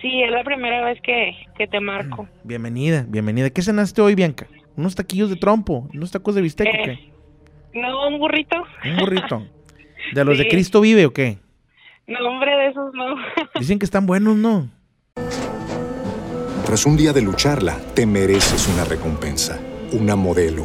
[0.00, 2.28] Sí, es la primera vez que, que te marco.
[2.44, 3.50] Bienvenida, bienvenida.
[3.50, 4.46] ¿Qué cenaste hoy, Bianca?
[4.76, 5.88] ¿Unos taquillos de trompo?
[5.92, 7.78] ¿Unos tacos de bistec o Eh, qué?
[7.80, 8.56] No, un burrito.
[8.84, 9.46] ¿Un burrito?
[10.14, 10.48] ¿De los de.
[10.48, 11.38] Cristo vive o qué?
[12.06, 13.14] No, hombre, de esos no.
[13.60, 14.68] Dicen que están buenos, ¿no?
[16.64, 19.60] Tras un día de lucharla, te mereces una recompensa,
[19.92, 20.64] una modelo,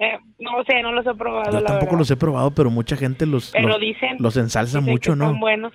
[0.00, 1.98] Eh, no sé, no los he probado, Yo la tampoco verdad.
[1.98, 4.16] los he probado, pero mucha gente los, Pero los, dicen.
[4.18, 5.26] los ensalza dicen mucho, que ¿no?
[5.26, 5.72] Son buenos.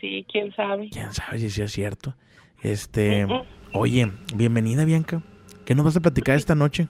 [0.00, 0.88] Sí, quién sabe.
[0.90, 2.14] ¿Quién sabe si sí es cierto?
[2.62, 3.26] Este,
[3.72, 5.20] oye, bienvenida Bianca.
[5.66, 6.86] ¿Qué nos vas a platicar esta noche?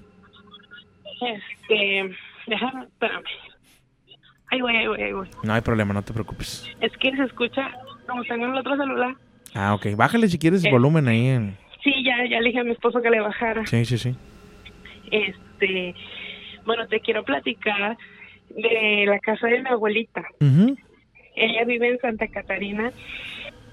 [1.20, 2.14] Este,
[2.46, 3.24] déjame, espérame.
[4.50, 5.30] Ay, güey, ay, güey, ay, güey.
[5.42, 6.68] No hay problema, no te preocupes.
[6.80, 7.70] Es que se escucha
[8.06, 9.14] como tengo en el otro celular.
[9.54, 9.86] Ah, ok.
[9.96, 10.70] Bájale si quieres Eh.
[10.70, 11.26] volumen ahí.
[11.26, 11.56] En...
[11.82, 13.64] Sí, ya, ya le dije a mi esposo que le bajara.
[13.66, 14.14] Sí, sí, sí.
[15.10, 15.94] Este,
[16.64, 17.96] bueno, te quiero platicar
[18.50, 20.22] de la casa de mi abuelita.
[21.36, 22.92] Ella vive en Santa Catarina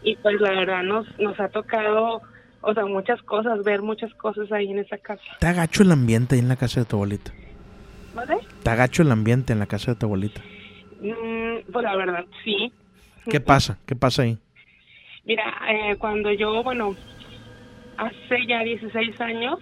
[0.03, 2.21] y pues la verdad nos, nos ha tocado,
[2.61, 5.21] o sea, muchas cosas, ver muchas cosas ahí en esa casa.
[5.33, 7.31] Está gacho el ambiente ahí en la casa de tu abuelita.
[8.15, 8.37] ¿Vale?
[8.57, 10.41] Está gacho el ambiente en la casa de tu abuelita.
[11.01, 12.71] Mm, pues la verdad, sí.
[13.29, 13.77] ¿Qué pasa?
[13.85, 14.37] ¿Qué pasa ahí?
[15.23, 16.95] Mira, eh, cuando yo, bueno,
[17.97, 19.59] hace ya 16 años,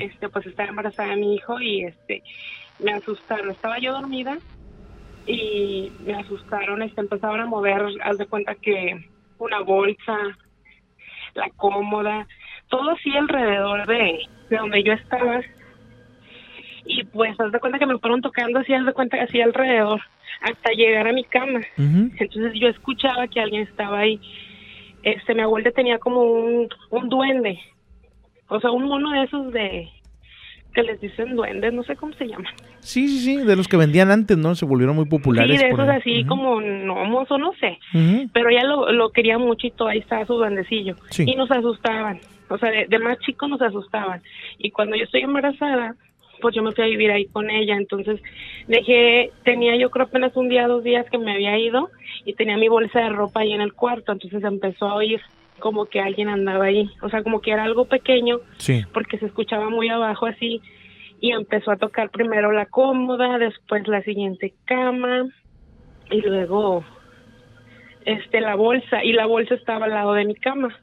[0.00, 2.22] este, pues estaba embarazada de mi hijo y este,
[2.78, 3.50] me asustaron.
[3.50, 4.38] Estaba yo dormida
[5.26, 9.08] y me asustaron, este, empezaron a mover, haz de cuenta que
[9.38, 10.16] una bolsa,
[11.34, 12.26] la cómoda,
[12.68, 15.40] todo así alrededor de, de donde yo estaba.
[16.84, 20.00] Y pues haz de cuenta que me fueron tocando así, haz de cuenta así alrededor,
[20.42, 21.60] hasta llegar a mi cama.
[21.76, 24.20] Entonces yo escuchaba que alguien estaba ahí.
[25.02, 27.60] Este, mi abuela tenía como un, un duende,
[28.48, 29.88] o sea, un mono de esos de
[30.76, 32.52] que les dicen duendes, no sé cómo se llaman.
[32.80, 33.36] Sí, sí, sí.
[33.38, 34.54] De los que vendían antes, ¿no?
[34.54, 35.58] Se volvieron muy populares.
[35.58, 37.78] sí, de esos así como gnomos o no sé.
[38.34, 40.94] Pero ella lo, lo quería mucho y todo ahí estaba su duendecillo.
[41.08, 41.24] Sí.
[41.26, 42.20] Y nos asustaban.
[42.50, 44.20] O sea, de, de más chicos nos asustaban.
[44.58, 45.96] Y cuando yo estoy embarazada,
[46.42, 47.74] pues yo me fui a vivir ahí con ella.
[47.74, 48.20] Entonces
[48.68, 51.88] dejé, tenía yo creo apenas un día, dos días que me había ido
[52.26, 54.12] y tenía mi bolsa de ropa ahí en el cuarto.
[54.12, 55.22] Entonces empezó a oír
[55.58, 56.90] como que alguien andaba ahí.
[57.02, 58.82] O sea, como que era algo pequeño Sí.
[58.92, 60.60] porque se escuchaba muy abajo así
[61.20, 65.24] y empezó a tocar primero la cómoda, después la siguiente cama
[66.10, 66.84] y luego
[68.04, 70.76] este la bolsa y la bolsa estaba al lado de mi cama.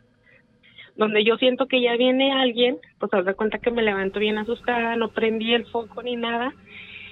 [0.95, 4.37] Donde yo siento que ya viene alguien, pues haz de cuenta que me levanto bien
[4.37, 6.53] asustada, no prendí el foco ni nada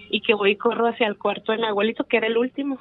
[0.09, 2.79] y que voy y corro hacia el cuarto de mi abuelito que era el último.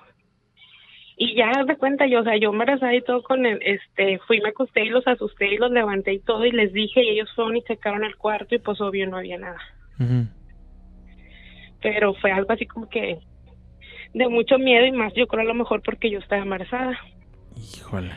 [1.22, 4.40] Y ya de cuenta yo, o sea, yo embarazada y todo con el, este, fui,
[4.40, 7.28] me acosté y los asusté y los levanté y todo y les dije y ellos
[7.34, 9.59] fueron y checaron el cuarto y pues obvio no había nada.
[11.82, 13.18] Pero fue algo así como que
[14.14, 16.98] de mucho miedo y más yo creo a lo mejor porque yo estaba embarazada
[17.55, 18.10] Híjole.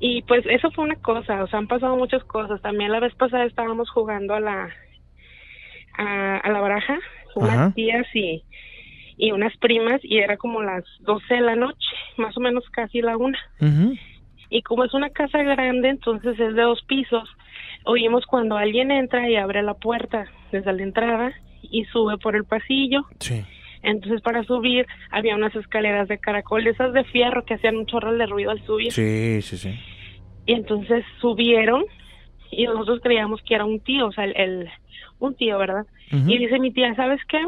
[0.00, 3.14] y pues eso fue una cosa o sea han pasado muchas cosas también la vez
[3.14, 4.68] pasada estábamos jugando a la
[5.96, 6.98] a, a la baraja
[7.36, 7.72] unas Ajá.
[7.74, 8.44] tías y
[9.22, 11.86] y unas primas y era como las 12 de la noche
[12.16, 13.38] más o menos casi la una
[14.48, 17.28] y como es una casa grande entonces es de dos pisos
[17.84, 21.32] oímos cuando alguien entra y abre la puerta desde la entrada
[21.62, 23.44] y sube por el pasillo Sí.
[23.82, 28.12] entonces para subir había unas escaleras de caracol, esas de fierro que hacían un chorro
[28.16, 28.90] de ruido al subir.
[28.92, 29.78] Sí, sí, sí.
[30.46, 31.84] Y entonces subieron
[32.50, 34.70] y nosotros creíamos que era un tío, o sea, el, el-
[35.18, 35.84] un tío, ¿verdad?
[36.10, 37.38] Y dice mi tía, ¿sabes qué?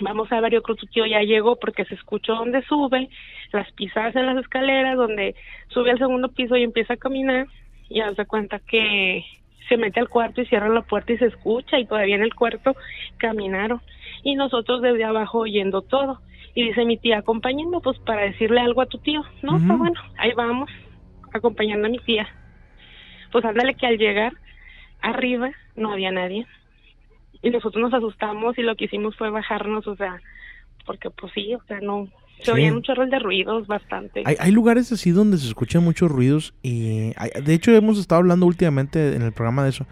[0.00, 3.08] Vamos a ver, yo creo que tu tío ya llegó porque se escuchó donde sube,
[3.52, 5.34] las pisadas en las escaleras, donde
[5.68, 7.46] sube al segundo piso y empieza a caminar
[7.88, 9.24] y hace cuenta que
[9.68, 12.34] se mete al cuarto y cierra la puerta y se escucha y todavía en el
[12.34, 12.74] cuarto
[13.18, 13.80] caminaron
[14.22, 16.20] y nosotros desde abajo oyendo todo.
[16.54, 19.22] Y dice mi tía, acompáñenme pues para decirle algo a tu tío.
[19.42, 19.78] No, está Ujú.
[19.78, 20.70] bueno, ahí vamos,
[21.32, 22.28] acompañando a mi tía.
[23.30, 24.32] Pues ándale que al llegar
[25.00, 26.46] arriba no había nadie.
[27.42, 30.20] Y nosotros nos asustamos y lo que hicimos fue bajarnos, o sea,
[30.86, 32.08] porque pues sí, o sea, no,
[32.38, 32.50] se Sí.
[32.52, 34.22] oían un chorro de ruidos bastante.
[34.26, 38.20] Hay, hay lugares así donde se escuchan muchos ruidos y hay- de hecho hemos estado
[38.20, 39.86] hablando últimamente en el programa de eso,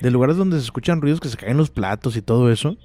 [0.00, 2.76] de lugares donde se escuchan ruidos que se caen los platos y todo eso.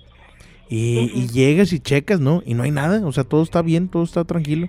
[0.71, 2.43] Y, y llegas y checas, ¿no?
[2.45, 4.67] Y no hay nada, o sea, todo está bien, todo está tranquilo.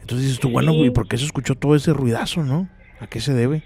[0.00, 0.78] Entonces dices tú, bueno, Sí.
[0.78, 2.68] güey, ¿por qué se escuchó todo ese ruidazo, no?
[3.00, 3.62] ¿A qué se debe?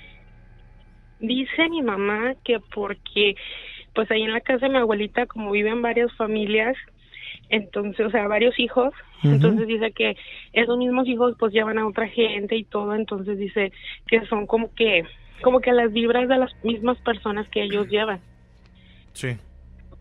[1.21, 3.35] Dice mi mamá que porque,
[3.95, 6.77] pues ahí en la casa de mi abuelita, como viven varias familias,
[7.49, 8.93] entonces, o sea, varios hijos,
[9.23, 10.17] entonces dice que
[10.53, 13.73] esos mismos hijos pues llevan a otra gente y todo, entonces dice
[14.07, 15.05] que son como que,
[15.43, 18.21] como que las vibras de las mismas personas que ellos llevan.
[19.13, 19.37] Sí.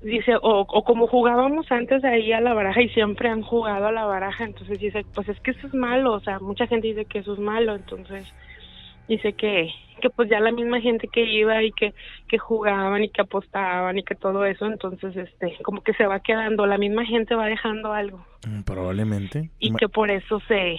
[0.02, 3.92] Dice, o, o como jugábamos antes ahí a la baraja y siempre han jugado a
[3.92, 7.06] la baraja, entonces dice, pues es que eso es malo, o sea, mucha gente dice
[7.06, 8.28] que eso es malo, entonces
[9.08, 9.70] dice que,
[10.02, 11.94] que pues ya la misma gente que iba y que,
[12.28, 16.20] que jugaban y que apostaban y que todo eso, entonces este, como que se va
[16.20, 19.50] quedando, la misma gente va dejando algo Mm, Probablemente.
[19.60, 20.78] y que por eso se,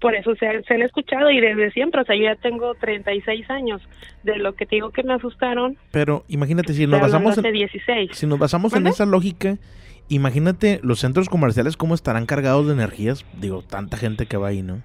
[0.00, 3.48] por eso se, se han escuchado y desde siempre, o sea, yo ya tengo 36
[3.50, 3.80] años,
[4.22, 8.10] de lo que te digo que me asustaron, Pero imagínate, si nos basamos en, 16.
[8.12, 9.56] si nos basamos en esa lógica,
[10.08, 13.24] imagínate los centros comerciales cómo estarán cargados de energías.
[13.40, 14.82] Digo, tanta gente que va ahí, ¿no?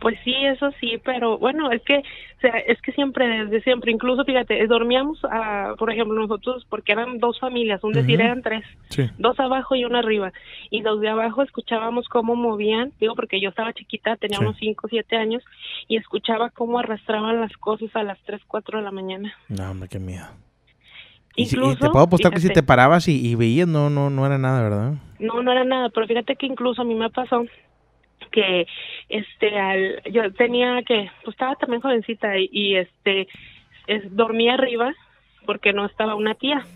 [0.00, 3.90] Pues sí, eso sí, pero bueno, es que, o sea, es que siempre, desde siempre,
[3.90, 8.64] incluso fíjate, dormíamos, ah, por ejemplo, nosotros, porque eran dos familias, un decir eran tres,
[8.90, 9.10] Sí.
[9.18, 10.32] dos abajo y una arriba,
[10.70, 14.44] y los de abajo escuchábamos cómo movían, digo, porque yo estaba chiquita, tenía Sí.
[14.44, 15.42] unos cinco, siete años,
[15.88, 19.32] y escuchaba cómo arrastraban las cosas a las tres, cuatro de la mañana.
[19.48, 20.26] No, hombre, qué miedo.
[21.34, 24.26] Y Incluso, te puedo apostar que si te parabas y, y veías, no, no, no
[24.26, 24.92] era nada, ¿verdad?
[25.20, 27.44] No, no era nada, pero fíjate que incluso a mí me pasó
[28.28, 28.66] que
[29.08, 33.28] este al yo tenía que pues estaba también jovencita y, y, este
[33.86, 34.94] es, dormía arriba
[35.46, 36.66] porque no estaba una tía.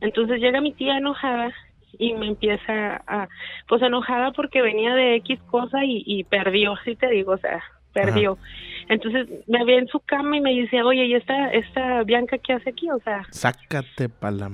[0.00, 1.52] Entonces llega mi tía enojada
[1.98, 3.28] y me empieza a
[3.68, 7.62] pues enojada porque venía de X cosa y, y perdió, sí te digo, o sea,
[7.92, 8.38] perdió.
[8.88, 12.54] Entonces me ve en su cama y me dice, "Oye, ¿y esta esta Bianca qué
[12.54, 14.46] hace aquí?" O sea, Sácate pa' la...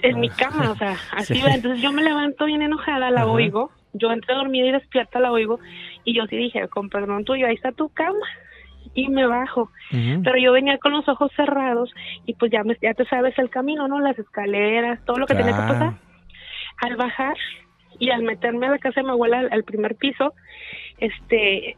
[0.00, 1.42] en mi cama, o sea, así Sí.
[1.42, 1.54] va.
[1.54, 3.30] Entonces yo me levanto bien enojada, la Ajá.
[3.32, 3.70] oigo.
[3.92, 5.58] Yo entré dormida y despierta, la oigo.
[6.04, 8.26] Y yo sí dije, con perdón tuyo, ahí está tu cama.
[8.94, 9.70] Y me bajo.
[9.90, 11.90] Pero yo venía con los ojos cerrados
[12.26, 14.00] y pues ya, me, ya te sabes el camino, ¿no?
[14.00, 15.94] Las escaleras, todo lo que tenía que pasar.
[16.78, 17.36] Al bajar
[17.98, 20.34] y al meterme a la casa de mi abuela al, al primer piso,
[20.98, 21.76] este,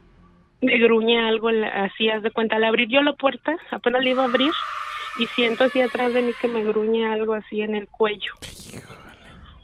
[0.61, 2.57] me gruñe algo, así, haz de cuenta.
[2.57, 4.53] Al abrir yo la puerta, apenas la iba a abrir
[5.19, 8.32] y siento así atrás de mí que me gruñe algo así en el cuello.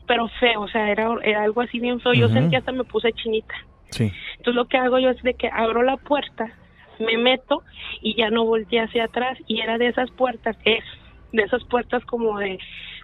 [0.07, 2.15] Pero feo, o sea, era, era algo así bien feo.
[2.15, 2.35] Yo Ujú.
[2.35, 3.55] sentí hasta me puse chinita.
[3.91, 4.13] Sí.
[4.39, 6.53] Entonces lo que hago yo es de que abro la puerta,
[6.99, 7.63] me meto
[8.01, 10.85] y ya no volteé hacia atrás y era de esas puertas, es
[11.33, 12.59] de esas puertas como de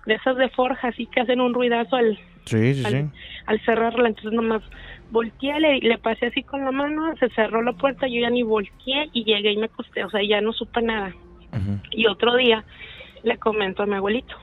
[0.06, 3.04] de esas de forja, así que hacen un ruidazo al, Sí, sí, sí.
[3.46, 4.08] al cerrarla.
[4.08, 4.62] Entonces nomás
[5.10, 8.42] volteé, le, le pasé así con la mano, se cerró la puerta, yo ya ni
[8.42, 11.14] volteé y llegué y me acosté, o sea, ya no supe nada.
[11.92, 12.64] Y otro día
[13.22, 14.34] le comento a mi abuelito,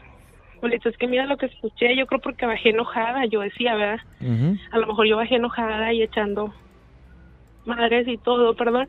[0.59, 3.99] abuelito, es que mira lo que escuché, yo creo porque bajé enojada, yo decía, ¿verdad?
[4.71, 6.53] A lo mejor yo bajé enojada y echando
[7.65, 8.87] madres y todo, perdón.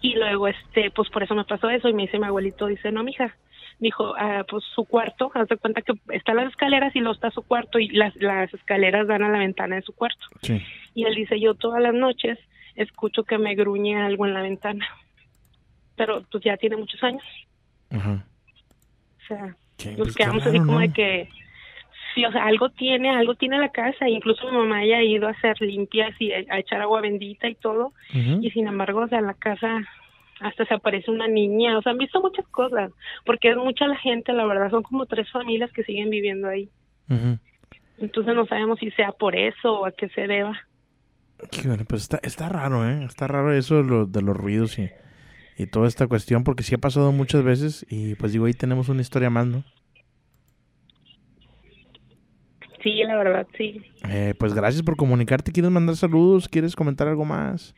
[0.00, 2.92] Y luego, este, pues por eso me pasó eso y me dice mi abuelito, dice,
[2.92, 3.34] no, mija,
[3.78, 7.30] dijo, ah, pues su cuarto, haz de cuenta que están las escaleras y luego está
[7.30, 10.26] su cuarto y las, las escaleras dan a la ventana de su cuarto.
[10.42, 10.62] Sí.
[10.94, 12.38] Y él dice, yo todas las noches
[12.76, 14.86] escucho que me gruñe algo en la ventana.
[15.96, 17.24] Pero pues ya tiene muchos años.
[17.90, 18.24] Ajá.
[19.22, 19.56] O sea,
[19.96, 20.78] nos quedamos así como ¿no?
[20.80, 21.28] de que
[22.14, 24.08] sí, o sea, algo tiene, algo tiene la casa.
[24.08, 27.92] Incluso mi mamá haya ido a hacer limpias y a, echar agua bendita y todo.
[28.42, 29.82] Y sin embargo, o sea, la casa
[30.40, 31.76] hasta se aparece una niña.
[31.78, 32.90] O sea, han visto muchas cosas.
[33.24, 36.68] Porque es mucha la gente, la verdad, son como tres familias que siguen viviendo ahí.
[37.98, 40.58] Entonces no sabemos si sea por eso o a qué se deba.
[41.52, 43.04] Híjole, pues está, está raro, ¿eh?
[43.04, 44.90] Está raro eso de, lo- de los ruidos y,
[45.56, 48.88] y toda esta cuestión, porque sí ha pasado muchas veces y pues digo, ahí tenemos
[48.88, 49.64] una historia más, ¿no?
[52.82, 53.82] Sí, la verdad, sí.
[54.08, 55.52] Eh, pues gracias por comunicarte.
[55.52, 56.48] ¿Quieres mandar saludos?
[56.48, 57.74] ¿Quieres comentar algo más?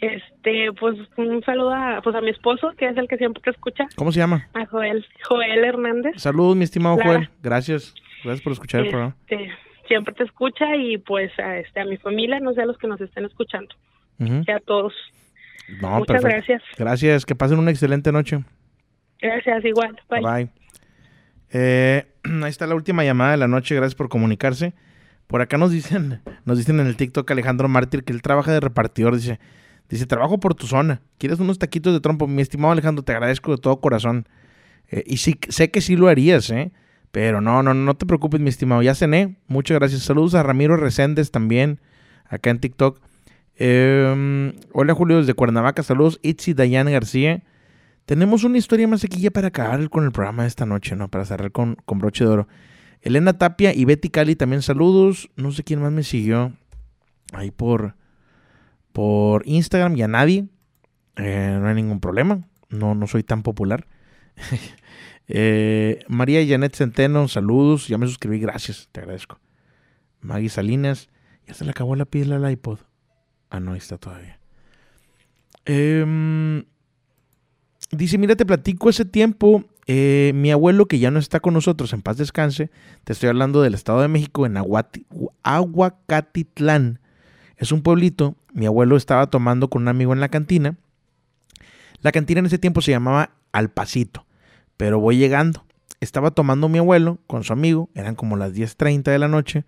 [0.00, 3.50] Este, pues un saludo a, pues, a mi esposo, que es el que siempre te
[3.50, 3.86] escucha.
[3.94, 4.48] ¿Cómo se llama?
[4.54, 6.14] A Joel, Joel Hernández.
[6.16, 7.18] Saludos, mi estimado Clara.
[7.18, 7.28] Joel.
[7.42, 7.94] Gracias.
[8.24, 9.16] Gracias por escuchar el programa.
[9.28, 9.50] Este,
[9.86, 12.88] siempre te escucha y pues a, este, a mi familia, no sé a los que
[12.88, 13.74] nos estén escuchando.
[14.18, 14.92] Y a todos.
[15.80, 16.28] No, Muchas perfecto.
[16.28, 16.62] gracias.
[16.78, 17.26] Gracias.
[17.26, 18.44] Que pasen una excelente noche.
[19.20, 19.96] Gracias, igual.
[20.10, 20.20] Bye.
[20.20, 20.48] Bye.
[21.50, 23.74] Eh, ahí está la última llamada de la noche.
[23.74, 24.74] Gracias por comunicarse.
[25.26, 28.60] Por acá nos dicen, nos dicen en el TikTok Alejandro Mártir que él trabaja de
[28.60, 29.16] repartidor.
[29.16, 29.40] Dice,
[29.88, 31.00] dice, trabajo por tu zona.
[31.18, 32.26] ¿Quieres unos taquitos de trompo?
[32.26, 34.28] Mi estimado Alejandro, te agradezco de todo corazón.
[34.90, 36.72] Eh, y sí, sé que sí lo harías, ¿eh?
[37.12, 38.82] Pero no, no, no te preocupes, mi estimado.
[38.82, 39.36] Ya cené.
[39.46, 40.02] Muchas gracias.
[40.02, 41.80] Saludos a Ramiro Reséndez también,
[42.26, 43.00] acá en TikTok.
[43.64, 45.84] Eh, hola Julio desde Cuernavaca.
[45.84, 46.18] Saludos.
[46.22, 47.44] Itzi Dayan García.
[48.06, 51.06] Tenemos una historia más aquí ya para acabar con el programa de esta noche, ¿no?
[51.06, 52.48] Para cerrar con, con broche de oro.
[53.02, 55.30] Elena Tapia y Betty Cali también saludos.
[55.36, 56.54] No sé quién más me siguió
[57.32, 57.94] ahí por,
[58.90, 60.48] por Instagram y a nadie.
[61.14, 62.40] Eh, no hay ningún problema.
[62.68, 63.86] No, no soy tan popular.
[65.34, 67.86] Eh, María Janet Centeno, saludos.
[67.86, 69.38] Ya me suscribí, gracias, te agradezco.
[70.20, 71.08] Maggie Salinas,
[71.46, 72.80] ya se le acabó la pila al iPod.
[73.52, 74.38] Ah, no, ahí está todavía.
[75.66, 76.64] Em,
[77.90, 79.64] dice, mira, te platico ese tiempo.
[79.88, 82.70] eh, mi abuelo, que ya no está con nosotros, en paz descanse,
[83.02, 85.04] te estoy hablando del Estado de México, en Aguati-
[85.42, 87.00] Aguacatitlán.
[87.56, 88.36] Es un pueblito.
[88.54, 90.76] Mi abuelo estaba tomando con un amigo en la cantina.
[92.00, 94.24] La cantina en ese tiempo se llamaba Al Pasito,
[94.76, 95.64] pero voy llegando.
[96.00, 99.64] Estaba tomando mi abuelo con su amigo, eran como las 10.30 de la noche.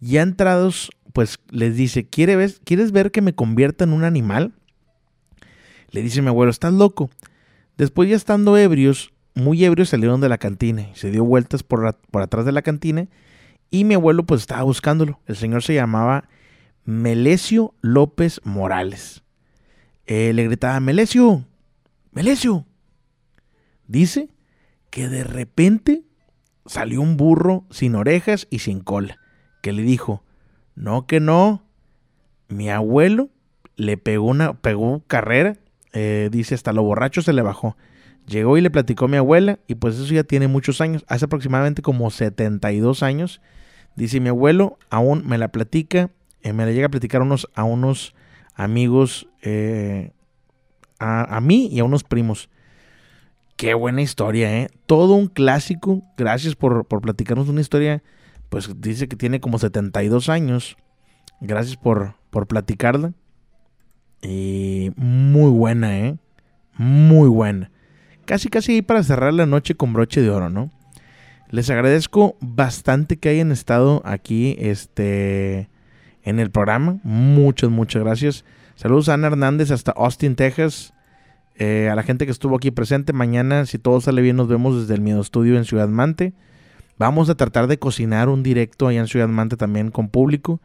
[0.00, 4.52] Ya entrados, pues les dice, ¿Quiere ver, ¿quieres ver que me convierta en un animal?
[5.90, 7.10] Le dice mi abuelo, ¿estás loco?
[7.76, 12.22] Después ya estando ebrios, muy ebrios salieron de la cantina se dio vueltas por, por
[12.22, 13.08] atrás de la cantina
[13.70, 15.20] y mi abuelo pues estaba buscándolo.
[15.26, 16.28] El señor se llamaba
[16.84, 19.22] Melesio López Morales.
[20.06, 21.46] Le gritaba, Melesio,
[22.10, 22.66] Melesio.
[23.86, 24.28] Dice
[24.90, 26.04] que de repente
[26.66, 29.18] salió un burro sin orejas y sin cola,
[29.62, 30.22] que le dijo,
[30.74, 31.62] no que no,
[32.48, 33.30] mi abuelo
[33.76, 35.56] le pegó una pegó carrera,
[35.92, 37.76] eh, dice hasta lo borracho se le bajó.
[38.26, 41.24] Llegó y le platicó a mi abuela y pues eso ya tiene muchos años, hace
[41.24, 43.40] aproximadamente como 72 años.
[43.96, 46.10] Dice mi abuelo, aún me la platica,
[46.42, 48.14] eh, me la llega a platicar a unos, a unos
[48.54, 50.12] amigos, eh,
[50.98, 52.48] a, a mí y a unos primos.
[53.56, 54.70] Qué buena historia, ¿eh?
[54.86, 56.02] Todo un clásico.
[56.16, 58.02] Gracias por, por platicarnos una historia.
[58.52, 60.76] Pues dice que tiene como 72 años.
[61.40, 63.14] Gracias por, por platicarla.
[64.20, 66.18] Y muy buena, ¿eh?
[66.76, 67.70] Muy buena.
[68.26, 70.70] Casi, casi ahí para cerrar la noche con broche de oro, ¿no?
[71.48, 75.70] Les agradezco bastante que hayan estado aquí este,
[76.22, 77.00] en el programa.
[77.04, 78.44] Muchas, muchas gracias.
[78.74, 80.92] Saludos a Ana Hernández hasta Austin, Texas.
[81.54, 83.14] Eh, a la gente que estuvo aquí presente.
[83.14, 86.34] Mañana, si todo sale bien, nos vemos desde el Miedo Estudio en Ciudad Mante.
[86.98, 90.60] Vamos a tratar de cocinar un directo allá en Ciudad Mante también con público.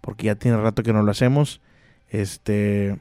[0.00, 1.60] Porque ya tiene rato que no lo hacemos.
[2.08, 2.98] Este.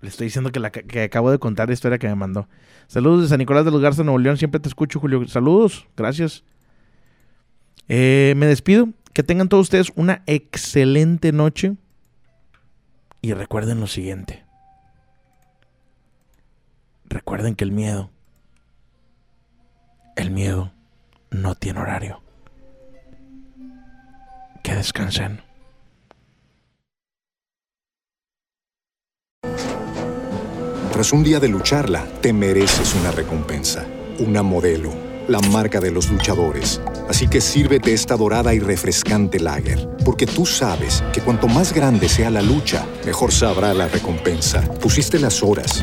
[0.00, 2.48] Le estoy diciendo que, la, que acabo de contar la historia que me mandó.
[2.86, 4.36] Saludos de San Nicolás de los Garza, Nuevo León.
[4.36, 5.26] Siempre te escucho, Julio.
[5.28, 5.86] Saludos.
[5.96, 6.42] Gracias.
[7.88, 8.88] Eh, me despido.
[9.12, 11.74] Que tengan todos ustedes una excelente noche.
[13.20, 14.44] Y recuerden lo siguiente.
[17.10, 18.10] Recuerden que el miedo,
[20.16, 20.72] el miedo
[21.30, 22.22] no tiene horario.
[24.62, 25.42] Que descansen.
[30.92, 33.86] Tras un día de lucharla, te mereces una recompensa,
[34.18, 34.92] una modelo,
[35.28, 36.80] la marca de los luchadores.
[37.08, 42.08] Así que sírvete esta dorada y refrescante lager, porque tú sabes que cuanto más grande
[42.08, 44.60] sea la lucha, mejor sabrá la recompensa.
[44.74, 45.82] Pusiste las horas,